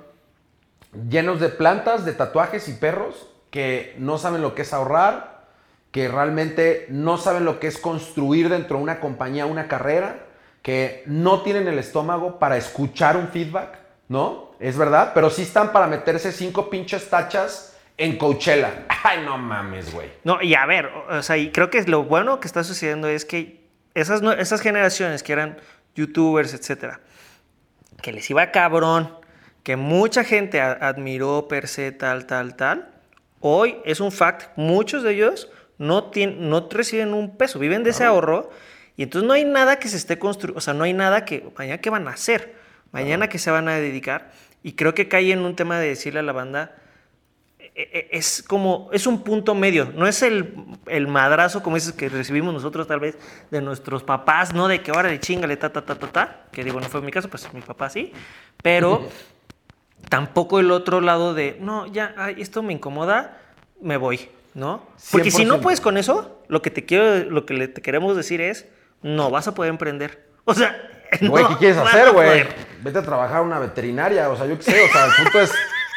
llenos 1.09 1.41
de 1.41 1.49
plantas, 1.49 2.05
de 2.05 2.13
tatuajes 2.13 2.69
y 2.69 2.75
perros 2.75 3.27
que 3.51 3.95
no 3.99 4.19
saben 4.19 4.43
lo 4.43 4.55
que 4.55 4.63
es 4.63 4.75
ahorrar, 4.75 5.47
que 5.93 6.09
realmente 6.09 6.87
no 6.91 7.17
saben 7.17 7.47
lo 7.47 7.59
que 7.59 7.69
es 7.69 7.79
construir 7.79 8.51
dentro 8.51 8.77
de 8.77 8.83
una 8.83 9.01
compañía 9.01 9.47
una 9.47 9.67
carrera, 9.67 10.27
que 10.61 11.05
no 11.07 11.43
tienen 11.43 11.69
el 11.69 11.79
estómago 11.79 12.39
para 12.39 12.59
escuchar 12.59 13.17
un 13.17 13.29
feedback, 13.29 13.79
¿no? 14.09 14.44
Es 14.61 14.77
verdad, 14.77 15.13
pero 15.15 15.31
sí 15.31 15.43
están 15.43 15.73
para 15.73 15.87
meterse 15.87 16.33
cinco 16.33 16.71
pinches 16.71 17.09
tachas 17.11 17.77
en 17.97 18.17
Coachella. 18.17 18.87
Ay, 19.05 19.23
no 19.25 19.39
mames, 19.39 19.93
güey. 19.93 20.11
No, 20.25 20.43
y 20.43 20.55
a 20.55 20.67
ver, 20.67 20.91
o 21.09 21.23
sea, 21.23 21.37
y 21.37 21.51
creo 21.51 21.71
que 21.71 21.83
lo 21.85 22.05
bueno 22.05 22.41
que 22.41 22.47
está 22.47 22.65
sucediendo 22.65 23.09
es 23.09 23.25
que 23.25 23.65
esas, 23.95 24.23
esas 24.39 24.61
generaciones 24.61 25.23
que 25.23 25.33
eran 25.33 25.59
youtubers, 25.95 26.55
etcétera, 26.55 27.01
que 28.03 28.13
les 28.13 28.29
iba 28.31 28.51
cabrón, 28.51 29.17
que 29.63 29.77
mucha 29.77 30.25
gente 30.25 30.61
admiró 30.61 31.49
per 31.49 31.69
se, 31.69 31.93
tal, 31.93 32.27
tal, 32.27 32.57
tal, 32.57 32.91
hoy 33.41 33.77
es 33.85 34.01
un 34.01 34.13
fact, 34.13 34.51
muchos 34.57 35.03
de 35.03 35.13
ellos 35.13 35.51
no, 35.79 36.11
tienen, 36.11 36.51
no 36.51 36.69
reciben 36.71 37.15
un 37.15 37.37
peso, 37.37 37.59
viven 37.59 37.85
de 37.85 37.91
ese 37.91 38.05
ahorro 38.05 38.51
y 38.97 39.05
entonces 39.05 39.27
no 39.27 39.35
hay 39.35 39.45
nada 39.45 39.79
que 39.79 39.89
se 39.89 39.97
esté 39.97 40.19
construyendo, 40.19 40.59
o 40.59 40.61
sea, 40.61 40.75
no 40.75 40.85
hay 40.85 40.93
nada 40.93 41.25
que, 41.25 41.49
mañana 41.57 41.81
qué 41.81 41.91
van 41.91 42.07
a 42.09 42.13
hacer, 42.13 42.55
mañana 42.95 43.29
que 43.29 43.39
se 43.39 43.51
van 43.51 43.69
a 43.69 43.75
dedicar 43.75 44.31
y 44.63 44.73
creo 44.73 44.95
que 44.95 45.09
cae 45.09 45.33
en 45.33 45.41
un 45.41 45.55
tema 45.57 45.79
de 45.79 45.89
decirle 45.89 46.21
a 46.21 46.23
la 46.23 46.33
banda, 46.33 46.75
e- 47.59 47.71
e- 47.93 48.09
es 48.17 48.43
como, 48.47 48.89
es 48.93 49.07
un 49.07 49.23
punto 49.25 49.55
medio, 49.55 49.91
no 49.95 50.07
es 50.07 50.23
el, 50.23 50.55
el 50.87 51.07
madrazo 51.09 51.63
como 51.63 51.77
dices 51.77 51.93
que 51.93 52.09
recibimos 52.09 52.55
nosotros 52.55 52.87
tal 52.87 53.01
vez 53.01 53.19
de 53.51 53.61
nuestros 53.61 54.03
papás, 54.05 54.55
no 54.55 54.69
de 54.69 54.81
que 54.81 54.91
ahora 54.93 55.09
de 55.11 55.19
chingale, 55.21 55.57
ta, 55.57 55.71
ta, 55.73 55.85
ta, 55.85 55.97
ta, 55.97 56.07
ta, 56.07 56.47
que 56.53 56.63
digo, 56.65 56.81
no 56.81 56.89
fue 56.89 57.01
mi 57.03 57.11
caso, 57.11 57.29
pues 57.29 57.53
mi 57.53 57.61
papá 57.61 57.91
sí, 57.91 58.13
pero 58.63 59.07
tampoco 60.09 60.61
el 60.61 60.71
otro 60.71 61.01
lado 61.01 61.35
de, 61.35 61.57
no, 61.61 61.87
ya, 61.87 62.15
ay, 62.17 62.37
esto 62.39 62.63
me 62.63 62.73
incomoda, 62.73 63.39
me 63.81 63.97
voy, 63.97 64.29
¿no? 64.55 64.87
Porque 65.11 65.31
si 65.31 65.45
no 65.45 65.57
100%. 65.59 65.61
puedes 65.63 65.81
con 65.81 65.97
eso, 65.97 66.43
lo 66.49 66.63
que 66.63 66.71
te 66.71 66.85
quiero, 66.85 67.29
lo 67.31 67.45
que 67.47 67.55
le- 67.55 67.69
te 67.69 67.83
queremos 67.83 68.17
decir 68.17 68.41
es, 68.41 68.67
no 69.03 69.31
vas 69.31 69.49
a 69.49 69.55
poder 69.55 69.71
emprender. 69.71 70.29
O 70.45 70.55
sea, 70.55 70.77
Güey, 71.29 71.43
no 71.45 71.49
¿qué 71.51 71.57
quieres 71.57 71.77
hacer, 71.79 72.13
güey? 72.13 72.47
Vete 72.83 72.99
a 72.99 73.03
trabajar 73.03 73.39
a 73.39 73.43
una 73.43 73.59
veterinaria, 73.59 74.29
o 74.31 74.37
sea, 74.37 74.47
yo 74.47 74.57
qué 74.59 74.63
sé, 74.65 74.85
o 74.85 74.89
sea, 74.93 75.07
el 75.07 75.13
punto 75.23 75.41
es, 75.41 75.53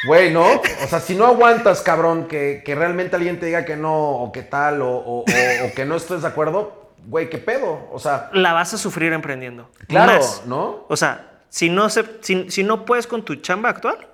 güey, 0.05 0.31
¿no? 0.33 0.45
O 0.83 0.87
sea, 0.87 0.99
si 0.99 1.15
no 1.15 1.25
aguantas, 1.25 1.81
cabrón, 1.81 2.27
que, 2.27 2.61
que 2.65 2.75
realmente 2.75 3.15
alguien 3.15 3.39
te 3.39 3.45
diga 3.47 3.65
que 3.65 3.75
no, 3.75 3.93
o 3.93 4.31
que 4.31 4.43
tal, 4.43 4.81
o, 4.81 4.89
o- 4.89 5.19
o- 5.19 5.23
o 5.23 5.73
que 5.75 5.85
no 5.85 5.95
estés 5.95 6.21
de 6.21 6.27
acuerdo, 6.29 6.91
güey, 7.07 7.29
¿qué 7.29 7.37
pedo? 7.39 7.89
O 7.91 7.99
sea, 7.99 8.29
La 8.33 8.53
vas 8.53 8.73
a 8.73 8.77
sufrir 8.77 9.11
emprendiendo. 9.13 9.69
claro, 9.87 10.13
Más. 10.13 10.43
¿no? 10.45 10.85
O 10.87 10.95
sea, 10.95 11.41
si 11.49 11.69
no, 11.69 11.89
se, 11.89 12.05
si, 12.21 12.49
si 12.51 12.63
no 12.63 12.85
puedes 12.85 13.05
con 13.07 13.23
tu 13.25 13.35
chamba 13.35 13.69
actual 13.69 14.07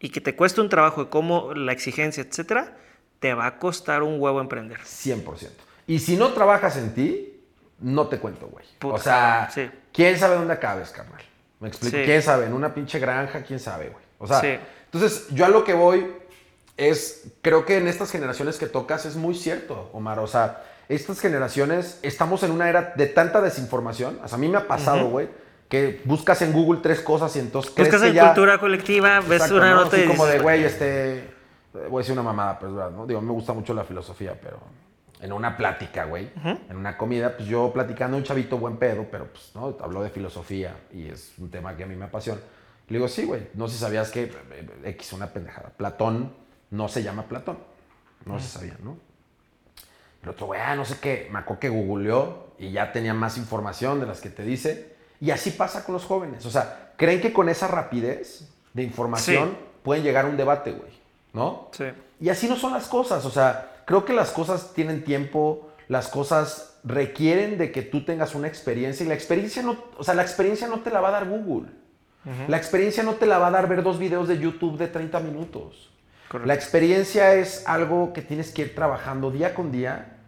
y 0.00 0.10
que 0.10 0.20
te 0.20 0.34
cuesta 0.36 0.60
un 0.60 0.68
trabajo 0.68 1.04
de 1.04 1.10
cómo 1.10 1.52
la 1.54 1.72
exigencia, 1.72 2.22
etcétera, 2.22 2.76
te 3.20 3.34
va 3.34 3.46
a 3.46 3.58
costar 3.58 4.02
un 4.02 4.20
huevo 4.20 4.40
emprender. 4.40 4.78
100%. 4.80 5.48
Y 5.86 5.98
si 6.00 6.16
no 6.16 6.28
trabajas 6.32 6.76
en 6.76 6.94
ti, 6.94 7.40
no 7.80 8.06
te 8.08 8.18
cuento, 8.18 8.46
güey. 8.48 8.64
O 8.82 8.98
sea, 8.98 9.48
sí. 9.52 9.68
¿Quién 9.92 10.18
sabe 10.18 10.36
dónde 10.36 10.54
acabes, 10.54 10.90
carnal? 10.90 11.20
¿Me 11.60 11.68
explico? 11.68 11.96
Sí. 11.96 12.02
¿Quién 12.04 12.22
sabe? 12.22 12.46
En 12.46 12.52
una 12.52 12.74
pinche 12.74 12.98
granja, 12.98 13.42
¿quién 13.42 13.60
sabe, 13.60 13.88
güey? 13.90 14.04
O 14.18 14.26
sea, 14.26 14.40
Sí. 14.40 14.58
entonces 14.86 15.28
yo 15.30 15.44
a 15.44 15.48
lo 15.48 15.64
que 15.64 15.74
voy 15.74 16.12
es, 16.76 17.24
creo 17.42 17.64
que 17.64 17.76
en 17.76 17.88
estas 17.88 18.10
generaciones 18.10 18.58
que 18.58 18.66
tocas 18.66 19.04
es 19.06 19.16
muy 19.16 19.34
cierto, 19.34 19.90
Omar. 19.92 20.18
O 20.18 20.26
sea, 20.26 20.64
estas 20.88 21.20
generaciones, 21.20 21.98
estamos 22.02 22.42
en 22.42 22.50
una 22.50 22.68
era 22.68 22.92
de 22.96 23.06
tanta 23.06 23.40
desinformación. 23.40 24.18
O 24.24 24.28
sea, 24.28 24.36
a 24.36 24.38
mí 24.40 24.48
me 24.48 24.58
ha 24.58 24.66
pasado, 24.66 25.08
güey, 25.08 25.28
que 25.68 26.02
buscas 26.04 26.42
en 26.42 26.52
Google 26.52 26.80
tres 26.82 27.00
cosas 27.00 27.34
y 27.36 27.38
entonces 27.38 27.72
crees 27.74 27.88
Buscas 27.88 28.02
que 28.02 28.08
en 28.08 28.14
ya... 28.14 28.26
cultura 28.26 28.58
colectiva, 28.58 29.20
ves 29.20 29.50
una 29.50 29.70
¿no? 29.70 29.84
nota 29.84 29.96
Así 29.96 30.04
y 30.04 30.08
como 30.08 30.24
de, 30.26 30.32
dices, 30.32 30.42
güey, 30.42 30.64
este... 30.64 31.30
Voy 31.88 32.00
a 32.00 32.02
decir 32.02 32.12
una 32.12 32.22
mamada, 32.22 32.58
pues, 32.58 32.74
¿verdad? 32.74 32.90
¿no? 32.90 33.06
Digo, 33.06 33.22
me 33.22 33.32
gusta 33.32 33.54
mucho 33.54 33.72
la 33.72 33.84
filosofía, 33.84 34.38
pero 34.42 34.58
en 35.22 35.32
una 35.32 35.56
plática, 35.56 36.04
güey, 36.04 36.30
en 36.68 36.76
una 36.76 36.98
comida, 36.98 37.36
pues 37.36 37.48
yo 37.48 37.72
platicando 37.72 38.16
un 38.16 38.24
chavito 38.24 38.58
buen 38.58 38.76
pedo, 38.76 39.06
pero 39.10 39.26
pues, 39.28 39.52
¿no? 39.54 39.76
Habló 39.80 40.02
de 40.02 40.10
filosofía 40.10 40.76
y 40.92 41.08
es 41.08 41.32
un 41.38 41.50
tema 41.50 41.74
que 41.76 41.84
a 41.84 41.86
mí 41.86 41.94
me 41.96 42.04
apasiona. 42.06 42.40
Le 42.88 42.98
digo, 42.98 43.08
sí, 43.08 43.24
güey, 43.24 43.48
no 43.54 43.68
sé 43.68 43.74
si 43.74 43.80
sabías 43.80 44.10
que 44.10 44.24
eh, 44.24 44.66
X, 44.84 45.12
una 45.14 45.28
pendejada. 45.28 45.70
Platón 45.70 46.34
no 46.70 46.88
se 46.88 47.02
llama 47.02 47.22
Platón. 47.24 47.56
No 48.26 48.38
se 48.38 48.48
sabía, 48.48 48.76
¿no? 48.82 48.96
El 50.22 50.28
otro, 50.28 50.46
güey, 50.46 50.60
ah, 50.60 50.76
no 50.76 50.84
sé 50.84 50.98
qué, 51.00 51.28
me 51.32 51.38
acuerdo 51.40 51.60
que 51.60 51.68
googleó 51.68 52.52
y 52.58 52.70
ya 52.70 52.92
tenía 52.92 53.14
más 53.14 53.38
información 53.38 53.98
de 54.00 54.06
las 54.06 54.20
que 54.20 54.30
te 54.30 54.42
dice. 54.44 54.94
Y 55.20 55.30
así 55.30 55.50
pasa 55.52 55.84
con 55.84 55.94
los 55.94 56.04
jóvenes. 56.04 56.44
O 56.46 56.50
sea, 56.50 56.92
creen 56.96 57.20
que 57.20 57.32
con 57.32 57.48
esa 57.48 57.66
rapidez 57.68 58.48
de 58.74 58.82
información 58.82 59.50
Sí. 59.50 59.56
pueden 59.82 60.02
llegar 60.04 60.24
a 60.26 60.28
un 60.28 60.36
debate, 60.36 60.72
güey, 60.72 60.90
¿no? 61.32 61.68
Sí. 61.72 61.84
Y 62.20 62.28
así 62.28 62.48
no 62.48 62.56
son 62.56 62.72
las 62.72 62.86
cosas. 62.86 63.24
O 63.24 63.30
sea, 63.30 63.71
creo 63.84 64.04
que 64.04 64.12
las 64.12 64.30
cosas 64.30 64.72
tienen 64.74 65.04
tiempo, 65.04 65.70
las 65.88 66.08
cosas 66.08 66.78
requieren 66.84 67.58
de 67.58 67.70
que 67.70 67.82
tú 67.82 68.04
tengas 68.04 68.34
una 68.34 68.48
experiencia 68.48 69.04
y 69.04 69.08
la 69.08 69.14
experiencia 69.14 69.62
no, 69.62 69.76
o 69.96 70.04
sea, 70.04 70.14
la 70.14 70.22
experiencia 70.22 70.66
no 70.68 70.80
te 70.80 70.90
la 70.90 71.00
va 71.00 71.08
a 71.08 71.12
dar 71.12 71.28
Google. 71.28 71.68
La 72.46 72.56
experiencia 72.56 73.02
no 73.02 73.14
te 73.14 73.26
la 73.26 73.38
va 73.38 73.48
a 73.48 73.50
dar 73.50 73.68
ver 73.68 73.82
dos 73.82 73.98
videos 73.98 74.28
de 74.28 74.38
YouTube 74.38 74.78
de 74.78 74.86
30 74.86 75.18
minutos. 75.20 75.90
Correcto. 76.28 76.46
La 76.46 76.54
experiencia 76.54 77.34
es 77.34 77.66
algo 77.66 78.12
que 78.12 78.22
tienes 78.22 78.52
que 78.52 78.62
ir 78.62 78.74
trabajando 78.76 79.32
día 79.32 79.54
con 79.54 79.72
día 79.72 80.18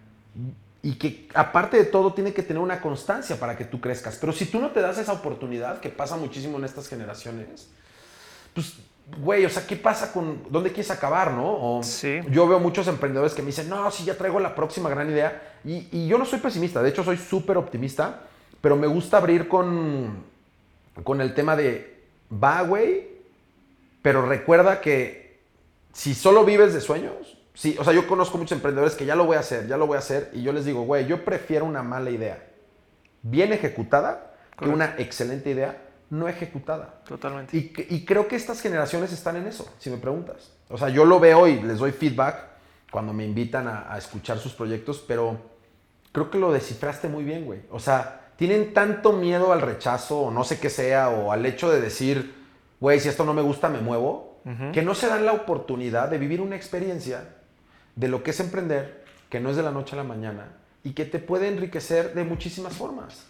y 0.83 0.97
que 0.97 1.29
aparte 1.35 1.77
de 1.77 1.85
todo 1.85 2.13
tiene 2.13 2.35
que 2.35 2.43
tener 2.43 2.61
una 2.61 2.81
constancia 2.81 3.39
para 3.39 3.57
que 3.57 3.65
tú 3.65 3.81
crezcas. 3.81 4.19
Pero 4.21 4.33
si 4.33 4.47
tú 4.47 4.61
no 4.61 4.71
te 4.71 4.81
das 4.81 4.99
esa 4.99 5.13
oportunidad, 5.13 5.79
que 5.79 5.89
pasa 5.89 6.17
muchísimo 6.17 6.59
en 6.59 6.65
estas 6.65 6.89
generaciones, 6.89 7.71
pues, 8.53 8.75
güey, 9.19 9.45
o 9.45 9.51
sea, 9.51 9.67
¿qué 9.67 9.77
pasa 9.77 10.13
con 10.13 10.43
dónde 10.51 10.71
quieres 10.71 10.91
acabar, 10.91 11.33
no? 11.33 11.79
O 11.79 11.83
Sí. 11.83 12.21
Yo 12.31 12.49
veo 12.49 12.59
muchos 12.59 12.89
emprendedores 12.89 13.35
que 13.35 13.43
me 13.43 13.47
dicen, 13.47 13.69
no, 13.69 13.91
sí, 13.91 14.05
ya 14.05 14.17
traigo 14.17 14.41
la 14.41 14.55
próxima 14.55 14.89
gran 14.89 15.11
idea. 15.11 15.57
Y, 15.65 15.89
y 15.93 16.07
yo 16.07 16.19
no 16.19 16.25
soy 16.25 16.39
pesimista, 16.39 16.83
de 16.83 16.91
hecho 16.91 17.05
soy 17.05 17.17
súper 17.17 17.57
optimista, 17.57 18.21
pero 18.61 18.77
me 18.77 18.87
gusta 18.87 19.19
abrir 19.19 19.49
con, 19.49 20.25
con 21.03 21.21
el 21.21 21.35
tema 21.35 21.57
de, 21.57 22.03
va, 22.33 22.63
güey, 22.63 23.09
pero 24.03 24.27
recuerda 24.27 24.81
que 24.81 25.41
si 25.93 26.15
solo 26.15 26.45
vives 26.45 26.75
de 26.75 26.81
sueños, 26.81 27.39
sí, 27.55 27.77
o 27.79 27.85
sea, 27.85 27.93
yo 27.93 28.07
conozco 28.07 28.39
muchos 28.39 28.53
emprendedores 28.53 28.95
que 28.95 29.07
ya 29.07 29.17
lo 29.17 29.27
voy 29.27 29.37
a 29.37 29.41
hacer, 29.41 29.67
ya 29.67 29.77
lo 29.77 29.87
voy 29.87 29.97
a 29.97 30.01
hacer, 30.01 30.31
y 30.33 30.43
yo 30.43 30.53
les 30.53 30.65
digo, 30.65 30.83
güey, 30.83 31.07
yo 31.07 31.25
prefiero 31.25 31.65
una 31.65 31.83
mala 31.83 32.11
idea 32.11 32.43
bien 33.23 33.53
ejecutada 33.53 34.35
que 34.59 34.69
una 34.69 34.95
excelente 34.99 35.51
idea 35.51 35.84
no 36.11 36.29
ejecutada. 36.29 37.01
Totalmente. 37.07 37.57
Y, 37.57 38.05
creo 38.05 38.29
que 38.29 38.37
estas 38.37 38.61
generaciones 38.61 39.13
están 39.13 39.37
en 39.37 39.47
eso, 39.47 39.73
si 39.79 39.91
me 39.91 39.97
preguntas. 39.97 40.53
O 40.69 40.79
sea, 40.79 40.89
yo 40.89 41.05
lo 41.05 41.21
veo 41.21 41.47
y 41.47 41.61
les 41.63 41.79
doy 41.79 41.93
feedback 41.93 42.49
cuando 42.91 43.13
me 43.13 43.25
invitan 43.25 43.67
a, 43.69 43.93
a 43.93 43.99
escuchar 43.99 44.39
sus 44.39 44.53
proyectos, 44.53 45.03
pero 45.07 45.39
creo 46.13 46.31
que 46.31 46.39
lo 46.39 46.53
descifraste 46.53 47.09
muy 47.09 47.25
bien, 47.25 47.45
güey. 47.45 47.63
O 47.71 47.81
sea, 47.81 48.31
tienen 48.37 48.73
tanto 48.73 49.13
miedo 49.13 49.53
al 49.53 49.61
rechazo 49.61 50.21
o 50.21 50.31
no 50.31 50.45
sé 50.45 50.59
qué 50.59 50.71
sea, 50.71 51.09
o 51.09 51.33
al 51.33 51.45
hecho 51.47 51.71
de 51.71 51.81
decir, 51.81 52.35
güey, 52.81 53.01
si 53.01 53.09
esto 53.09 53.25
no 53.25 53.35
me 53.35 53.43
gusta, 53.43 53.69
me 53.69 53.81
muevo, 53.81 54.41
que 54.75 54.83
no 54.83 54.95
se 54.95 55.07
dan 55.07 55.25
la 55.25 55.33
oportunidad 55.33 56.11
de 56.11 56.19
vivir 56.19 56.43
una 56.43 56.55
experiencia 56.55 57.35
de 57.97 58.09
lo 58.09 58.23
que 58.23 58.33
es 58.33 58.41
emprender, 58.41 59.03
que 59.31 59.41
no 59.41 59.49
es 59.49 59.57
de 59.57 59.63
la 59.63 59.71
noche 59.71 59.95
a 59.95 59.97
la 59.97 60.05
mañana, 60.05 60.49
y 60.83 60.93
que 60.93 61.07
te 61.07 61.19
puede 61.19 61.49
enriquecer 61.49 62.13
de 62.13 62.25
muchísimas 62.25 62.75
formas. 62.75 63.25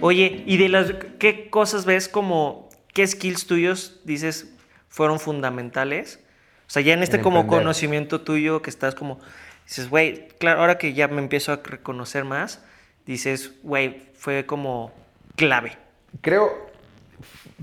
Oye, 0.00 0.44
¿y 0.46 0.56
de 0.56 0.68
las 0.68 0.92
qué 1.18 1.50
cosas 1.50 1.84
ves 1.84 2.08
como 2.08 2.68
qué 2.94 3.06
skills 3.06 3.46
tuyos 3.46 4.00
dices 4.04 4.54
fueron 4.88 5.18
fundamentales? 5.18 6.20
O 6.66 6.70
sea, 6.70 6.82
ya 6.82 6.94
en 6.94 7.02
este 7.02 7.16
En 7.16 7.22
como 7.22 7.46
conocimiento 7.46 8.20
tuyo 8.20 8.62
que 8.62 8.70
estás 8.70 8.94
como 8.94 9.18
dices, 9.64 9.90
güey, 9.90 10.28
claro, 10.38 10.60
ahora 10.60 10.78
que 10.78 10.94
ya 10.94 11.08
me 11.08 11.20
empiezo 11.20 11.52
a 11.52 11.56
reconocer 11.56 12.24
más, 12.24 12.62
dices, 13.06 13.52
güey, 13.62 14.02
fue 14.14 14.46
como 14.46 14.92
clave. 15.36 15.76
Creo, 16.20 16.70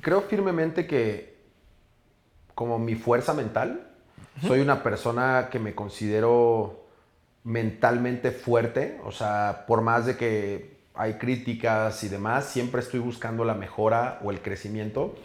creo 0.02 0.22
firmemente 0.22 0.88
que 0.88 1.36
como 2.54 2.80
mi 2.80 2.96
fuerza 2.96 3.34
mental, 3.34 3.88
soy 4.42 4.60
una 4.60 4.84
persona 4.84 5.50
que 5.52 5.60
me 5.60 5.76
considero 5.76 6.86
mentalmente 7.44 8.32
fuerte, 8.32 9.00
o 9.04 9.12
sea, 9.12 9.66
por 9.68 9.82
más 9.82 10.06
de 10.06 10.18
que 10.18 10.75
hay 10.98 11.16
críticas 11.16 12.04
y 12.04 12.08
demás, 12.08 12.46
siempre 12.46 12.82
estoy 12.82 13.00
buscando 13.00 13.44
la 13.46 13.54
mejora 13.54 14.20
o 14.24 14.32
el 14.32 14.42
crecimiento. 14.42 15.16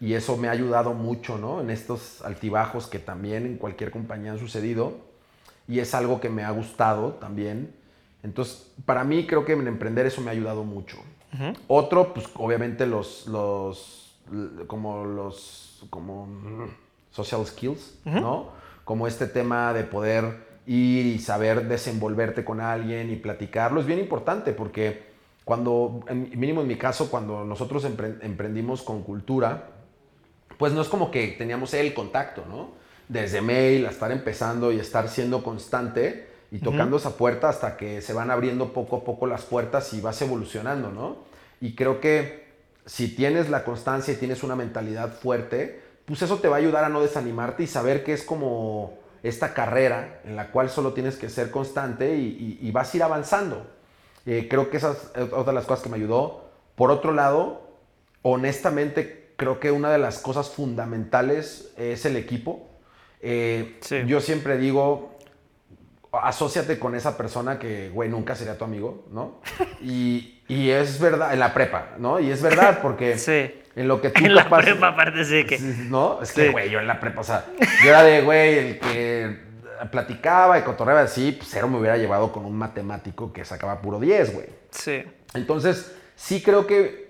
y 0.00 0.14
eso 0.14 0.36
me 0.36 0.46
ha 0.46 0.52
ayudado 0.52 0.94
mucho, 0.94 1.38
¿no? 1.38 1.60
En 1.60 1.70
estos 1.70 2.22
altibajos 2.22 2.86
que 2.86 3.00
también 3.00 3.44
en 3.46 3.56
cualquier 3.56 3.90
compañía 3.90 4.30
han 4.30 4.38
sucedido 4.38 5.08
y 5.66 5.80
es 5.80 5.92
algo 5.92 6.20
que 6.20 6.28
me 6.30 6.44
ha 6.44 6.50
gustado 6.50 7.14
también. 7.14 7.74
Entonces, 8.22 8.70
para 8.86 9.02
mí 9.02 9.26
creo 9.26 9.44
que 9.44 9.54
en 9.54 9.66
emprender 9.66 10.06
eso 10.06 10.20
me 10.20 10.28
ha 10.28 10.32
ayudado 10.32 10.62
mucho. 10.64 10.98
Otro, 11.66 12.14
pues 12.14 12.26
obviamente 12.36 12.86
los, 12.86 13.26
los, 13.26 14.16
como 14.66 15.04
los, 15.04 15.84
como 15.90 16.28
social 17.10 17.44
skills, 17.44 17.98
¿no? 18.04 18.50
Como 18.84 19.06
este 19.06 19.26
tema 19.26 19.72
de 19.72 19.84
poder 19.84 20.46
ir 20.66 21.06
y 21.06 21.18
saber 21.18 21.66
desenvolverte 21.66 22.44
con 22.44 22.60
alguien 22.60 23.10
y 23.10 23.16
platicarlo 23.16 23.80
es 23.80 23.86
bien 23.86 23.98
importante 23.98 24.52
porque 24.52 25.07
cuando, 25.48 26.04
mínimo 26.10 26.60
en 26.60 26.66
mi 26.66 26.76
caso, 26.76 27.10
cuando 27.10 27.42
nosotros 27.42 27.82
emprendimos 27.86 28.82
con 28.82 29.02
cultura, 29.02 29.70
pues 30.58 30.74
no 30.74 30.82
es 30.82 30.88
como 30.88 31.10
que 31.10 31.28
teníamos 31.28 31.72
el 31.72 31.94
contacto, 31.94 32.44
¿no? 32.46 32.72
Desde 33.08 33.40
mail 33.40 33.86
a 33.86 33.88
estar 33.88 34.12
empezando 34.12 34.72
y 34.72 34.78
estar 34.78 35.08
siendo 35.08 35.42
constante 35.42 36.28
y 36.50 36.58
tocando 36.58 36.98
esa 36.98 37.16
puerta 37.16 37.48
hasta 37.48 37.78
que 37.78 38.02
se 38.02 38.12
van 38.12 38.30
abriendo 38.30 38.74
poco 38.74 38.96
a 38.96 39.04
poco 39.04 39.26
las 39.26 39.46
puertas 39.46 39.94
y 39.94 40.02
vas 40.02 40.20
evolucionando, 40.20 40.90
¿no? 40.90 41.24
Y 41.62 41.74
creo 41.74 41.98
que 41.98 42.48
si 42.84 43.08
tienes 43.16 43.48
la 43.48 43.64
constancia 43.64 44.12
y 44.12 44.18
tienes 44.18 44.42
una 44.42 44.54
mentalidad 44.54 45.14
fuerte, 45.14 45.80
pues 46.04 46.20
eso 46.20 46.40
te 46.40 46.48
va 46.48 46.56
a 46.56 46.58
ayudar 46.58 46.84
a 46.84 46.90
no 46.90 47.00
desanimarte 47.00 47.62
y 47.62 47.68
saber 47.68 48.04
que 48.04 48.12
es 48.12 48.22
como 48.22 48.98
esta 49.22 49.54
carrera 49.54 50.20
en 50.24 50.36
la 50.36 50.50
cual 50.50 50.68
solo 50.68 50.92
tienes 50.92 51.16
que 51.16 51.30
ser 51.30 51.50
constante 51.50 52.16
y, 52.16 52.70
vas 52.70 52.92
a 52.92 52.96
ir 52.98 53.02
avanzando. 53.02 53.77
Eh, 54.30 54.46
creo 54.46 54.68
que 54.68 54.76
esa 54.76 54.92
es 55.14 55.32
otra 55.32 55.44
de 55.44 55.52
las 55.54 55.64
cosas 55.64 55.82
que 55.82 55.88
me 55.88 55.96
ayudó. 55.96 56.50
Por 56.74 56.90
otro 56.90 57.14
lado, 57.14 57.62
honestamente 58.20 59.32
creo 59.36 59.58
que 59.58 59.70
una 59.70 59.90
de 59.90 59.96
las 59.96 60.18
cosas 60.18 60.50
fundamentales 60.50 61.72
es 61.78 62.04
el 62.04 62.14
equipo. 62.14 62.68
Eh, 63.22 63.80
yo 64.06 64.20
siempre 64.20 64.58
digo, 64.58 65.16
asóciate 66.12 66.78
con 66.78 66.94
esa 66.94 67.16
persona 67.16 67.58
que, 67.58 67.88
güey, 67.88 68.10
nunca 68.10 68.34
sería 68.34 68.58
tu 68.58 68.64
amigo, 68.64 69.06
¿no? 69.10 69.40
Y, 69.80 70.34
es 70.48 71.00
verdad, 71.00 71.32
en 71.32 71.40
la 71.40 71.54
prepa, 71.54 71.94
¿no? 71.96 72.20
Y 72.20 72.30
es 72.30 72.42
verdad, 72.42 72.80
porque 72.82 73.16
en 73.76 73.88
lo 73.88 74.02
que 74.02 74.10
tú 74.10 74.22
En 74.26 74.34
la 74.34 74.50
prepa, 74.50 74.88
aparte 74.88 75.24
sí 75.24 75.44
que... 75.44 75.58
¿No? 75.88 76.20
Es 76.22 76.32
que, 76.32 76.50
güey, 76.50 76.68
yo 76.68 76.80
en 76.80 76.86
la 76.86 77.00
prepa, 77.00 77.22
o 77.22 77.24
sea, 77.24 77.46
yo 77.82 77.88
era 77.88 78.02
de, 78.02 78.20
güey, 78.20 78.58
el 78.58 78.78
que 78.78 79.47
platicaba 79.90 80.58
y 80.58 80.62
cotorreaba 80.62 81.02
así, 81.02 81.32
pues 81.32 81.48
cero 81.50 81.68
me 81.68 81.78
hubiera 81.78 81.96
llevado 81.96 82.32
con 82.32 82.44
un 82.44 82.56
matemático 82.56 83.32
que 83.32 83.44
sacaba 83.44 83.80
puro 83.80 84.00
10, 84.00 84.34
güey. 84.34 84.46
Sí. 84.70 85.04
Entonces, 85.34 85.94
sí 86.16 86.42
creo 86.42 86.66
que 86.66 87.08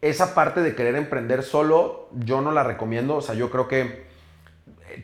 esa 0.00 0.34
parte 0.34 0.60
de 0.60 0.74
querer 0.74 0.94
emprender 0.96 1.42
solo, 1.42 2.08
yo 2.12 2.40
no 2.40 2.52
la 2.52 2.62
recomiendo. 2.62 3.16
O 3.16 3.20
sea, 3.20 3.34
yo 3.34 3.50
creo 3.50 3.68
que 3.68 4.06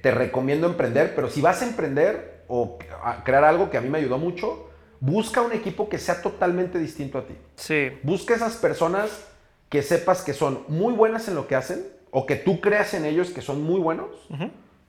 te 0.03 0.11
recomiendo 0.11 0.67
emprender, 0.67 1.15
pero 1.15 1.29
si 1.29 1.41
vas 1.41 1.63
a 1.63 1.67
emprender 1.67 2.45
o 2.49 2.79
a 3.03 3.25
crear 3.25 3.45
algo 3.45 3.71
que 3.71 3.77
a 3.77 3.81
mí 3.81 3.89
me 3.89 3.99
ayudó 3.99 4.19
mucho, 4.19 4.71
busca 5.01 5.43
un 5.43 5.53
equipo 5.53 5.89
que 5.89 5.99
sea 5.99 6.23
totalmente 6.23 6.79
distinto 6.79 7.19
a 7.19 7.27
ti. 7.27 7.35
Sí. 7.57 7.99
Busca 8.03 8.35
esas 8.35 8.57
personas 8.57 9.27
que 9.69 9.83
sepas 9.83 10.23
que 10.23 10.33
son 10.33 10.65
muy 10.69 10.95
buenas 10.95 11.29
en 11.29 11.35
lo 11.35 11.49
que 11.49 11.57
hacen 11.57 11.85
o 12.11 12.27
que 12.27 12.37
tú 12.37 12.61
creas 12.61 12.95
en 12.95 13.05
ellos 13.05 13.31
que 13.31 13.43
son 13.43 13.63
muy 13.63 13.81
buenos, 13.81 14.29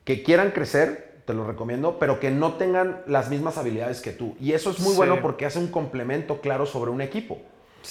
que 0.04 0.22
quieran 0.22 0.52
crecer, 0.52 1.15
te 1.26 1.34
lo 1.34 1.46
recomiendo, 1.46 1.98
pero 1.98 2.20
que 2.20 2.30
no 2.30 2.54
tengan 2.54 3.02
las 3.06 3.28
mismas 3.28 3.58
habilidades 3.58 4.00
que 4.00 4.12
tú. 4.12 4.36
Y 4.40 4.52
eso 4.52 4.70
es 4.70 4.78
muy 4.78 4.94
bueno 4.94 5.20
porque 5.20 5.44
hace 5.44 5.58
un 5.58 5.68
complemento 5.68 6.40
claro 6.40 6.66
sobre 6.66 6.90
un 6.90 7.00
equipo. 7.00 7.42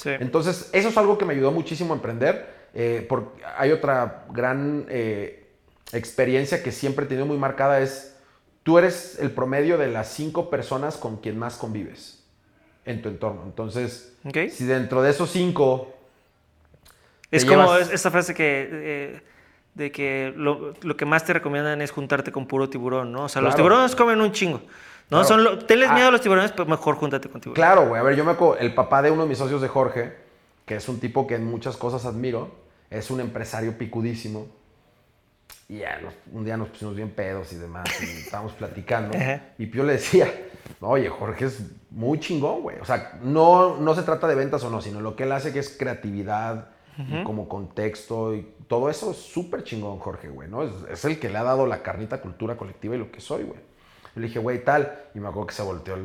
Entonces, 0.06 0.70
eso 0.72 0.90
es 0.90 0.98
algo 0.98 1.18
que 1.18 1.26
me 1.26 1.34
ayudó 1.34 1.52
muchísimo 1.52 1.94
a 1.94 1.98
emprender. 1.98 2.56
Eh, 2.78 3.06
porque 3.08 3.42
hay 3.58 3.72
otra 3.72 4.26
gran 4.32 4.86
eh, 4.90 5.48
experiencia 5.94 6.62
que 6.62 6.74
siempre 6.74 7.06
he 7.06 7.08
tenido 7.08 7.26
muy 7.26 7.38
marcada, 7.38 7.80
es 7.80 8.18
tú 8.64 8.78
eres 8.78 9.18
el 9.20 9.32
promedio 9.32 9.78
de 9.78 9.88
las 9.88 10.10
cinco 10.10 10.50
personas 10.50 10.98
con 10.98 11.18
quien 11.18 11.40
más 11.40 11.56
convives 11.56 12.24
en 12.84 13.02
tu 13.02 13.08
entorno. 13.08 13.44
Entonces, 13.46 14.14
si 14.52 14.66
dentro 14.66 15.02
de 15.02 15.12
esos 15.12 15.32
cinco... 15.32 15.94
Es 17.32 17.46
como 17.46 17.76
esta 17.78 18.12
frase 18.12 18.34
que... 18.34 18.70
Eh, 18.72 19.22
de 19.76 19.92
que 19.92 20.34
lo, 20.36 20.74
que 20.74 21.06
más 21.06 21.26
te 21.26 21.34
recomiendan 21.34 21.82
es 21.82 21.92
juntarte 21.92 22.32
con 22.32 22.48
puro 22.48 22.70
tiburón, 22.70 23.12
¿no? 23.12 23.26
O 23.26 23.30
sea, 23.30 23.42
los 23.42 23.56
tiburones 23.56 23.96
comen 23.96 24.22
un 24.22 24.32
chingo. 24.32 24.62
No, 25.10 25.24
son 25.24 25.68
tenles 25.68 25.92
miedo 25.92 26.06
a 26.06 26.08
ah. 26.08 26.12
los 26.12 26.22
tiburones, 26.22 26.52
pues 26.54 26.68
mejor 26.68 26.96
júntate 26.96 27.30
con 27.30 27.40
tiburones. 27.40 27.64
Claro, 27.64 27.88
güey. 27.90 28.00
A 28.00 28.04
ver, 28.04 28.16
yo 28.16 28.26
me 28.26 28.32
acuerdo, 28.32 28.58
el 28.58 28.74
papá 28.74 29.02
de 29.02 29.12
uno 29.12 29.24
de 29.24 29.30
mis 29.30 29.38
socios 29.38 29.62
de 29.62 29.68
Jorge, 29.68 30.16
que 30.66 30.78
es 30.78 30.90
un 30.90 31.00
tipo 31.00 31.28
que 31.28 31.36
en 31.36 31.46
muchas 31.46 31.78
cosas 31.78 32.06
admiro, 32.06 32.56
es 32.90 33.12
un 33.12 33.20
empresario 33.20 33.78
picudísimo. 33.78 34.48
Y 35.68 35.80
ya, 35.80 36.00
un 36.32 36.46
día 36.46 36.58
nos 36.58 36.70
pusimos 36.70 36.96
bien 36.96 37.10
pedos 37.10 37.52
y 37.52 37.58
demás, 37.58 37.86
y 38.02 38.06
estábamos 38.22 38.54
platicando. 38.54 39.16
y 39.58 39.70
yo 39.70 39.84
le 39.84 39.94
decía, 39.94 40.32
oye, 40.80 41.10
Jorge 41.10 41.46
es 41.46 41.62
muy 41.92 42.20
chingón, 42.20 42.62
güey. 42.62 42.80
O 42.80 42.86
sea, 42.86 43.20
no, 43.22 43.78
no 43.78 43.94
se 43.94 44.04
trata 44.04 44.28
de 44.28 44.36
ventas 44.36 44.64
o 44.64 44.70
no, 44.70 44.82
sino 44.82 45.02
lo 45.02 45.16
que 45.16 45.24
él 45.24 45.32
hace 45.34 45.52
que 45.52 45.60
es 45.60 45.76
creatividad, 45.78 46.70
como 47.26 47.50
contexto 47.50 48.34
y 48.34 48.48
todo 48.68 48.90
eso 48.90 49.12
es 49.12 49.18
súper 49.18 49.64
chingón, 49.64 50.00
Jorge, 50.00 50.30
güey, 50.30 50.50
¿no? 50.50 50.64
Es, 50.64 50.72
es, 50.90 51.06
el 51.06 51.20
que 51.20 51.30
le 51.30 51.38
ha 51.38 51.44
dado 51.44 51.68
la 51.68 51.84
carnita 51.84 52.22
cultura 52.22 52.56
colectiva 52.56 52.96
y 52.96 53.00
lo 53.00 53.12
que 53.12 53.20
soy, 53.20 53.44
güey 53.44 53.60
le 54.16 54.28
dije, 54.28 54.40
güey, 54.40 54.64
tal. 54.64 54.98
Y 55.14 55.20
me 55.20 55.28
acuerdo 55.28 55.48
que 55.48 55.54
se 55.54 55.64
volteó 55.64 55.98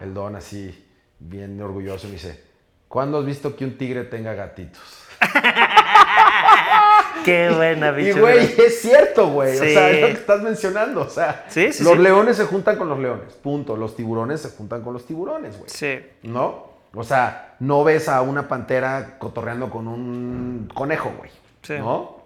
el, 0.00 0.14
don 0.14 0.36
así, 0.36 0.86
bien 1.18 1.60
orgulloso, 1.60 2.06
y 2.06 2.10
me 2.10 2.16
dice, 2.16 2.42
¿cuándo 2.88 3.18
has 3.18 3.26
visto 3.26 3.56
que 3.56 3.64
un 3.64 3.76
tigre 3.76 4.04
tenga 4.04 4.34
gatitos? 4.34 4.80
Qué 7.24 7.50
buena, 7.50 7.90
bicho. 7.90 8.16
Y, 8.16 8.20
güey, 8.20 8.38
es 8.38 8.80
cierto, 8.80 9.28
güey. 9.28 9.54
O 9.54 9.58
sea, 9.58 9.90
es 9.90 10.00
lo 10.00 10.06
que 10.06 10.12
estás 10.12 10.40
mencionando. 10.40 11.02
O 11.02 11.10
sea, 11.10 11.44
los 11.80 11.98
leones 11.98 12.38
se 12.38 12.46
juntan 12.46 12.76
con 12.76 12.88
los 12.88 12.98
leones. 12.98 13.34
Punto. 13.34 13.76
Los 13.76 13.94
tiburones 13.94 14.40
se 14.40 14.48
juntan 14.50 14.82
con 14.82 14.94
los 14.94 15.04
tiburones, 15.04 15.58
güey. 15.58 15.68
Sí. 15.68 16.00
¿No? 16.22 16.69
O 16.94 17.04
sea, 17.04 17.56
no 17.60 17.84
ves 17.84 18.08
a 18.08 18.22
una 18.22 18.48
pantera 18.48 19.18
cotorreando 19.18 19.70
con 19.70 19.86
un 19.86 20.68
conejo, 20.74 21.12
güey. 21.16 21.30
Sí. 21.62 21.74
¿No? 21.78 22.20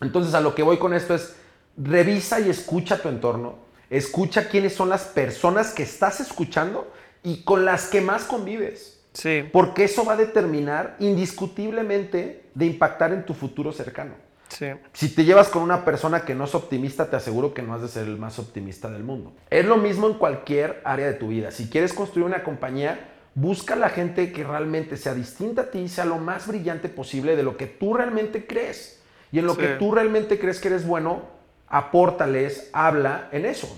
Entonces, 0.00 0.34
a 0.34 0.40
lo 0.40 0.54
que 0.54 0.62
voy 0.62 0.78
con 0.78 0.94
esto 0.94 1.14
es, 1.14 1.36
revisa 1.76 2.40
y 2.40 2.50
escucha 2.50 3.00
tu 3.00 3.08
entorno 3.08 3.62
Escucha 3.92 4.48
quiénes 4.48 4.72
son 4.74 4.88
las 4.88 5.04
personas 5.04 5.74
que 5.74 5.82
estás 5.82 6.18
escuchando 6.18 6.90
y 7.22 7.42
con 7.42 7.66
las 7.66 7.88
que 7.88 8.00
más 8.00 8.24
convives. 8.24 9.02
Sí. 9.12 9.44
Porque 9.52 9.84
eso 9.84 10.06
va 10.06 10.14
a 10.14 10.16
determinar 10.16 10.96
indiscutiblemente 10.98 12.46
de 12.54 12.64
impactar 12.64 13.12
en 13.12 13.26
tu 13.26 13.34
futuro 13.34 13.70
cercano. 13.70 14.14
Sí. 14.48 14.68
Si 14.94 15.14
te 15.14 15.26
llevas 15.26 15.48
con 15.48 15.60
una 15.60 15.84
persona 15.84 16.24
que 16.24 16.34
no 16.34 16.44
es 16.44 16.54
optimista, 16.54 17.10
te 17.10 17.16
aseguro 17.16 17.52
que 17.52 17.60
no 17.60 17.74
has 17.74 17.82
de 17.82 17.88
ser 17.88 18.06
el 18.06 18.16
más 18.16 18.38
optimista 18.38 18.88
del 18.90 19.04
mundo. 19.04 19.34
Es 19.50 19.66
lo 19.66 19.76
mismo 19.76 20.06
en 20.06 20.14
cualquier 20.14 20.80
área 20.86 21.08
de 21.08 21.12
tu 21.12 21.28
vida. 21.28 21.50
Si 21.50 21.68
quieres 21.68 21.92
construir 21.92 22.24
una 22.24 22.44
compañía, 22.44 23.11
busca 23.34 23.74
a 23.74 23.76
la 23.76 23.88
gente 23.88 24.32
que 24.32 24.44
realmente 24.44 24.96
sea 24.96 25.14
distinta 25.14 25.62
a 25.62 25.70
ti, 25.70 25.88
sea 25.88 26.04
lo 26.04 26.18
más 26.18 26.46
brillante 26.46 26.88
posible 26.88 27.36
de 27.36 27.42
lo 27.42 27.56
que 27.56 27.66
tú 27.66 27.94
realmente 27.94 28.46
crees. 28.46 29.00
Y 29.30 29.38
en 29.38 29.46
lo 29.46 29.56
que 29.56 29.68
tú 29.68 29.92
realmente 29.92 30.38
crees 30.38 30.60
que 30.60 30.68
eres 30.68 30.86
bueno, 30.86 31.22
apórtales, 31.68 32.68
habla 32.72 33.28
en 33.32 33.46
eso. 33.46 33.74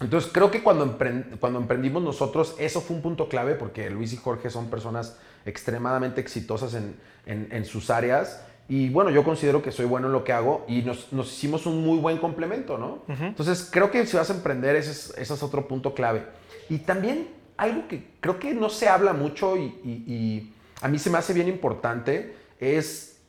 Entonces 0.00 0.30
creo 0.32 0.50
que 0.50 0.62
cuando, 0.62 0.98
cuando 1.38 1.58
emprendimos 1.58 2.02
nosotros, 2.02 2.54
eso 2.58 2.80
fue 2.80 2.96
un 2.96 3.02
punto 3.02 3.28
clave 3.28 3.54
porque 3.54 3.90
Luis 3.90 4.14
y 4.14 4.16
Jorge 4.16 4.48
son 4.48 4.70
personas 4.70 5.18
extremadamente 5.44 6.20
exitosas 6.20 6.74
en, 6.74 7.64
sus 7.66 7.90
áreas. 7.90 8.42
Y 8.68 8.88
bueno, 8.88 9.10
yo 9.10 9.24
considero 9.24 9.62
que 9.62 9.72
soy 9.72 9.84
bueno 9.84 10.06
en 10.06 10.14
lo 10.14 10.24
que 10.24 10.32
hago 10.32 10.64
y 10.68 10.82
nos, 10.82 11.08
hicimos 11.12 11.66
un 11.66 11.84
muy 11.84 11.98
buen 11.98 12.16
complemento, 12.16 12.78
¿no? 12.78 13.02
Entonces 13.08 13.68
creo 13.70 13.90
que 13.90 14.06
si 14.06 14.16
vas 14.16 14.30
a 14.30 14.34
emprender, 14.34 14.76
ese 14.76 15.20
es, 15.20 15.42
otro 15.42 15.68
punto 15.68 15.92
clave. 15.92 16.24
Y 16.70 16.78
también 16.78 17.28
algo 17.60 17.86
que 17.86 18.14
creo 18.20 18.38
que 18.38 18.54
no 18.54 18.70
se 18.70 18.88
habla 18.88 19.12
mucho 19.12 19.56
y, 19.56 19.62
y 19.84 20.54
a 20.80 20.88
mí 20.88 20.98
se 20.98 21.10
me 21.10 21.18
hace 21.18 21.32
bien 21.32 21.48
importante 21.48 22.34
es, 22.58 23.20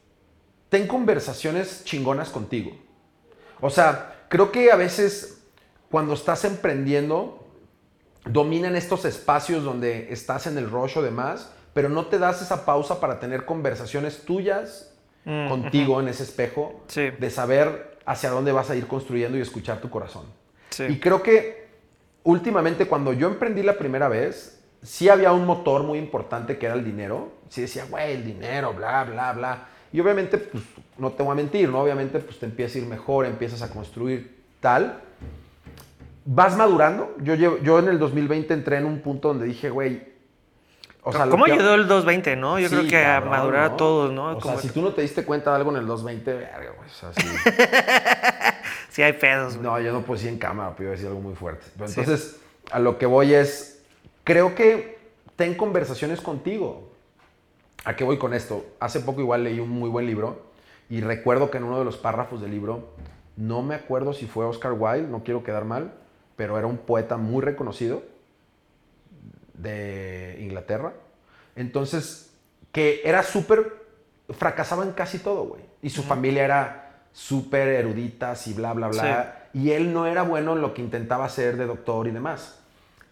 ten 0.69 0.87
conversaciones 0.87 1.83
chingonas 1.83 2.29
contigo. 2.29 2.71
O 3.59 3.69
sea, 3.69 4.25
creo 4.29 4.51
que 4.51 4.71
a 4.71 4.75
veces 4.75 5.43
cuando 5.89 6.13
estás 6.13 6.45
emprendiendo, 6.45 7.45
dominan 8.25 8.75
estos 8.77 9.03
espacios 9.03 9.63
donde 9.63 10.11
estás 10.13 10.47
en 10.47 10.57
el 10.57 10.69
rush 10.69 10.97
o 10.97 11.01
demás, 11.01 11.51
pero 11.73 11.89
no 11.89 12.05
te 12.05 12.17
das 12.17 12.41
esa 12.41 12.65
pausa 12.65 13.01
para 13.01 13.19
tener 13.19 13.45
conversaciones 13.45 14.23
tuyas 14.23 14.93
mm, 15.25 15.49
contigo 15.49 15.99
en 15.99 16.07
ese 16.07 16.23
espejo, 16.23 16.81
de 16.95 17.29
saber 17.29 17.97
hacia 18.05 18.29
dónde 18.29 18.53
vas 18.53 18.69
a 18.69 18.75
ir 18.75 18.87
construyendo 18.87 19.37
y 19.37 19.41
escuchar 19.41 19.81
tu 19.81 19.89
corazón. 19.89 20.25
Y 20.87 20.99
creo 20.99 21.21
que 21.21 21.60
últimamente 22.23 22.87
cuando 22.87 23.13
yo 23.13 23.27
emprendí 23.27 23.63
la 23.63 23.77
primera 23.77 24.07
vez, 24.07 24.61
sí 24.81 25.09
había 25.09 25.31
un 25.31 25.45
motor 25.45 25.83
muy 25.83 25.99
importante 25.99 26.57
que 26.57 26.65
era 26.65 26.75
el 26.75 26.83
dinero. 26.85 27.31
Sí 27.49 27.61
decía, 27.61 27.85
güey, 27.89 28.13
el 28.13 28.23
dinero, 28.25 28.73
bla, 28.73 29.03
bla, 29.03 29.33
bla. 29.33 29.67
Y 29.93 29.99
obviamente, 29.99 30.37
pues, 30.37 30.63
no 30.97 31.11
te 31.11 31.21
voy 31.23 31.33
a 31.33 31.35
mentir, 31.35 31.69
¿no? 31.69 31.81
Obviamente, 31.81 32.19
pues 32.19 32.39
te 32.39 32.45
empieza 32.45 32.77
a 32.79 32.81
ir 32.81 32.87
mejor, 32.87 33.25
empiezas 33.25 33.61
a 33.61 33.69
construir 33.69 34.41
tal. 34.59 35.01
Vas 36.23 36.55
madurando. 36.55 37.15
Yo, 37.21 37.35
yo 37.35 37.79
en 37.79 37.87
el 37.89 37.99
2020 37.99 38.53
entré 38.53 38.77
en 38.77 38.85
un 38.85 38.99
punto 39.01 39.29
donde 39.29 39.45
dije, 39.47 39.69
güey, 39.69 40.09
O 41.03 41.11
sea, 41.11 41.25
¿Cómo 41.27 41.45
que- 41.45 41.53
ayudó 41.53 41.73
el 41.73 41.87
220, 41.87 42.35
no? 42.35 42.59
Yo 42.59 42.69
Sí, 42.69 42.75
creo 42.75 42.87
que 42.87 43.01
cabrón, 43.01 43.33
a 43.33 43.37
madurar 43.37 43.63
a 43.71 43.75
todos, 43.75 44.11
¿no? 44.13 44.37
O 44.37 44.41
sea, 44.41 44.57
si 44.57 44.69
tú 44.69 44.83
no 44.83 44.93
te 44.93 45.01
diste 45.01 45.25
cuenta 45.25 45.49
de 45.49 45.55
algo 45.57 45.71
en 45.71 45.77
el 45.77 45.87
220, 45.87 46.33
verga, 46.33 46.73
güey. 46.77 46.87
O 46.89 46.93
sea, 46.93 47.11
sí. 47.13 47.27
Sí 48.91 49.01
hay 49.01 49.13
pedos, 49.13 49.55
güey. 49.55 49.63
No, 49.63 49.79
yo 49.79 49.93
no 49.93 50.01
puedo 50.01 50.17
decir 50.17 50.29
en 50.29 50.37
cámara, 50.37 50.71
pero 50.75 50.83
iba 50.83 50.91
a 50.91 50.95
decir 50.95 51.07
algo 51.07 51.21
muy 51.21 51.33
fuerte. 51.33 51.65
Pero 51.77 51.87
entonces, 51.87 52.41
a 52.71 52.77
lo 52.77 52.97
que 52.97 53.05
voy 53.05 53.33
es, 53.33 53.81
creo 54.25 54.53
que 54.53 54.99
ten 55.37 55.55
conversaciones 55.55 56.19
contigo. 56.19 56.91
¿A 57.85 57.95
qué 57.95 58.03
voy 58.03 58.17
con 58.17 58.33
esto? 58.33 58.65
Hace 58.81 58.99
poco 58.99 59.21
igual 59.21 59.45
leí 59.45 59.61
un 59.61 59.69
muy 59.69 59.89
buen 59.89 60.05
libro 60.05 60.43
y 60.89 60.99
recuerdo 60.99 61.49
que 61.49 61.57
en 61.57 61.63
uno 61.63 61.79
de 61.79 61.85
los 61.85 61.95
párrafos 61.95 62.41
del 62.41 62.51
libro, 62.51 62.89
no 63.37 63.61
me 63.61 63.75
acuerdo 63.75 64.11
si 64.11 64.27
fue 64.27 64.45
Oscar 64.45 64.73
Wilde, 64.73 65.07
no 65.07 65.23
quiero 65.23 65.41
quedar 65.41 65.63
mal, 65.63 65.93
pero 66.35 66.57
era 66.57 66.67
un 66.67 66.77
poeta 66.77 67.15
muy 67.15 67.41
reconocido 67.41 68.03
de 69.53 70.37
Inglaterra. 70.41 70.91
Entonces, 71.55 72.33
que 72.73 73.01
era 73.05 73.23
súper, 73.23 73.73
fracasaba 74.31 74.83
en 74.83 74.91
casi 74.91 75.17
todo, 75.17 75.45
güey. 75.45 75.61
Y 75.81 75.91
su 75.91 76.03
familia 76.03 76.43
era 76.43 76.90
súper 77.13 77.67
eruditas 77.69 78.47
y 78.47 78.53
bla, 78.53 78.73
bla, 78.73 78.87
bla. 78.87 79.47
Y 79.53 79.71
él 79.71 79.93
no 79.93 80.07
era 80.07 80.23
bueno 80.23 80.53
en 80.53 80.61
lo 80.61 80.73
que 80.73 80.81
intentaba 80.81 81.25
hacer 81.25 81.57
de 81.57 81.65
doctor 81.65 82.07
y 82.07 82.11
demás. 82.11 82.59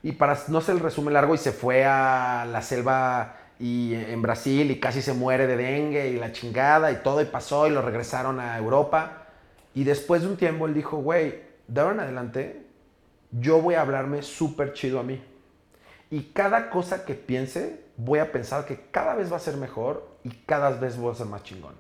Y 0.02 0.14
para 0.14 0.38
no 0.48 0.60
hacer 0.60 0.76
el 0.76 0.82
resumen 0.82 1.14
largo, 1.14 1.36
y 1.36 1.38
se 1.38 1.52
fue 1.52 1.84
a 1.86 2.46
la 2.50 2.62
selva 2.62 3.36
y 3.60 3.94
en 3.94 4.22
Brasil 4.22 4.72
y 4.72 4.80
casi 4.80 5.02
se 5.02 5.12
muere 5.12 5.46
de 5.46 5.58
dengue 5.58 6.08
y 6.08 6.18
la 6.18 6.32
chingada 6.32 6.92
y 6.94 6.98
todo 6.98 7.22
y 7.22 7.26
pasó 7.26 7.68
y 7.68 7.72
lo 7.72 7.82
regresaron 7.82 8.40
a 8.40 8.58
Europa. 8.58 9.26
Y 9.76 9.84
después 9.84 10.22
de 10.22 10.30
un 10.30 10.38
tiempo 10.38 10.66
él 10.66 10.74
dijo, 10.74 10.98
güey, 10.98 11.42
de 11.68 11.82
ahora 11.82 11.96
en 11.96 12.00
adelante 12.00 12.66
yo 13.32 13.62
voy 13.62 13.76
a 13.76 13.82
hablarme 13.82 14.22
súper 14.22 14.74
chido 14.74 15.00
a 15.00 15.04
mí. 15.04 15.22
Y 16.10 16.24
cada 16.34 16.70
cosa 16.70 17.06
que 17.06 17.14
piense, 17.14 17.84
voy 17.98 18.20
a 18.20 18.32
pensar 18.32 18.66
que 18.66 18.88
cada 18.92 19.14
vez 19.14 19.32
va 19.32 19.36
a 19.36 19.42
ser 19.42 19.58
mejor 19.58 20.08
y 20.24 20.30
cada 20.30 20.72
vez 20.72 20.98
voy 20.98 21.12
a 21.12 21.16
ser 21.16 21.28
más 21.28 21.44
chingón. 21.44 21.76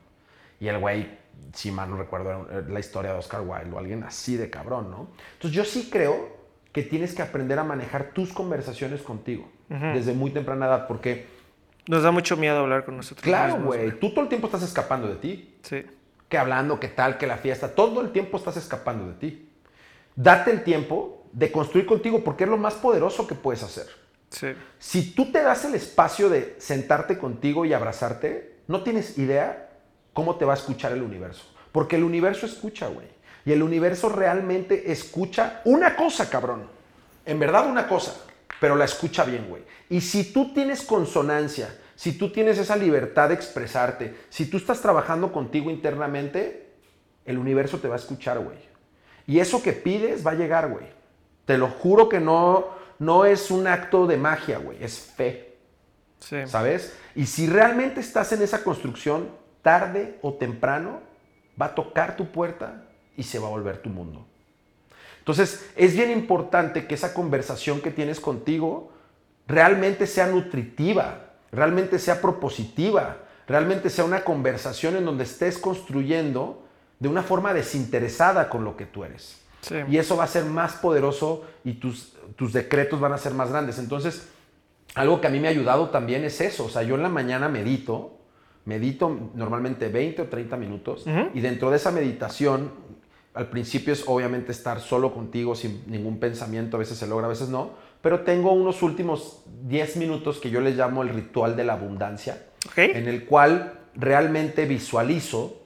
Y 0.59 0.67
el 0.67 0.77
güey, 0.77 1.17
si 1.53 1.71
mal 1.71 1.89
no 1.89 1.97
recuerdo, 1.97 2.47
era 2.49 2.61
la 2.61 2.79
historia 2.79 3.13
de 3.13 3.19
Oscar 3.19 3.41
Wilde 3.41 3.71
o 3.71 3.79
alguien 3.79 4.03
así 4.03 4.37
de 4.37 4.49
cabrón, 4.49 4.91
¿no? 4.91 5.09
Entonces 5.33 5.51
yo 5.51 5.65
sí 5.65 5.89
creo 5.91 6.37
que 6.71 6.83
tienes 6.83 7.13
que 7.13 7.21
aprender 7.21 7.57
a 7.59 7.63
manejar 7.63 8.11
tus 8.13 8.31
conversaciones 8.31 9.01
contigo 9.01 9.49
desde 9.69 10.13
muy 10.13 10.31
temprana 10.31 10.65
edad, 10.65 10.87
porque, 10.87 11.27
Nos 11.87 12.01
da 12.01 12.09
mucho 12.11 12.35
miedo 12.37 12.57
hablar 12.57 12.85
con 12.85 12.97
nosotros. 12.97 13.23
claro, 13.23 13.61
güey, 13.63 13.99
tú 13.99 14.09
todo 14.11 14.21
el 14.21 14.29
tiempo 14.29 14.47
estás 14.47 14.63
escapando 14.63 15.07
de 15.07 15.15
ti. 15.15 15.57
Sí. 15.61 15.85
Que 16.27 16.37
hablando, 16.37 16.79
que 16.79 16.87
tal, 16.87 17.17
que 17.17 17.27
la 17.27 17.37
fiesta, 17.37 17.73
todo 17.75 18.01
el 18.01 18.11
tiempo 18.11 18.37
estás 18.37 18.57
escapando 18.57 19.07
de 19.07 19.13
ti. 19.13 19.49
Date 20.15 20.51
el 20.51 20.63
tiempo 20.63 21.25
de 21.31 21.51
construir 21.51 21.85
contigo 21.85 22.23
porque 22.23 22.43
es 22.45 22.49
lo 22.49 22.57
más 22.57 22.75
poderoso 22.75 23.27
que 23.27 23.35
puedes 23.35 23.63
hacer. 23.63 23.87
Sí. 24.29 24.47
Si 24.77 25.11
tú 25.11 25.31
te 25.31 25.41
das 25.41 25.65
el 25.65 25.75
espacio 25.75 26.29
de 26.29 26.55
sentarte 26.59 27.17
contigo 27.17 27.65
y 27.65 27.73
abrazarte, 27.73 28.57
no 28.67 28.83
tienes 28.83 29.17
idea 29.17 29.68
cómo 30.19 30.35
te 30.35 30.43
va 30.43 30.51
a 30.51 30.57
escuchar 30.57 30.91
el 30.91 31.01
universo. 31.01 31.45
Porque 31.71 31.95
el 31.95 32.03
universo 32.03 32.45
escucha, 32.45 32.87
güey. 32.87 33.07
Y 33.45 33.53
el 33.53 33.63
universo 33.63 34.09
realmente 34.09 34.91
escucha 34.91 35.61
una 35.63 35.95
cosa, 35.95 36.29
cabrón. 36.29 36.63
En 37.25 37.39
verdad 37.39 37.69
una 37.69 37.87
cosa, 37.87 38.17
pero 38.59 38.75
la 38.75 38.83
escucha 38.83 39.23
bien, 39.23 39.45
güey. 39.47 39.63
Y 39.89 40.01
si 40.01 40.33
tú 40.33 40.53
tienes 40.53 40.81
consonancia, 40.81 41.73
si 41.95 42.17
tú 42.17 42.33
tienes 42.33 42.57
esa 42.57 42.75
libertad 42.75 43.29
de 43.29 43.35
expresarte, 43.35 44.13
si 44.29 44.47
tú 44.47 44.57
estás 44.57 44.81
trabajando 44.81 45.31
contigo 45.31 45.69
internamente, 45.69 46.67
el 47.23 47.37
universo 47.37 47.77
te 47.79 47.87
va 47.87 47.95
a 47.95 47.99
escuchar, 47.99 48.39
güey. 48.39 48.57
Y 49.25 49.39
eso 49.39 49.63
que 49.63 49.71
pides 49.71 50.27
va 50.27 50.31
a 50.31 50.35
llegar, 50.35 50.67
güey. 50.67 50.87
Te 51.45 51.57
lo 51.57 51.69
juro 51.69 52.09
que 52.09 52.19
no, 52.19 52.67
no 52.99 53.23
es 53.23 53.51
un 53.51 53.67
acto 53.67 54.05
de 54.05 54.17
magia, 54.17 54.57
güey. 54.57 54.83
Es 54.83 54.99
fe, 54.99 55.55
Sí. 56.19 56.45
¿sabes? 56.45 56.93
Y 57.15 57.25
si 57.25 57.47
realmente 57.47 58.01
estás 58.01 58.33
en 58.33 58.41
esa 58.41 58.65
construcción, 58.65 59.38
tarde 59.61 60.17
o 60.21 60.33
temprano, 60.33 61.01
va 61.59 61.67
a 61.67 61.75
tocar 61.75 62.15
tu 62.15 62.31
puerta 62.31 62.83
y 63.17 63.23
se 63.23 63.39
va 63.39 63.47
a 63.47 63.51
volver 63.51 63.81
tu 63.81 63.89
mundo. 63.89 64.25
Entonces, 65.19 65.69
es 65.75 65.93
bien 65.95 66.09
importante 66.11 66.87
que 66.87 66.95
esa 66.95 67.13
conversación 67.13 67.81
que 67.81 67.91
tienes 67.91 68.19
contigo 68.19 68.91
realmente 69.47 70.07
sea 70.07 70.27
nutritiva, 70.27 71.31
realmente 71.51 71.99
sea 71.99 72.21
propositiva, 72.21 73.17
realmente 73.47 73.89
sea 73.89 74.05
una 74.05 74.23
conversación 74.23 74.95
en 74.95 75.05
donde 75.05 75.25
estés 75.25 75.57
construyendo 75.57 76.63
de 76.99 77.09
una 77.09 77.23
forma 77.23 77.53
desinteresada 77.53 78.49
con 78.49 78.63
lo 78.63 78.77
que 78.77 78.85
tú 78.85 79.03
eres. 79.03 79.39
Sí. 79.61 79.75
Y 79.89 79.97
eso 79.97 80.15
va 80.15 80.23
a 80.23 80.27
ser 80.27 80.45
más 80.45 80.73
poderoso 80.73 81.45
y 81.63 81.73
tus, 81.73 82.13
tus 82.35 82.53
decretos 82.53 82.99
van 82.99 83.13
a 83.13 83.17
ser 83.17 83.33
más 83.33 83.49
grandes. 83.49 83.77
Entonces, 83.79 84.29
algo 84.95 85.19
que 85.19 85.27
a 85.27 85.29
mí 85.29 85.39
me 85.39 85.47
ha 85.47 85.51
ayudado 85.51 85.89
también 85.89 86.23
es 86.23 86.41
eso. 86.41 86.65
O 86.65 86.69
sea, 86.69 86.83
yo 86.83 86.95
en 86.95 87.03
la 87.03 87.09
mañana 87.09 87.49
medito, 87.49 88.18
medito 88.69 89.31
normalmente 89.33 89.89
20 89.89 90.21
o 90.21 90.25
30 90.27 90.55
minutos 90.57 91.05
y 91.33 91.41
dentro 91.41 91.69
de 91.71 91.77
esa 91.77 91.91
meditación, 91.91 92.71
al 93.33 93.47
principio 93.49 93.91
es 93.93 94.03
obviamente 94.07 94.51
estar 94.51 94.79
solo 94.79 95.13
contigo 95.13 95.55
sin 95.55 95.83
ningún 95.87 96.19
pensamiento, 96.19 96.77
a 96.77 96.79
veces 96.79 96.97
se 96.97 97.07
logra, 97.07 97.25
a 97.25 97.29
veces 97.29 97.49
no, 97.49 97.71
pero 98.01 98.21
tengo 98.21 98.51
unos 98.53 98.81
últimos 98.81 99.43
10 99.67 99.97
minutos 99.97 100.39
que 100.39 100.49
yo 100.49 100.61
les 100.61 100.75
llamo 100.77 101.01
el 101.03 101.09
ritual 101.09 101.55
de 101.55 101.63
la 101.63 101.73
abundancia, 101.73 102.45
Ok. 102.67 102.77
en 102.77 103.07
el 103.07 103.25
cual 103.25 103.73
realmente 103.95 104.65
visualizo 104.65 105.57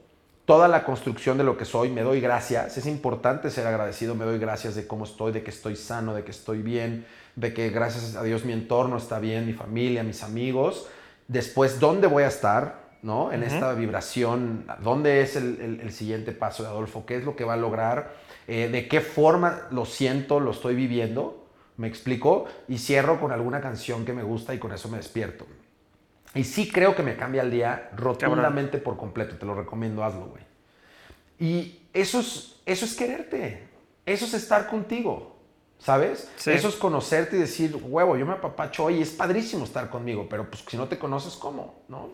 toda 0.46 0.68
la 0.68 0.84
construcción 0.84 1.38
de 1.38 1.44
lo 1.44 1.56
que 1.58 1.66
soy, 1.66 1.90
me 1.90 2.02
doy 2.02 2.20
gracias, 2.20 2.78
es 2.78 2.86
importante 2.86 3.50
ser 3.50 3.66
agradecido, 3.66 4.14
me 4.16 4.26
doy 4.26 4.40
gracias 4.40 4.76
de 4.76 4.86
cómo 4.88 5.06
estoy, 5.06 5.32
de 5.32 5.42
que 5.42 5.52
estoy 5.52 5.76
sano, 5.76 6.14
de 6.14 6.24
que 6.24 6.32
estoy 6.32 6.62
bien, 6.62 7.06
de 7.36 7.54
que 7.54 7.70
gracias 7.70 8.16
a 8.16 8.24
Dios 8.24 8.44
mi 8.44 8.52
entorno 8.54 8.98
está 8.98 9.20
bien, 9.20 9.46
mi 9.46 9.54
familia, 9.54 10.04
mis 10.04 10.22
amigos, 10.22 10.88
después 11.30 11.80
dónde 11.80 12.08
voy 12.08 12.24
a 12.24 12.28
estar, 12.28 12.83
¿no? 13.04 13.32
En 13.32 13.44
esta 13.44 13.74
vibración, 13.74 14.66
dónde 14.82 15.22
es 15.22 15.36
el, 15.36 15.60
el- 15.62 15.80
el 15.82 15.92
siguiente 15.92 16.32
paso 16.32 16.64
de 16.64 16.70
Adolfo, 16.70 17.06
qué 17.06 17.18
es 17.18 17.24
lo 17.24 17.36
que 17.36 17.44
va 17.44 17.54
a 17.54 17.58
lograr, 17.58 18.24
Eh, 18.46 18.68
de 18.68 18.90
qué 18.90 19.00
forma 19.00 19.68
lo 19.72 19.86
siento, 19.86 20.42
lo 20.42 20.52
estoy 20.52 20.76
viviendo, 20.76 21.48
me 21.78 21.88
explico, 21.88 22.44
y 22.68 22.78
cierro 22.78 23.18
con 23.22 23.32
alguna 23.32 23.62
canción 23.62 24.04
que 24.04 24.12
me 24.12 24.22
gusta 24.24 24.54
y 24.54 24.60
con 24.60 24.74
eso 24.74 24.90
me 24.90 24.98
despierto. 24.98 25.46
Y 26.36 26.44
sí 26.44 26.70
creo 26.70 26.94
que 26.94 27.04
me 27.04 27.16
cambia 27.16 27.42
el 27.42 27.52
día 27.52 27.90
rotundamente 27.96 28.80
por 28.80 28.98
completo. 28.98 29.38
Te 29.38 29.46
lo 29.46 29.56
recomiendo, 29.56 30.04
hazlo, 30.04 30.26
güey. 30.28 30.44
Y 31.40 31.80
eso 31.94 32.20
es, 32.20 32.56
eso 32.66 32.84
es 32.86 32.96
quererte. 32.96 33.68
Eso 34.06 34.26
es 34.26 34.34
estar 34.34 34.68
contigo. 34.68 35.38
¿Sabes? 35.80 36.30
Sí. 36.36 36.52
Eso 36.52 36.68
es 36.68 36.76
conocerte 36.76 37.38
y 37.38 37.40
decir, 37.40 37.78
huevo, 37.82 38.18
yo 38.18 38.26
me 38.26 38.34
apapacho 38.34 38.86
hoy. 38.86 39.02
Es 39.02 39.12
padrísimo 39.12 39.64
estar 39.64 39.90
conmigo, 39.90 40.28
pero 40.30 40.50
pues 40.50 40.64
si 40.68 40.76
no 40.76 40.88
te 40.90 40.98
conoces, 40.98 41.36
¿cómo? 41.36 41.76
¿No? 41.88 42.10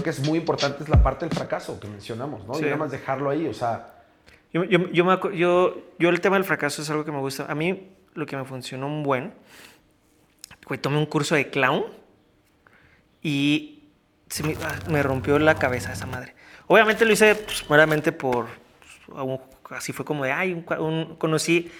Creo 0.00 0.04
que 0.04 0.10
es 0.10 0.26
muy 0.26 0.38
importante 0.38 0.82
es 0.82 0.88
la 0.88 1.02
parte 1.02 1.26
del 1.26 1.34
fracaso 1.36 1.78
que 1.80 1.88
mencionamos, 1.88 2.44
¿no? 2.46 2.54
Sí. 2.54 2.60
Y 2.62 2.64
nada 2.64 2.76
más 2.76 2.90
dejarlo 2.90 3.30
ahí, 3.30 3.46
o 3.46 3.54
sea, 3.54 3.94
Yo, 4.52 4.64
yo, 4.64 4.88
yo, 4.90 5.04
me 5.04 5.18
yo, 5.36 5.76
yo 5.98 6.08
el 6.08 6.20
tema 6.20 6.36
del 6.36 6.44
fracaso 6.44 6.82
es 6.82 6.90
algo 6.90 7.04
que 7.04 7.12
me 7.12 7.18
gusta. 7.18 7.46
A 7.50 7.54
mí 7.54 7.90
lo 8.14 8.24
que 8.26 8.36
me 8.36 8.44
funcionó 8.44 8.86
un 8.86 9.02
buen, 9.02 9.32
güey, 10.66 10.80
tomé 10.80 10.96
un 10.98 11.06
curso 11.06 11.34
de 11.34 11.50
clown 11.50 11.84
y 13.22 13.84
se 14.28 14.42
me, 14.42 14.56
ah, 14.62 14.74
me 14.90 15.02
rompió 15.02 15.38
la 15.38 15.54
cabeza 15.56 15.92
esa 15.92 16.06
madre. 16.06 16.34
Obviamente 16.66 17.04
lo 17.04 17.12
hice 17.12 17.34
pues, 17.34 17.68
meramente 17.70 18.12
por, 18.12 18.46
pues, 19.06 19.40
así 19.70 19.92
fue 19.92 20.04
como 20.04 20.24
de, 20.24 20.32
ay, 20.32 20.52
un, 20.52 20.64
un- 20.80 21.16
conocí, 21.16 21.70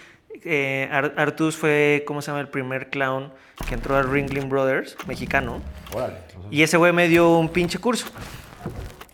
eh, 0.44 0.88
Ar- 0.90 1.14
Artus 1.16 1.56
fue, 1.56 2.04
¿cómo 2.06 2.22
se 2.22 2.28
llama? 2.30 2.40
El 2.40 2.48
primer 2.48 2.90
clown 2.90 3.32
que 3.68 3.74
entró 3.74 3.96
a 3.96 4.02
Ringling 4.02 4.48
Brothers, 4.48 4.96
mexicano. 5.06 5.60
órale. 5.92 6.14
Y 6.50 6.62
ese 6.62 6.76
güey 6.76 6.92
me 6.92 7.08
dio 7.08 7.36
un 7.38 7.48
pinche 7.48 7.78
curso. 7.78 8.06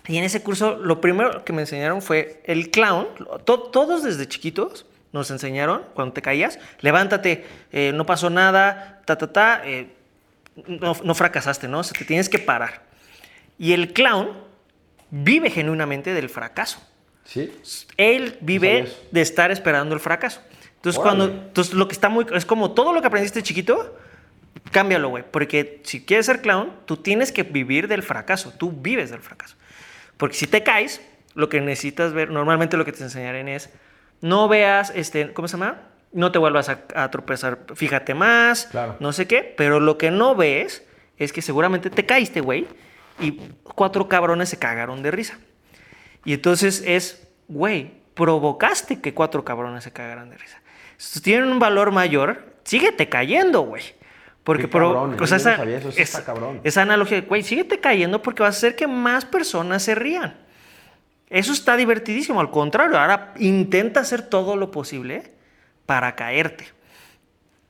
Y 0.07 0.19
en 0.19 0.25
ese 0.25 0.43
curso 0.43 0.77
lo 0.77 1.01
primero 1.01 1.45
que 1.45 1.53
me 1.53 1.63
enseñaron 1.63 2.03
fue 2.03 2.43
el 2.45 2.71
clown. 2.71 3.07
To- 3.45 3.63
todos 3.71 4.03
desde 4.03 4.29
chiquitos 4.29 4.87
nos 5.13 5.31
enseñaron, 5.31 5.83
cuando 5.95 6.13
te 6.13 6.23
caías, 6.23 6.59
levántate, 6.81 7.47
eh, 7.73 7.93
no 7.95 8.05
pasó 8.05 8.29
nada, 8.31 9.01
ta, 9.07 9.17
ta, 9.17 9.33
ta, 9.33 9.63
eh, 9.65 9.89
no, 10.67 10.95
no 11.03 11.15
fracasaste, 11.15 11.69
¿no? 11.69 11.79
O 11.81 11.83
sea, 11.85 11.97
te 11.99 12.05
tienes 12.05 12.29
que 12.29 12.39
parar. 12.39 12.83
Y 13.59 13.73
el 13.73 13.93
clown 13.93 14.31
vive 15.11 15.51
genuinamente 15.51 16.13
del 16.13 16.29
fracaso. 16.29 16.81
¿Sí? 17.25 17.51
Él 17.97 18.37
vive 18.41 18.83
No 18.83 18.89
de 19.13 19.21
estar 19.23 19.51
esperando 19.51 19.95
el 19.95 20.01
fracaso. 20.01 20.43
Entonces, 20.85 21.01
Órale. 21.01 21.19
cuando, 21.19 21.43
entonces 21.47 21.73
lo 21.75 21.89
que 21.89 21.95
está 21.95 22.09
muy, 22.11 22.27
es 22.35 22.45
como 22.45 22.73
todo 22.73 22.93
lo 22.93 23.01
que 23.01 23.07
aprendiste 23.07 23.43
chiquito, 23.43 23.97
cámbialo, 24.71 25.09
güey. 25.09 25.25
Porque 25.31 25.81
si 25.85 26.05
quieres 26.05 26.27
ser 26.27 26.43
clown, 26.43 26.73
tú 26.85 26.99
tienes 26.99 27.33
que 27.33 27.43
vivir 27.43 27.89
del 27.89 28.03
fracaso. 28.03 28.53
Tú 28.59 28.71
vives 28.71 29.11
del 29.11 29.21
fracaso. 29.21 29.57
Porque 30.19 30.37
si 30.37 30.47
te 30.47 30.63
caes, 30.63 31.01
lo 31.35 31.49
que 31.49 31.61
necesitas 31.63 32.13
ver, 32.13 32.31
normalmente 32.31 32.77
lo 32.77 32.85
que 32.85 32.93
te 32.93 33.03
enseñarán 33.03 33.49
es, 33.49 33.71
no 34.21 34.47
veas, 34.49 34.93
este, 34.95 35.33
¿cómo 35.33 35.49
se 35.49 35.57
llama? 35.57 35.81
No 36.13 36.31
te 36.33 36.39
vuelvas 36.39 36.69
a, 36.69 36.81
a 36.95 37.11
tropezar, 37.11 37.61
fíjate 37.75 38.15
más, 38.15 38.67
Claro. 38.67 38.97
no 39.01 39.13
sé 39.13 39.27
qué, 39.27 39.55
pero 39.57 39.81
lo 39.81 39.97
que 39.99 40.11
no 40.11 40.35
ves 40.37 40.85
es 41.19 41.33
que 41.33 41.43
seguramente 41.43 41.91
te 41.91 42.07
caíste, 42.07 42.41
güey, 42.41 42.67
y 43.19 43.33
cuatro 43.63 44.07
cabrones 44.09 44.49
se 44.51 44.59
cagaron 44.59 45.03
de 45.03 45.11
risa. 45.11 45.39
Y 46.25 46.35
entonces 46.35 46.83
es 46.87 47.27
güey, 47.49 47.93
provocaste 48.15 49.01
que 49.01 49.13
cuatro 49.15 49.45
cabrones 49.45 49.83
se 49.85 49.93
cagaran 49.93 50.31
de 50.31 50.37
risa. 50.39 50.61
Si 50.97 51.21
tienen 51.21 51.49
un 51.51 51.59
valor 51.59 51.91
mayor, 51.93 52.55
síguete 52.65 53.09
cayendo, 53.09 53.63
güey. 53.63 53.83
Porque, 54.43 54.69
pero, 54.69 55.03
o 55.05 55.17
yo 55.17 55.27
sea, 55.27 55.39
esa, 55.39 55.57
sabía 55.57 55.79
eso, 55.79 55.89
eso 55.89 56.19
esa- 56.63 56.83
analogía, 56.83 57.23
güey, 57.23 57.43
síguete 57.43 57.81
cayendo 57.81 58.21
porque 58.23 58.43
vas 58.43 58.57
a 58.57 58.59
hacer 58.59 58.77
que 58.77 58.87
más 58.87 59.25
personas 59.25 59.83
se 59.83 59.95
rían. 59.95 60.37
Eso 61.31 61.53
está 61.53 61.77
divertidísimo. 61.77 62.41
Al 62.41 62.51
contrario, 62.51 62.99
ahora 62.99 63.33
intenta 63.39 64.01
hacer 64.01 64.23
todo 64.23 64.57
lo 64.57 64.71
posible 64.71 65.33
para 65.87 66.15
caerte. 66.15 66.67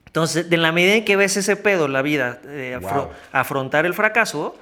Entonces, 0.06 0.48
de 0.50 0.56
la 0.56 0.72
medida 0.72 0.94
en 0.94 1.04
que 1.04 1.16
ves 1.16 1.36
ese 1.36 1.56
pedo, 1.56 1.88
la 1.88 2.02
vida, 2.02 2.40
afro- 2.76 3.04
Wow. 3.06 3.10
afrontar 3.32 3.86
el 3.86 3.94
fracaso, 3.94 4.56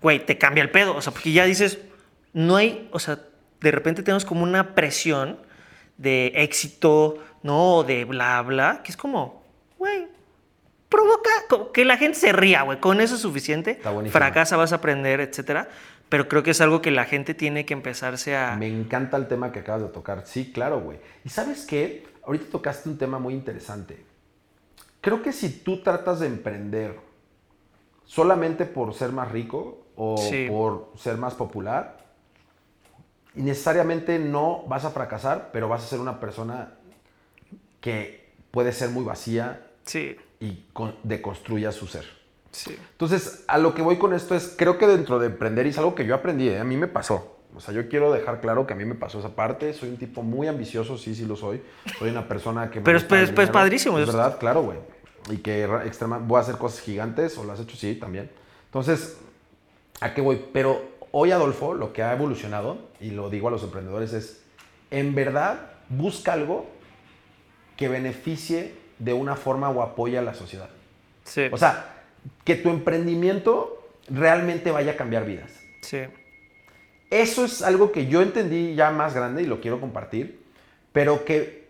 güey, 0.00 0.24
te 0.24 0.38
cambia 0.38 0.62
el 0.62 0.70
pedo. 0.70 0.96
O 0.96 1.02
sea, 1.02 1.12
porque 1.12 1.32
ya 1.32 1.44
dices, 1.44 1.78
no 2.32 2.56
hay, 2.56 2.88
o 2.92 2.98
sea, 2.98 3.18
de 3.60 3.70
repente 3.70 4.02
tenemos 4.02 4.24
como 4.24 4.42
una 4.42 4.74
presión 4.74 5.38
de 5.98 6.32
éxito, 6.36 7.18
¿no? 7.42 7.82
De 7.84 8.04
bla, 8.04 8.40
bla, 8.42 8.80
que 8.82 8.90
es 8.92 8.96
como, 8.96 9.42
güey, 9.78 10.08
provoca 10.88 11.30
que 11.72 11.84
la 11.84 11.96
gente 11.96 12.18
se 12.18 12.32
ría, 12.32 12.62
güey. 12.62 12.80
Con 12.80 13.00
eso 13.00 13.14
es 13.14 13.20
suficiente. 13.20 13.80
Fracasa, 14.10 14.56
vas 14.56 14.72
a 14.72 14.76
aprender, 14.76 15.20
etcétera. 15.20 15.68
Pero 16.08 16.26
creo 16.26 16.42
que 16.42 16.50
es 16.50 16.60
algo 16.60 16.82
que 16.82 16.90
la 16.90 17.04
gente 17.04 17.34
tiene 17.34 17.64
que 17.64 17.72
empezarse 17.72 18.36
a. 18.36 18.56
Me 18.56 18.66
encanta 18.66 19.16
el 19.16 19.28
tema 19.28 19.52
que 19.52 19.60
acabas 19.60 19.82
de 19.82 19.88
tocar. 19.88 20.26
Sí, 20.26 20.50
claro, 20.52 20.80
güey. 20.80 20.98
Y 21.24 21.28
sabes 21.28 21.64
qué? 21.64 22.04
Ahorita 22.26 22.46
tocaste 22.50 22.88
un 22.88 22.98
tema 22.98 23.18
muy 23.20 23.32
interesante. 23.34 24.04
Creo 25.00 25.22
que 25.22 25.32
si 25.32 25.48
tú 25.60 25.82
tratas 25.82 26.18
de 26.20 26.26
emprender 26.26 26.98
solamente 28.04 28.64
por 28.66 28.92
ser 28.92 29.12
más 29.12 29.30
rico 29.30 29.86
o 29.94 30.16
Sí. 30.16 30.46
por 30.48 30.92
ser 30.96 31.16
más 31.16 31.34
popular, 31.34 31.98
necesariamente 33.34 34.18
no 34.18 34.64
vas 34.66 34.84
a 34.84 34.90
fracasar, 34.90 35.50
pero 35.52 35.68
vas 35.68 35.84
a 35.84 35.86
ser 35.86 36.00
una 36.00 36.18
persona 36.18 36.74
que 37.80 38.30
puede 38.50 38.72
ser 38.72 38.90
muy 38.90 39.04
vacía 39.04 39.66
Sí, 39.84 40.16
y 40.40 40.64
con- 40.72 40.94
deconstruya 41.02 41.72
su 41.72 41.86
ser. 41.86 42.04
sí. 42.52 42.76
Entonces, 42.92 43.44
a 43.48 43.58
lo 43.58 43.74
que 43.74 43.82
voy 43.82 43.96
con 43.98 44.12
esto 44.14 44.34
es, 44.34 44.54
creo 44.56 44.78
que 44.78 44.86
dentro 44.86 45.18
de 45.18 45.26
emprender, 45.26 45.66
y 45.66 45.70
es 45.70 45.78
algo 45.78 45.94
que 45.94 46.04
yo 46.06 46.14
aprendí, 46.14 46.48
¿eh? 46.48 46.58
a 46.58 46.64
mí 46.64 46.76
me 46.76 46.86
pasó. 46.88 47.36
O 47.56 47.60
sea, 47.60 47.74
yo 47.74 47.88
quiero 47.88 48.12
dejar 48.12 48.40
claro 48.40 48.64
que 48.66 48.74
a 48.74 48.76
mí 48.76 48.84
me 48.84 48.94
pasó 48.94 49.18
esa 49.18 49.30
parte. 49.34 49.72
Soy 49.74 49.88
un 49.88 49.96
tipo 49.96 50.22
muy 50.22 50.46
ambicioso, 50.46 50.96
sí, 50.96 51.16
sí 51.16 51.24
lo 51.26 51.34
soy. 51.34 51.60
Soy 51.98 52.10
una 52.10 52.28
persona 52.28 52.70
que... 52.70 52.78
me 52.78 52.84
Pero 52.84 52.98
es- 52.98 53.04
pues, 53.04 53.32
pues, 53.32 53.50
padrísimo. 53.50 53.98
Es 53.98 54.06
verdad, 54.06 54.38
claro, 54.38 54.62
güey. 54.62 54.78
Y 55.30 55.38
que 55.38 55.64
extrema, 55.84 56.18
voy 56.18 56.38
a 56.38 56.40
hacer 56.42 56.56
cosas 56.58 56.80
gigantes, 56.80 57.36
o 57.38 57.44
las 57.44 57.58
he 57.58 57.62
hecho, 57.64 57.76
sí, 57.76 57.96
también. 57.96 58.30
Entonces, 58.66 59.16
¿a 60.00 60.14
qué 60.14 60.20
voy? 60.20 60.44
Pero 60.52 60.80
hoy, 61.10 61.32
Adolfo, 61.32 61.74
lo 61.74 61.92
que 61.92 62.02
ha 62.04 62.12
evolucionado, 62.12 62.78
y 63.00 63.10
lo 63.10 63.28
digo 63.30 63.48
a 63.48 63.50
los 63.50 63.64
emprendedores, 63.64 64.12
es, 64.12 64.42
en 64.92 65.14
verdad, 65.16 65.72
busca 65.88 66.32
algo 66.34 66.66
que 67.80 67.88
beneficie 67.88 68.74
de 69.00 69.12
una 69.14 69.34
forma 69.34 69.68
o 69.70 69.82
apoye 69.82 70.16
a 70.18 70.22
la 70.22 70.34
sociedad. 70.34 70.68
Sí. 71.24 71.46
O 71.50 71.56
sea, 71.56 71.94
que 72.44 72.54
tu 72.54 72.68
emprendimiento 72.70 73.88
realmente 74.08 74.70
vaya 74.70 74.92
a 74.92 74.96
cambiar 74.96 75.24
vidas. 75.24 75.50
sí. 75.82 75.98
Eso 77.10 77.44
es 77.44 77.62
algo 77.62 77.90
que 77.90 78.06
yo 78.06 78.22
entendí 78.22 78.76
ya 78.76 78.92
más 78.92 79.14
grande 79.14 79.42
y 79.42 79.46
lo 79.46 79.60
quiero 79.60 79.80
compartir, 79.80 80.40
pero 80.92 81.24
que 81.24 81.66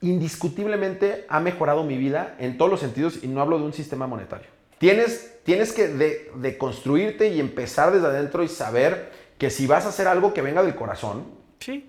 indiscutiblemente 0.00 1.24
ha 1.28 1.38
mejorado 1.40 1.84
mi 1.84 1.96
vida 1.96 2.34
en 2.40 2.58
todos 2.58 2.70
los 2.70 2.80
sentidos 2.80 3.20
y 3.22 3.28
no 3.28 3.40
hablo 3.40 3.58
de 3.58 3.64
un 3.64 3.72
sistema 3.72 4.06
monetario. 4.08 4.48
Tienes, 4.78 5.38
tienes 5.44 5.72
que 5.72 5.86
de, 5.86 6.32
de 6.34 6.58
construirte 6.58 7.28
y 7.28 7.38
empezar 7.38 7.92
desde 7.92 8.06
adentro 8.08 8.42
y 8.42 8.48
saber 8.48 9.12
que 9.38 9.50
si 9.50 9.66
vas 9.68 9.84
a 9.86 9.90
hacer 9.90 10.08
algo 10.08 10.34
que 10.34 10.42
venga 10.42 10.62
del 10.62 10.74
corazón, 10.74 11.26
Sí. 11.60 11.88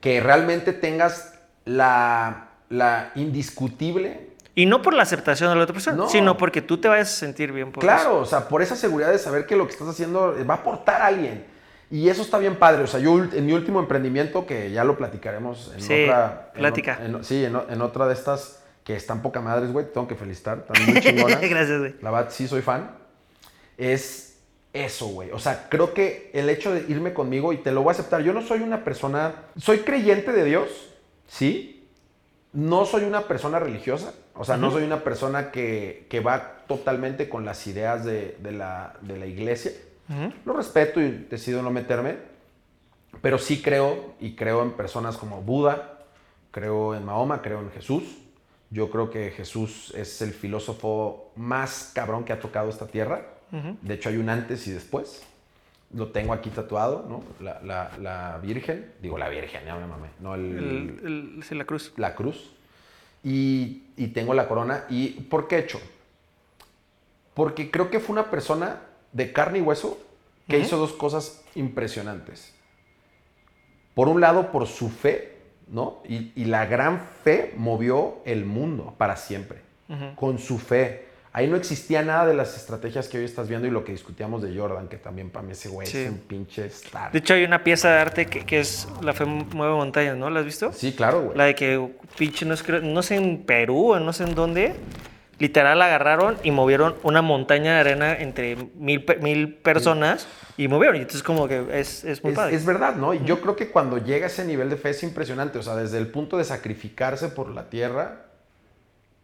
que 0.00 0.20
realmente 0.20 0.72
tengas 0.72 1.34
la, 1.64 2.49
la 2.70 3.10
indiscutible 3.16 4.28
Y 4.54 4.66
no 4.66 4.80
por 4.82 4.94
la 4.94 5.02
aceptación 5.02 5.50
de 5.50 5.56
la 5.56 5.62
otra 5.62 5.74
persona, 5.74 5.96
No. 5.96 6.08
sino 6.08 6.36
porque 6.36 6.62
tú 6.62 6.78
te 6.78 6.88
vayas 6.88 7.08
a 7.08 7.16
sentir 7.16 7.52
bien 7.52 7.70
por 7.72 7.82
Claro, 7.82 8.18
o 8.18 8.24
sea, 8.24 8.48
por 8.48 8.62
esa 8.62 8.74
seguridad 8.76 9.10
de 9.10 9.18
saber 9.18 9.44
que 9.46 9.56
lo 9.56 9.66
que 9.66 9.72
estás 9.72 9.88
haciendo 9.88 10.34
va 10.48 10.54
a 10.54 10.56
aportar 10.58 11.02
a 11.02 11.06
alguien. 11.06 11.44
Y 11.90 12.08
eso 12.08 12.22
está 12.22 12.38
bien 12.38 12.56
padre. 12.56 12.84
O 12.84 12.86
sea, 12.86 13.00
yo 13.00 13.18
en 13.18 13.46
mi 13.46 13.52
último 13.52 13.80
emprendimiento, 13.80 14.46
que 14.46 14.70
ya 14.70 14.84
lo 14.84 14.96
platicaremos 14.96 15.72
en 15.74 15.80
Sí, 15.82 16.04
otra. 16.04 16.52
plática. 16.52 16.98
en- 17.04 17.24
sí, 17.24 17.44
en, 17.44 17.56
otra 17.82 18.06
de 18.06 18.14
estas 18.14 18.62
que 18.84 18.94
están 18.94 19.22
poca 19.22 19.40
madres, 19.40 19.72
güey. 19.72 19.86
te 19.86 19.92
Tengo 19.92 20.06
que 20.06 20.14
felicitar. 20.14 20.64
Están 20.68 20.84
muy 20.92 21.00
chingonas. 21.00 21.40
Gracias, 21.50 21.78
güey. 21.80 21.94
La 22.00 22.10
verdad, 22.12 22.30
sí 22.30 22.46
soy 22.46 22.62
fan. 22.62 22.92
Es 23.76 24.38
eso, 24.72 25.06
güey. 25.08 25.30
O 25.32 25.38
sea, 25.40 25.66
creo 25.68 25.92
que 25.94 26.30
el 26.34 26.48
hecho 26.48 26.72
de 26.72 26.84
irme 26.88 27.12
conmigo, 27.12 27.52
y 27.52 27.56
te 27.58 27.72
lo 27.72 27.82
voy 27.82 27.90
a 27.90 27.92
aceptar, 27.92 28.22
yo 28.22 28.32
no 28.32 28.42
soy 28.42 28.60
una 28.60 28.84
persona. 28.84 29.34
Soy 29.56 29.78
creyente 29.78 30.30
de 30.32 30.44
Dios, 30.44 30.68
sí. 31.26 31.79
No 32.52 32.84
soy 32.84 33.04
una 33.04 33.22
persona 33.22 33.58
religiosa. 33.58 34.12
O 34.34 34.44
sea, 34.44 34.56
no 34.56 34.70
soy 34.70 34.84
una 34.84 35.04
persona 35.04 35.50
que, 35.50 36.06
que 36.08 36.20
va 36.20 36.64
totalmente 36.66 37.28
con 37.28 37.44
las 37.44 37.66
ideas 37.66 38.04
de, 38.04 38.36
de 38.40 38.52
la, 38.52 38.94
de 39.02 39.18
la 39.18 39.26
iglesia. 39.26 39.72
Ujú. 40.08 40.32
Lo 40.46 40.52
respeto 40.54 41.00
y 41.00 41.10
decido 41.30 41.62
no 41.62 41.70
meterme. 41.70 42.16
Pero 43.22 43.38
sí 43.38 43.60
creo, 43.60 44.14
y 44.20 44.34
creo 44.34 44.62
en 44.62 44.72
personas 44.72 45.16
como 45.16 45.42
Buda, 45.42 45.98
creo 46.50 46.94
en 46.94 47.04
Mahoma, 47.04 47.42
creo 47.42 47.60
en 47.60 47.70
Jesús. 47.70 48.04
Yo 48.70 48.90
creo 48.90 49.10
que 49.10 49.30
Jesús 49.30 49.92
es 49.96 50.22
el 50.22 50.32
filósofo 50.32 51.32
más 51.36 51.90
cabrón 51.94 52.24
que 52.24 52.32
ha 52.32 52.40
tocado 52.40 52.70
esta 52.70 52.86
tierra. 52.86 53.26
De 53.82 53.94
hecho, 53.94 54.08
hay 54.08 54.16
un 54.16 54.28
antes 54.28 54.66
y 54.68 54.70
después. 54.70 55.24
Lo 55.92 56.08
tengo 56.12 56.32
aquí 56.32 56.50
tatuado, 56.50 57.04
¿no? 57.08 57.24
La, 57.44 57.60
la- 57.62 57.90
la 57.98 58.38
Virgen. 58.42 58.92
Digo, 59.02 59.18
la 59.18 59.28
Virgen, 59.28 59.64
ya 59.64 59.74
me 59.76 59.86
mamé. 59.86 60.08
No, 60.20 60.34
el, 60.36 61.00
El, 61.02 61.58
la 61.58 61.64
cruz. 61.64 61.92
la 61.96 62.14
cruz. 62.14 62.52
Y, 63.24 63.82
y 63.96 64.08
tengo 64.08 64.32
la 64.34 64.46
corona. 64.48 64.84
¿Y 64.88 65.08
por 65.22 65.48
qué 65.48 65.58
hecho? 65.58 65.80
Porque 67.34 67.70
creo 67.70 67.90
que 67.90 68.00
fue 68.00 68.12
una 68.12 68.30
persona 68.30 68.80
de 69.12 69.32
carne 69.32 69.58
y 69.58 69.62
hueso 69.62 69.98
que 70.48 70.58
hizo 70.58 70.76
dos 70.78 70.92
cosas 70.92 71.44
impresionantes. 71.54 72.54
Por 73.94 74.08
un 74.08 74.20
lado, 74.20 74.50
por 74.52 74.66
su 74.66 74.88
fe, 74.88 75.36
¿no? 75.68 76.02
Y, 76.08 76.32
y 76.40 76.44
la 76.46 76.66
gran 76.66 77.00
fe 77.24 77.52
movió 77.56 78.18
el 78.24 78.44
mundo 78.44 78.94
para 78.98 79.16
siempre. 79.16 79.60
Con 80.16 80.38
su 80.38 80.58
fe. 80.58 81.08
Ahí 81.32 81.46
no 81.46 81.54
existía 81.56 82.02
nada 82.02 82.26
de 82.26 82.34
las 82.34 82.56
estrategias 82.56 83.06
que 83.06 83.18
hoy 83.18 83.24
estás 83.24 83.48
viendo 83.48 83.68
y 83.68 83.70
lo 83.70 83.84
que 83.84 83.92
discutíamos 83.92 84.42
de 84.42 84.56
Jordan, 84.58 84.88
que 84.88 84.96
también 84.96 85.30
para 85.30 85.44
mí 85.46 85.52
ese 85.52 85.68
güey 85.68 85.86
Sí. 85.86 85.98
es 85.98 86.10
un 86.10 86.18
pinche 86.18 86.66
star. 86.66 87.12
De 87.12 87.20
hecho, 87.20 87.34
hay 87.34 87.44
una 87.44 87.62
pieza 87.62 87.88
de 87.88 87.98
arte 88.00 88.26
que, 88.26 88.44
que 88.44 88.58
es 88.60 88.88
La 89.00 89.12
fe 89.12 89.24
mueve 89.26 89.74
montañas, 89.74 90.16
¿no? 90.16 90.28
¿La 90.28 90.40
has 90.40 90.46
visto? 90.46 90.72
Sí, 90.72 90.92
claro, 90.92 91.22
güey. 91.22 91.38
La 91.38 91.44
de 91.44 91.54
que, 91.54 91.88
pinche, 92.18 92.44
no, 92.46 92.56
sé, 92.56 92.64
creo- 92.64 92.80
no 92.82 93.02
sé 93.02 93.14
en 93.14 93.44
Perú 93.44 93.92
o 93.92 94.00
no 94.00 94.12
sé 94.12 94.24
en 94.24 94.34
dónde, 94.34 94.74
literal 95.38 95.80
agarraron 95.80 96.36
y 96.42 96.50
movieron 96.50 96.96
una 97.04 97.22
montaña 97.22 97.74
de 97.74 97.78
arena 97.80 98.12
entre 98.18 98.56
mil, 98.74 99.06
mil 99.22 99.54
personas 99.54 100.26
y 100.56 100.66
movieron. 100.66 100.96
Y 100.96 101.00
entonces, 101.02 101.22
como 101.22 101.46
que 101.46 101.64
es, 101.78 102.02
es 102.04 102.24
muy 102.24 102.32
Es, 102.32 102.36
padre. 102.38 102.56
es 102.56 102.66
verdad, 102.66 102.96
¿no? 102.96 103.14
Y 103.14 103.24
yo 103.24 103.40
creo 103.40 103.54
que 103.54 103.68
cuando 103.70 103.98
llega 103.98 104.26
a 104.26 104.28
ese 104.28 104.44
nivel 104.44 104.68
de 104.68 104.76
fe 104.76 104.90
es 104.90 105.02
impresionante. 105.04 105.60
O 105.60 105.62
sea, 105.62 105.76
desde 105.76 105.98
el 105.98 106.08
punto 106.08 106.36
de 106.38 106.44
sacrificarse 106.44 107.28
por 107.28 107.50
la 107.50 107.70
tierra 107.70 108.26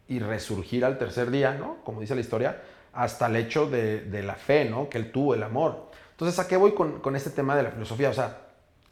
y 0.08 0.18
resurgir 0.18 0.84
al 0.84 0.98
tercer 0.98 1.30
día, 1.30 1.52
¿no? 1.54 1.78
Como 1.84 2.00
dice 2.00 2.14
la 2.14 2.20
historia, 2.20 2.62
hasta 2.92 3.26
el 3.26 3.36
hecho 3.36 3.68
de, 3.68 4.00
de 4.02 4.22
la 4.22 4.34
fe, 4.34 4.64
¿no? 4.64 4.88
Que 4.88 4.98
él 4.98 5.12
tuvo, 5.12 5.34
el 5.34 5.42
amor. 5.42 5.90
Entonces, 6.12 6.38
¿a 6.38 6.46
qué 6.48 6.56
voy 6.56 6.72
con, 6.74 7.00
con 7.00 7.16
este 7.16 7.30
tema 7.30 7.56
de 7.56 7.62
la 7.62 7.70
filosofía? 7.70 8.10
O 8.10 8.14
sea, 8.14 8.38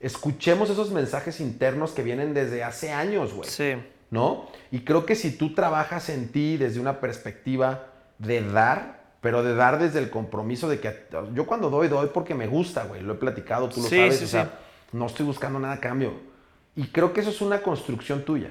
escuchemos 0.01 0.69
esos 0.71 0.91
mensajes 0.91 1.41
internos 1.41 1.93
que 1.93 2.03
vienen 2.03 2.35
desde 2.35 2.63
hace 2.63 2.93
años, 2.93 3.33
güey. 3.33 3.49
Sí. 3.49 3.75
¿no? 4.11 4.47
Y 4.71 4.81
creo 4.81 5.07
que 5.07 5.17
si 5.17 5.33
tú 5.37 5.55
trabajas 5.55 6.09
en 6.09 6.29
ti 6.29 6.57
desde 6.57 6.79
una 6.81 7.01
perspectiva 7.01 7.87
de 8.19 8.43
dar, 8.43 9.03
pero 9.21 9.43
de 9.43 9.55
dar 9.55 9.79
desde 9.79 9.99
el 9.99 10.11
compromiso 10.11 10.69
de 10.69 10.79
que 10.79 11.07
yo 11.33 11.47
cuando 11.47 11.69
doy, 11.69 11.89
doy 11.89 12.11
porque 12.13 12.35
me 12.35 12.47
gusta, 12.47 12.85
güey, 12.85 13.03
lo 13.03 13.15
he 13.15 13.17
platicado, 13.17 13.69
tú 13.69 13.81
lo 13.83 13.89
Sí, 13.89 13.97
sabes, 13.97 14.19
sí, 14.19 14.25
o 14.25 14.29
sea, 14.29 14.45
sí. 14.45 14.51
no 14.97 15.07
estoy 15.07 15.27
buscando 15.27 15.59
nada 15.59 15.75
a 15.75 15.81
cambio. 15.81 16.13
Y 16.77 16.89
creo 16.89 17.13
que 17.13 17.23
eso 17.23 17.31
es 17.31 17.41
una 17.41 17.63
construcción 17.63 18.25
tuya. 18.25 18.51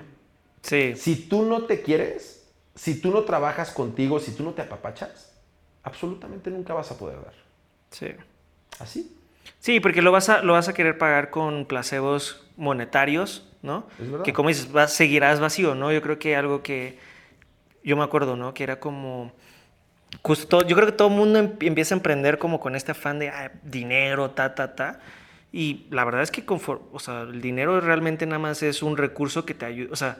Sí. 0.61 0.95
Si 0.97 1.15
tú 1.15 1.43
no 1.43 1.63
te 1.63 1.81
quieres, 1.81 2.42
si 2.75 2.99
tú 2.99 3.11
no 3.11 3.21
trabajas 3.21 3.71
contigo, 3.71 4.19
si 4.19 4.31
tú 4.35 4.43
no 4.43 4.51
te 4.51 4.61
apapachas, 4.61 5.33
absolutamente 5.83 6.49
nunca 6.49 6.73
vas 6.73 6.91
a 6.91 6.97
poder 6.97 7.21
dar. 7.21 7.33
Sí. 7.91 8.07
Así. 8.79 9.15
Sí, 9.59 9.79
porque 9.79 10.01
lo 10.01 10.11
vas 10.11 10.29
a, 10.29 10.41
lo 10.41 10.53
vas 10.53 10.69
a 10.69 10.73
querer 10.73 10.97
pagar 10.97 11.29
con 11.29 11.65
placebos 11.65 12.45
monetarios, 12.57 13.47
¿no? 13.61 13.87
Es 13.99 14.09
verdad. 14.09 14.25
Que 14.25 14.33
como 14.33 14.49
dices, 14.49 14.71
vas, 14.71 14.93
seguirás 14.93 15.39
vacío, 15.39 15.75
¿no? 15.75 15.91
Yo 15.91 16.01
creo 16.01 16.17
que 16.19 16.35
algo 16.35 16.63
que 16.63 16.97
yo 17.83 17.95
me 17.97 18.03
acuerdo, 18.03 18.35
¿no? 18.35 18.53
Que 18.53 18.63
era 18.63 18.79
como 18.79 19.31
justo, 20.21 20.65
yo 20.65 20.75
creo 20.75 20.87
que 20.87 20.93
todo 20.93 21.09
el 21.09 21.15
mundo 21.15 21.39
em- 21.39 21.53
empieza 21.61 21.95
a 21.95 21.97
emprender 21.97 22.37
como 22.37 22.59
con 22.59 22.75
este 22.75 22.91
afán 22.91 23.19
de 23.19 23.29
ah, 23.29 23.51
dinero, 23.63 24.31
ta, 24.31 24.55
ta, 24.55 24.75
ta. 24.75 24.99
Y 25.51 25.85
la 25.91 26.03
verdad 26.05 26.23
es 26.23 26.31
que 26.31 26.45
confor- 26.45 26.81
o 26.91 26.99
sea, 26.99 27.21
el 27.21 27.41
dinero 27.41 27.79
realmente 27.81 28.25
nada 28.25 28.39
más 28.39 28.63
es 28.63 28.81
un 28.81 28.97
recurso 28.97 29.45
que 29.45 29.53
te 29.53 29.65
ayuda, 29.65 29.89
o 29.91 29.95
sea, 29.95 30.17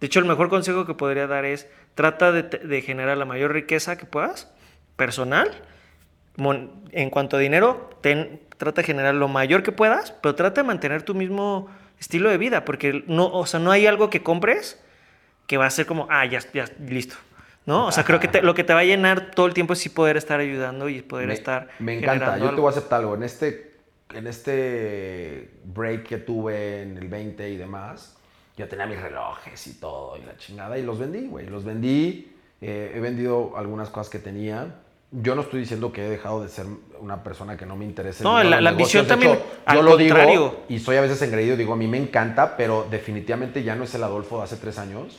de 0.00 0.06
hecho 0.06 0.18
el 0.20 0.24
mejor 0.26 0.48
consejo 0.48 0.86
que 0.86 0.94
podría 0.94 1.26
dar 1.26 1.44
es 1.44 1.68
trata 1.94 2.32
de, 2.32 2.42
te- 2.42 2.58
de 2.58 2.82
generar 2.82 3.16
la 3.16 3.24
mayor 3.24 3.52
riqueza 3.52 3.96
que 3.96 4.06
puedas, 4.06 4.52
personal, 4.96 5.50
mon- 6.36 6.70
en 6.92 7.10
cuanto 7.10 7.36
a 7.36 7.40
dinero, 7.40 7.90
ten- 8.02 8.40
trata 8.58 8.82
de 8.82 8.86
generar 8.86 9.14
lo 9.14 9.28
mayor 9.28 9.62
que 9.62 9.72
puedas, 9.72 10.12
pero 10.12 10.34
trata 10.34 10.62
de 10.62 10.66
mantener 10.66 11.02
tu 11.02 11.14
mismo 11.14 11.68
estilo 11.98 12.28
de 12.30 12.38
vida, 12.38 12.64
porque 12.64 13.04
no, 13.06 13.26
o 13.32 13.46
sea, 13.46 13.60
no 13.60 13.70
hay 13.70 13.86
algo 13.86 14.10
que 14.10 14.22
compres 14.22 14.82
que 15.46 15.56
va 15.56 15.66
a 15.66 15.70
ser 15.70 15.86
como, 15.86 16.06
ah, 16.10 16.24
ya, 16.26 16.40
ya, 16.52 16.66
listo. 16.88 17.16
¿No? 17.64 17.86
O 17.86 17.92
sea, 17.92 18.04
creo 18.04 18.20
que 18.20 18.28
te- 18.28 18.42
lo 18.42 18.54
que 18.54 18.62
te 18.62 18.72
va 18.74 18.80
a 18.80 18.84
llenar 18.84 19.32
todo 19.32 19.46
el 19.46 19.52
tiempo 19.54 19.72
es 19.72 19.80
sí 19.80 19.88
poder 19.88 20.16
estar 20.16 20.38
ayudando 20.38 20.88
y 20.88 21.02
poder 21.02 21.26
me, 21.26 21.34
estar. 21.34 21.68
me 21.80 21.98
encanta. 21.98 22.36
Yo 22.38 22.42
te 22.44 22.48
algo. 22.50 22.62
voy 22.62 22.68
a 22.68 22.70
aceptar 22.70 23.00
algo. 23.00 23.14
En 23.16 23.24
este, 23.24 23.72
en 24.14 24.28
este 24.28 25.50
break 25.64 26.04
que 26.04 26.18
tuve 26.18 26.82
en 26.82 26.96
el 26.96 27.08
20 27.08 27.48
y 27.50 27.56
demás, 27.56 28.15
yo 28.56 28.68
tenía 28.68 28.86
mis 28.86 29.00
relojes 29.00 29.66
y 29.66 29.74
todo 29.74 30.16
y 30.16 30.22
la 30.22 30.36
chingada 30.36 30.78
y 30.78 30.82
los 30.82 30.98
vendí, 30.98 31.26
güey. 31.26 31.46
Los 31.46 31.64
vendí. 31.64 32.32
eh, 32.62 32.92
he 32.94 33.00
vendido 33.00 33.52
algunas 33.56 33.90
cosas 33.90 34.08
que 34.10 34.18
tenía. 34.18 34.76
Yo 35.12 35.34
no 35.34 35.42
estoy 35.42 35.60
diciendo 35.60 35.92
que 35.92 36.06
he 36.06 36.08
dejado 36.08 36.42
de 36.42 36.48
ser 36.48 36.64
una 37.00 37.22
persona 37.22 37.56
que 37.58 37.66
no 37.66 37.76
me 37.76 37.84
interese. 37.84 38.24
No, 38.24 38.42
la- 38.42 38.60
la 38.62 38.70
ambición 38.70 39.06
también, 39.06 39.32
hecho, 39.34 39.42
al 39.66 39.76
yo 39.76 39.82
lo 39.82 39.96
digo 39.98 40.14
contrario. 40.16 40.56
y 40.68 40.78
soy 40.78 40.96
a 40.96 41.02
veces 41.02 41.20
engreído. 41.20 41.56
Digo, 41.56 41.74
a 41.74 41.76
mí 41.76 41.86
me 41.86 41.98
encanta, 41.98 42.56
pero 42.56 42.86
definitivamente 42.90 43.62
ya 43.62 43.76
no 43.76 43.84
es 43.84 43.94
el 43.94 44.02
Adolfo 44.02 44.38
de 44.38 44.44
hace 44.44 44.56
tres 44.56 44.78
años 44.78 45.18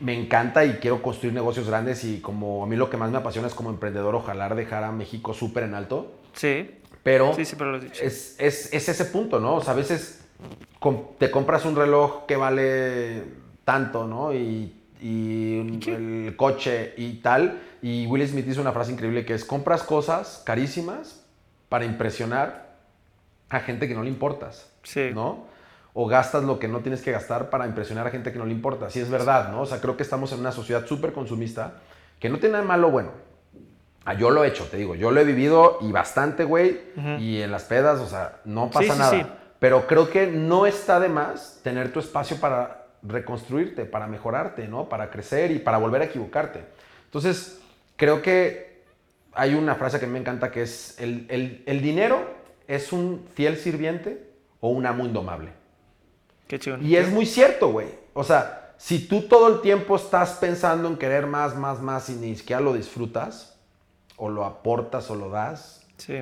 me 0.00 0.18
encanta 0.18 0.64
y 0.64 0.72
quiero 0.80 1.00
construir 1.00 1.32
negocios 1.32 1.68
grandes 1.68 2.02
y 2.02 2.20
como 2.20 2.64
a 2.64 2.66
mí 2.66 2.74
lo 2.74 2.90
que 2.90 2.96
más 2.96 3.12
me 3.12 3.18
apasiona 3.18 3.46
es 3.46 3.54
como 3.54 3.70
emprendedor, 3.70 4.16
ojalá 4.16 4.48
dejar 4.48 4.82
a 4.82 4.90
México 4.90 5.32
súper 5.32 5.62
en 5.62 5.74
alto, 5.74 6.10
Sí. 6.32 6.68
pero 7.04 7.32
Sí, 7.34 7.44
sí, 7.44 7.54
pero 7.56 7.70
lo 7.70 7.78
dicho. 7.78 8.02
es, 8.02 8.34
es- 8.40 8.72
es 8.72 8.88
ese 8.88 9.04
punto, 9.04 9.38
¿no? 9.38 9.54
O 9.54 9.62
sea, 9.62 9.74
a 9.74 9.76
veces 9.76 10.21
te 11.18 11.30
compras 11.30 11.64
un 11.64 11.76
reloj 11.76 12.26
que 12.26 12.36
vale 12.36 13.24
tanto, 13.64 14.06
¿no? 14.06 14.32
Y, 14.34 14.74
y 15.00 15.80
el 15.88 16.34
coche 16.36 16.94
y 16.96 17.14
tal, 17.14 17.60
y 17.82 18.06
Will 18.06 18.26
Smith 18.26 18.46
dice 18.46 18.60
una 18.60 18.72
frase 18.72 18.92
increíble 18.92 19.24
que 19.24 19.34
es, 19.34 19.44
compras 19.44 19.82
cosas 19.82 20.42
carísimas 20.44 21.24
para 21.68 21.84
impresionar 21.84 22.72
a 23.48 23.60
gente 23.60 23.88
que 23.88 23.94
no 23.94 24.02
le 24.02 24.08
importas, 24.08 24.70
Sí. 24.82 25.10
¿no? 25.14 25.50
O 25.94 26.06
gastas 26.06 26.44
lo 26.44 26.58
que 26.58 26.68
no 26.68 26.80
tienes 26.80 27.02
que 27.02 27.12
gastar 27.12 27.50
para 27.50 27.66
impresionar 27.66 28.06
a 28.06 28.10
gente 28.10 28.32
que 28.32 28.38
no 28.38 28.46
le 28.46 28.52
importa. 28.52 28.88
Sí 28.88 28.98
es 29.00 29.10
verdad, 29.10 29.50
¿no? 29.50 29.60
O 29.60 29.66
sea, 29.66 29.80
creo 29.80 29.96
que 29.96 30.02
estamos 30.02 30.32
en 30.32 30.40
una 30.40 30.50
sociedad 30.50 30.86
súper 30.86 31.12
consumista 31.12 31.74
que 32.18 32.30
no 32.30 32.38
tiene 32.38 32.54
nada 32.54 32.64
malo 32.64 32.90
bueno. 32.90 33.10
Ah, 34.04 34.14
yo 34.14 34.30
lo 34.30 34.42
he 34.42 34.48
hecho, 34.48 34.64
te 34.64 34.78
digo, 34.78 34.94
yo 34.94 35.10
lo 35.10 35.20
he 35.20 35.24
vivido 35.24 35.78
y 35.80 35.92
bastante, 35.92 36.44
güey, 36.44 36.80
y 37.18 37.40
en 37.42 37.52
las 37.52 37.64
pedas, 37.64 38.00
o 38.00 38.06
sea, 38.06 38.40
no 38.44 38.70
pasa 38.70 38.84
Sí, 38.84 38.90
sí, 38.92 38.98
nada. 38.98 39.38
Pero 39.62 39.86
creo 39.86 40.10
que 40.10 40.26
no 40.26 40.66
está 40.66 40.98
de 40.98 41.08
más 41.08 41.60
tener 41.62 41.92
tu 41.92 42.00
espacio 42.00 42.38
para 42.40 42.86
reconstruirte, 43.04 43.84
para 43.84 44.08
mejorarte, 44.08 44.66
¿no? 44.66 44.88
Para 44.88 45.08
crecer 45.08 45.52
y 45.52 45.60
para 45.60 45.78
volver 45.78 46.02
a 46.02 46.06
equivocarte. 46.06 46.64
Entonces, 47.04 47.60
creo 47.94 48.22
que 48.22 48.82
hay 49.32 49.54
una 49.54 49.76
frase 49.76 50.00
que 50.00 50.08
me 50.08 50.18
encanta 50.18 50.50
que 50.50 50.62
es, 50.62 50.96
el, 50.98 51.26
el- 51.30 51.62
el 51.66 51.80
dinero 51.80 52.28
es 52.66 52.92
un 52.92 53.24
fiel 53.36 53.56
sirviente 53.56 54.32
o 54.58 54.70
un 54.70 54.84
amo 54.84 55.04
indomable. 55.06 55.50
Qué 56.48 56.58
chingón. 56.58 56.84
Y 56.84 56.96
es 56.96 57.08
muy 57.08 57.24
cierto, 57.24 57.70
güey. 57.70 57.86
O 58.14 58.24
sea, 58.24 58.74
si 58.78 59.06
tú 59.06 59.28
todo 59.28 59.46
el 59.46 59.60
tiempo 59.60 59.94
estás 59.94 60.30
pensando 60.40 60.88
en 60.88 60.96
querer 60.96 61.28
más, 61.28 61.54
más, 61.54 61.80
más 61.80 62.10
y 62.10 62.14
ni 62.14 62.34
siquiera 62.34 62.60
lo 62.60 62.72
disfrutas, 62.74 63.56
o 64.16 64.28
lo 64.28 64.44
aportas 64.44 65.08
o 65.08 65.14
lo 65.14 65.30
das, 65.30 65.86
Sí. 65.98 66.18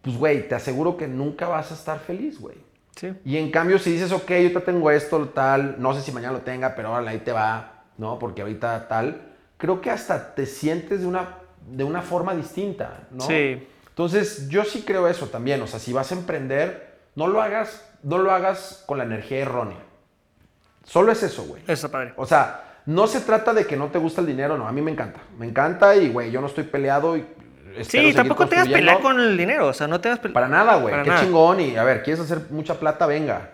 pues, 0.00 0.16
güey, 0.16 0.48
te 0.48 0.54
aseguro 0.54 0.96
que 0.96 1.06
nunca 1.06 1.46
vas 1.46 1.70
a 1.72 1.74
estar 1.74 1.98
feliz, 1.98 2.40
güey. 2.40 2.56
Sí. 2.96 3.12
Y 3.24 3.36
en 3.36 3.50
cambio, 3.50 3.78
si 3.78 3.92
dices, 3.92 4.12
ok, 4.12 4.30
yo 4.42 4.52
te 4.52 4.60
tengo 4.60 4.90
esto, 4.90 5.28
tal, 5.28 5.76
no 5.78 5.94
sé 5.94 6.02
si 6.02 6.12
mañana 6.12 6.34
lo 6.34 6.40
tenga, 6.40 6.74
pero 6.74 6.88
ahora 6.88 7.10
ahí 7.10 7.18
te 7.18 7.32
va, 7.32 7.84
¿no? 7.98 8.18
Porque 8.18 8.42
ahorita 8.42 8.88
tal, 8.88 9.22
creo 9.56 9.80
que 9.80 9.90
hasta 9.90 10.34
te 10.34 10.46
sientes 10.46 11.00
de 11.00 11.06
una, 11.06 11.38
de 11.66 11.84
una 11.84 12.02
forma 12.02 12.34
distinta, 12.34 13.06
¿no? 13.10 13.24
Sí. 13.24 13.66
Entonces, 13.88 14.48
yo 14.48 14.64
sí 14.64 14.82
creo 14.82 15.08
eso 15.08 15.26
también. 15.26 15.60
O 15.62 15.66
sea, 15.66 15.78
si 15.78 15.92
vas 15.92 16.10
a 16.10 16.14
emprender, 16.14 16.98
no 17.14 17.26
lo 17.26 17.42
hagas, 17.42 17.86
no 18.02 18.18
lo 18.18 18.32
hagas 18.32 18.82
con 18.86 18.98
la 18.98 19.04
energía 19.04 19.38
errónea. 19.38 19.78
Solo 20.84 21.12
es 21.12 21.22
eso, 21.22 21.44
güey. 21.44 21.62
Eso 21.66 21.90
padre. 21.90 22.14
O 22.16 22.26
sea, 22.26 22.80
no 22.86 23.06
se 23.06 23.20
trata 23.20 23.52
de 23.52 23.66
que 23.66 23.76
no 23.76 23.88
te 23.88 23.98
gusta 23.98 24.20
el 24.20 24.26
dinero, 24.26 24.56
no. 24.56 24.66
A 24.66 24.72
mí 24.72 24.80
me 24.80 24.90
encanta. 24.90 25.20
Me 25.38 25.46
encanta 25.46 25.94
y, 25.96 26.08
güey, 26.08 26.30
yo 26.30 26.40
no 26.40 26.46
estoy 26.46 26.64
peleado 26.64 27.16
y 27.16 27.26
Sí, 27.82 28.12
tampoco 28.14 28.46
tengas 28.46 28.68
pelea 28.68 28.94
construyendo. 28.94 29.00
con 29.02 29.20
el 29.32 29.36
dinero. 29.36 29.66
O 29.68 29.72
sea, 29.72 29.86
no 29.86 30.00
tengas 30.00 30.18
pelea. 30.18 30.34
Para 30.34 30.48
nada, 30.48 30.76
güey. 30.76 30.94
Qué 31.02 31.08
nada. 31.10 31.20
chingón. 31.22 31.60
Y, 31.60 31.76
a 31.76 31.84
ver, 31.84 32.02
quieres 32.02 32.20
hacer 32.22 32.40
mucha 32.50 32.74
plata, 32.80 33.06
venga. 33.06 33.50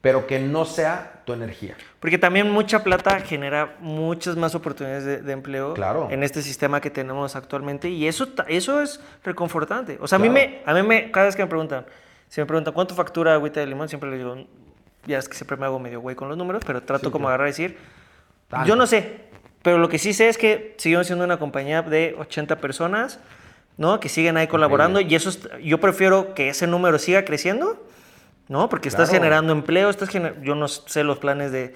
Pero 0.00 0.26
que 0.26 0.38
no 0.38 0.64
sea 0.64 1.20
tu 1.26 1.34
energía. 1.34 1.74
Porque 2.00 2.16
también 2.16 2.50
mucha 2.50 2.82
plata 2.82 3.20
genera 3.20 3.74
muchas 3.80 4.34
más 4.36 4.54
oportunidades 4.54 5.04
de, 5.04 5.18
de 5.20 5.32
empleo 5.32 5.74
Claro. 5.74 6.08
en 6.10 6.22
este 6.22 6.40
sistema 6.40 6.80
que 6.80 6.88
tenemos 6.90 7.36
actualmente 7.36 7.90
y 7.90 8.06
eso, 8.08 8.26
eso 8.48 8.80
es 8.80 8.98
reconfortante. 9.24 9.98
O 10.00 10.08
sea, 10.08 10.16
a, 10.16 10.18
mí 10.18 10.30
Claro. 10.30 10.48
me, 10.48 10.62
a 10.64 10.74
mí 10.74 10.82
me, 10.88 11.10
cada 11.10 11.26
vez 11.26 11.36
que 11.36 11.42
me 11.42 11.48
preguntan, 11.48 11.84
si 12.28 12.40
me 12.40 12.46
preguntan 12.46 12.72
cuánto 12.72 12.94
factura 12.94 13.34
agüita 13.34 13.60
de 13.60 13.66
limón, 13.66 13.90
siempre 13.90 14.08
les 14.08 14.20
digo, 14.20 14.36
ya 15.06 15.18
es 15.18 15.28
que 15.28 15.34
siempre 15.36 15.58
me 15.58 15.66
hago 15.66 15.78
medio 15.78 16.00
güey 16.00 16.16
con 16.16 16.28
los 16.30 16.38
números, 16.38 16.62
pero 16.66 16.82
trato 16.82 17.06
Sí, 17.08 17.10
como 17.12 17.24
claro. 17.24 17.34
agarrar 17.34 17.48
y 17.48 17.50
decir, 17.50 17.76
yo 18.64 18.76
no 18.76 18.86
sé, 18.86 19.16
pero 19.62 19.76
lo 19.76 19.90
que 19.90 19.98
sí 19.98 20.14
sé 20.14 20.30
es 20.30 20.38
que 20.38 20.74
seguimos 20.78 21.06
siendo 21.08 21.26
una 21.26 21.38
compañía 21.38 21.82
de 21.82 22.16
80 22.18 22.56
personas, 22.56 23.20
¿no? 23.80 23.98
Que 23.98 24.10
siguen 24.10 24.36
ahí 24.36 24.46
colaborando 24.46 25.00
y 25.00 25.14
eso 25.14 25.30
es- 25.30 25.40
yo 25.62 25.80
prefiero 25.80 26.34
que 26.34 26.50
ese 26.50 26.66
número 26.66 26.98
siga 26.98 27.24
creciendo, 27.24 27.82
¿no? 28.46 28.68
Porque 28.68 28.90
estás 28.90 29.08
generando 29.10 29.54
empleo, 29.54 29.88
estás 29.88 30.10
gener- 30.10 30.38
yo 30.42 30.54
no 30.54 30.68
sé 30.68 31.02
los 31.02 31.18
planes 31.18 31.50
de 31.50 31.74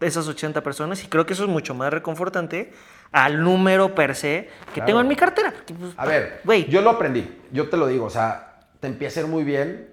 esas 0.00 0.28
80 0.28 0.62
personas 0.62 1.02
y 1.02 1.08
creo 1.08 1.26
que 1.26 1.32
eso 1.32 1.42
es 1.42 1.50
mucho 1.50 1.74
más 1.74 1.92
reconfortante 1.92 2.72
al 3.10 3.42
número 3.42 3.96
per 3.96 4.14
se 4.14 4.48
que 4.68 4.74
Claro. 4.74 4.86
tengo 4.86 5.00
en 5.00 5.08
mi 5.08 5.16
cartera. 5.16 5.52
pues, 5.66 5.92
A 5.96 6.06
ver, 6.06 6.40
güey, 6.44 6.66
yo 6.70 6.82
lo 6.82 6.90
aprendí. 6.90 7.28
Yo 7.50 7.68
te 7.68 7.76
lo 7.76 7.88
digo. 7.88 8.04
O 8.04 8.10
sea, 8.10 8.60
te 8.78 8.86
empieza 8.86 9.18
a 9.18 9.24
ir 9.24 9.28
muy 9.28 9.42
bien. 9.42 9.90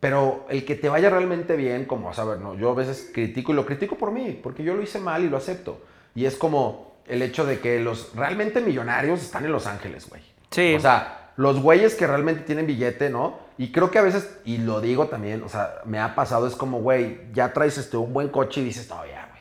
Pero 0.00 0.46
el 0.50 0.64
que 0.64 0.74
te 0.74 0.88
vaya 0.88 1.10
realmente 1.10 1.54
bien, 1.56 1.84
como, 1.84 2.10
a 2.10 2.24
ver, 2.24 2.38
no, 2.40 2.54
yo 2.56 2.70
a 2.70 2.74
veces 2.74 3.10
critico 3.14 3.52
y 3.52 3.54
lo 3.54 3.64
critico 3.66 3.96
por 3.96 4.10
mí, 4.12 4.38
porque 4.42 4.62
yo 4.64 4.74
lo 4.74 4.82
hice 4.82 4.98
mal 4.98 5.24
y 5.24 5.28
lo 5.28 5.36
acepto. 5.36 5.80
Y 6.16 6.24
es 6.24 6.36
como 6.36 6.87
el 7.08 7.22
hecho 7.22 7.44
de 7.46 7.60
que 7.60 7.80
los 7.80 8.14
realmente 8.14 8.60
millonarios 8.60 9.22
están 9.22 9.44
en 9.44 9.52
Los 9.52 9.66
Ángeles, 9.66 10.08
güey. 10.08 10.22
Sí. 10.50 10.74
O 10.74 10.80
sea, 10.80 11.32
los 11.36 11.60
güeyes 11.60 11.94
que 11.94 12.06
realmente 12.06 12.42
tienen 12.42 12.66
billete, 12.66 13.10
¿no? 13.10 13.38
Y 13.58 13.72
creo 13.72 13.90
que 13.90 13.98
a 13.98 14.02
veces, 14.02 14.38
y 14.44 14.58
lo 14.58 14.80
digo 14.80 15.06
también, 15.08 15.42
o 15.42 15.48
sea, 15.48 15.80
me 15.84 15.98
ha 15.98 16.14
pasado, 16.14 16.46
es 16.46 16.54
como, 16.54 16.80
güey, 16.80 17.20
ya 17.32 17.52
traes 17.52 17.78
este, 17.78 17.96
un 17.96 18.12
buen 18.12 18.28
coche 18.28 18.60
y 18.60 18.64
dices, 18.64 18.88
no, 18.88 19.04
ya, 19.06 19.26
güey 19.30 19.38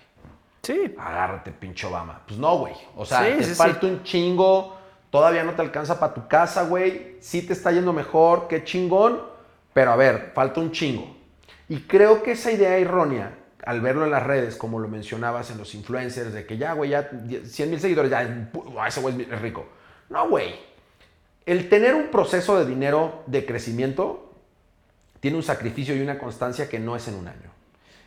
sí, 0.67 0.95
agárrate, 0.99 1.51
pinche 1.51 1.87
Obama. 1.87 2.21
Pues 2.27 2.37
no, 2.37 2.57
güey. 2.57 2.73
O 2.95 3.05
sea, 3.05 3.23
Sí, 3.23 3.37
te 3.37 3.43
sí, 3.45 3.55
falta 3.55 3.81
sí. 3.81 3.85
un 3.87 4.03
chingo, 4.03 4.77
todavía 5.09 5.43
no 5.43 5.53
te 5.53 5.61
alcanza 5.61 5.97
para 5.99 6.13
tu 6.13 6.27
casa, 6.27 6.63
güey. 6.63 7.15
Sí 7.21 7.41
te 7.41 7.53
está 7.53 7.71
yendo 7.71 7.93
mejor, 7.93 8.47
qué 8.49 8.63
chingón, 8.63 9.21
pero 9.73 9.91
a 9.91 9.95
ver, 9.95 10.31
falta 10.35 10.59
un 10.59 10.71
chingo. 10.71 11.15
Y 11.69 11.81
creo 11.81 12.21
que 12.21 12.33
esa 12.33 12.51
idea 12.51 12.77
errónea, 12.77 13.33
al 13.67 13.81
verlo 13.81 14.05
en 14.05 14.11
las 14.11 14.23
redes, 14.23 14.55
como 14.55 14.79
lo 14.79 14.87
mencionabas 14.87 15.51
en 15.51 15.57
los 15.57 15.75
influencers, 15.75 16.31
de 16.33 16.45
que 16.45 16.57
ya, 16.57 16.71
güey, 16.71 16.91
ya 16.91 17.09
100 17.43 17.69
mil 17.69 17.81
seguidores, 17.81 18.09
ya, 18.09 18.49
ese 18.87 19.01
güey 19.01 19.27
es 19.29 19.41
rico. 19.41 19.67
No, 20.07 20.29
güey. 20.29 20.55
El 21.45 21.67
tener 21.67 21.93
un 21.93 22.07
proceso 22.07 22.57
de 22.57 22.65
dinero 22.65 23.23
de 23.25 23.45
crecimiento 23.45 24.31
tiene 25.19 25.35
un 25.35 25.43
sacrificio 25.43 25.93
y 25.97 25.99
una 25.99 26.17
constancia 26.17 26.69
que 26.69 26.79
no 26.79 26.95
es 26.95 27.09
en 27.09 27.15
un 27.15 27.27
año. 27.27 27.51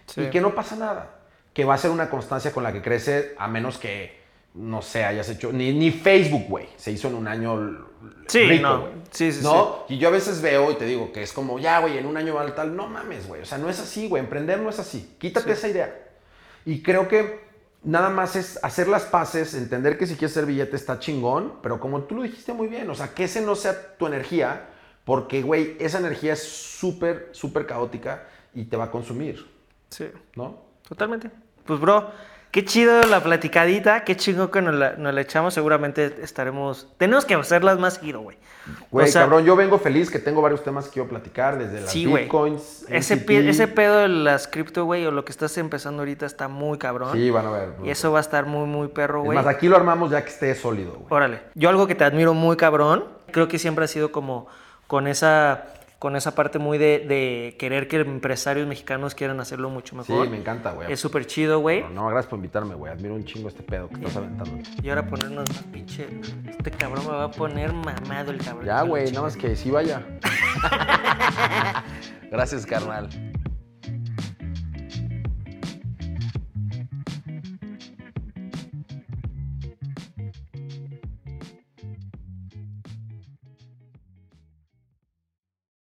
Sí. 0.07 0.23
Y 0.23 0.31
que 0.31 0.41
no 0.41 0.55
pasa 0.55 0.77
nada. 0.77 1.19
Que 1.53 1.67
va 1.67 1.75
a 1.75 1.79
ser 1.79 1.91
una 1.91 2.09
constancia 2.09 2.53
con 2.53 2.65
la 2.65 2.73
que 2.73 2.81
crece, 2.81 3.35
a 3.37 3.47
menos 3.47 3.77
que, 3.77 4.20
no 4.55 4.83
sé, 4.83 5.05
hayas 5.05 5.29
hecho. 5.29 5.53
Ni, 5.53 5.73
ni 5.73 5.91
Facebook, 5.91 6.45
güey. 6.49 6.69
Se 6.77 6.91
hizo 6.91 7.09
en 7.09 7.15
un 7.15 7.29
año 7.29 7.87
Sí, 8.27 8.43
rico, 8.43 8.63
no. 8.63 8.89
Sí, 9.11 9.33
sí, 9.33 9.41
¿No? 9.43 9.85
Y 9.89 9.99
yo 9.99 10.09
a 10.09 10.13
veces 10.13 10.41
veo 10.41 10.71
y 10.71 10.77
te 10.77 10.87
digo 10.87 11.13
que 11.13 11.23
es 11.23 11.33
como, 11.33 11.59
ya, 11.59 11.81
güey, 11.81 11.99
en 11.99 12.07
un 12.07 12.17
año 12.17 12.35
va 12.35 12.43
al 12.43 12.55
tal. 12.55 12.77
No 12.77 12.87
mames, 12.87 13.27
güey. 13.27 13.43
O 13.43 13.45
sea, 13.45 13.59
no 13.59 13.69
es 13.69 13.81
así, 13.81 14.09
güey. 14.09 14.23
Emprender 14.23 14.61
no 14.61 14.71
es 14.71 14.79
así. 14.79 15.17
Quítate 15.19 15.53
esa 15.53 15.69
idea. 15.69 16.09
Y 16.65 16.83
creo 16.83 17.09
que 17.09 17.41
nada 17.83 18.09
más 18.09 18.37
es 18.37 18.63
hacer 18.63 18.89
las 18.89 19.05
paces, 19.05 19.55
entender 19.55 19.99
que 19.99 20.07
si 20.07 20.15
quieres 20.15 20.33
hacer 20.33 20.47
billete 20.47 20.77
está 20.77 20.99
chingón, 20.99 21.55
pero 21.63 21.81
como 21.81 22.03
tú 22.03 22.17
lo 22.17 22.23
dijiste 22.23 22.53
muy 22.53 22.69
bien, 22.69 22.89
o 22.91 22.95
sea, 22.95 23.15
que 23.15 23.25
ese 23.25 23.41
no 23.41 23.55
sea 23.55 23.97
tu 23.97 24.07
energía, 24.07 24.69
porque, 25.05 25.43
güey, 25.43 25.77
esa 25.81 25.99
energía 25.99 26.35
es 26.35 26.43
súper, 26.43 27.31
súper 27.33 27.67
caótica 27.67 28.29
y 28.55 28.65
te 28.65 28.77
va 28.77 28.85
a 28.85 28.91
consumir, 28.91 29.47
sí. 29.89 30.11
¿no? 30.37 30.63
Totalmente. 30.87 31.31
Pues, 31.65 31.81
bro, 31.81 32.11
qué 32.51 32.65
chido 32.65 33.03
la 33.03 33.23
platicadita, 33.23 34.05
qué 34.05 34.17
chingo 34.17 34.51
que 34.51 34.63
nos 34.63 34.75
la, 34.75 34.93
nos 34.93 35.15
la 35.15 35.21
echamos. 35.21 35.55
Seguramente 35.55 36.17
estaremos. 36.23 36.89
Tenemos 36.99 37.25
que 37.25 37.35
hacerlas 37.35 37.79
más 37.79 37.95
seguido, 37.95 38.21
güey. 38.21 38.37
Güey, 38.91 39.09
O 39.09 39.11
sea, 39.11 39.23
cabrón, 39.23 39.45
yo 39.45 39.57
vengo 39.57 39.79
feliz 39.79 40.11
que 40.11 40.19
tengo 40.19 40.43
varios 40.43 40.63
temas 40.63 40.87
que 40.87 40.93
quiero 40.93 41.09
platicar, 41.09 41.59
desde 41.59 41.81
las 41.81 41.91
Sí, 41.91 42.07
bitcoins, 42.07 42.85
Ese, 42.89 43.25
ese 43.49 43.69
pedo 43.69 43.99
de 43.99 44.09
las 44.09 44.47
cripto, 44.47 44.85
güey, 44.85 45.07
o 45.07 45.11
lo 45.11 45.25
que 45.25 45.33
estás 45.33 45.57
empezando 45.59 46.03
ahorita 46.03 46.27
está 46.27 46.47
muy 46.47 46.79
cabrón. 46.79 47.13
Sí, 47.13 47.31
van 47.31 47.47
a 47.47 47.51
ver. 47.51 47.69
Y 47.83 47.91
eso 47.91 48.13
va 48.13 48.19
a 48.19 48.21
estar 48.21 48.47
muy, 48.47 48.67
muy 48.67 48.89
perro, 48.89 49.23
güey. 49.23 49.37
más, 49.37 49.47
aquí 49.47 49.67
lo 49.67 49.77
armamos 49.77 50.11
ya 50.11 50.23
que 50.23 50.31
esté 50.31 50.55
sólido, 50.55 50.93
güey. 50.93 51.07
Órale. 51.09 51.41
Yo 51.55 51.69
algo 51.69 51.87
que 51.87 51.95
te 51.95 52.05
admiro 52.05 52.35
muy 52.35 52.57
cabrón, 52.57 53.05
creo 53.33 53.49
que 53.49 53.59
siempre 53.59 53.87
ha 53.87 53.89
sido 53.89 54.13
como 54.13 54.47
con 54.87 55.07
esa, 55.07 55.65
con 56.01 56.17
esa 56.17 56.35
parte 56.35 56.59
muy 56.59 56.79
de, 56.79 56.99
de 57.07 57.57
querer 57.59 57.87
que 57.87 57.99
empresarios 58.01 58.67
mexicanos 58.67 59.15
quieran 59.15 59.39
hacerlo 59.39 59.69
mucho 59.71 60.03
Sí, 60.03 60.11
mejor. 60.13 60.31
me 60.31 60.39
encanta, 60.39 60.73
güey. 60.73 60.91
Es 60.91 60.99
súper 60.99 61.27
chido, 61.27 61.61
güey. 61.61 61.85
No, 61.93 62.07
gracias 62.09 62.27
por 62.31 62.39
invitarme, 62.39 62.75
güey. 62.75 62.91
Admiro 62.93 63.15
un 63.15 63.25
chingo 63.25 63.49
este 63.49 63.63
pedo 63.63 63.89
que 63.89 63.97
estás 63.97 64.17
aventando. 64.17 64.51
Y 64.83 64.89
ahora 64.89 65.07
ponernos 65.07 65.49
más 65.49 65.63
pinche. 65.65 66.09
Este 66.49 66.71
cabrón 66.71 67.05
me 67.07 67.13
va 67.13 67.25
a 67.25 67.31
poner 67.31 67.73
mamado 67.75 68.31
el 68.33 68.39
cabrón. 68.39 68.65
Ya, 68.65 68.81
güey, 68.83 69.11
nada 69.13 69.23
más 69.23 69.37
que 69.37 69.55
sí 69.55 69.71
vaya. 69.71 70.03
gracias, 72.31 72.65
carnal. 72.65 73.09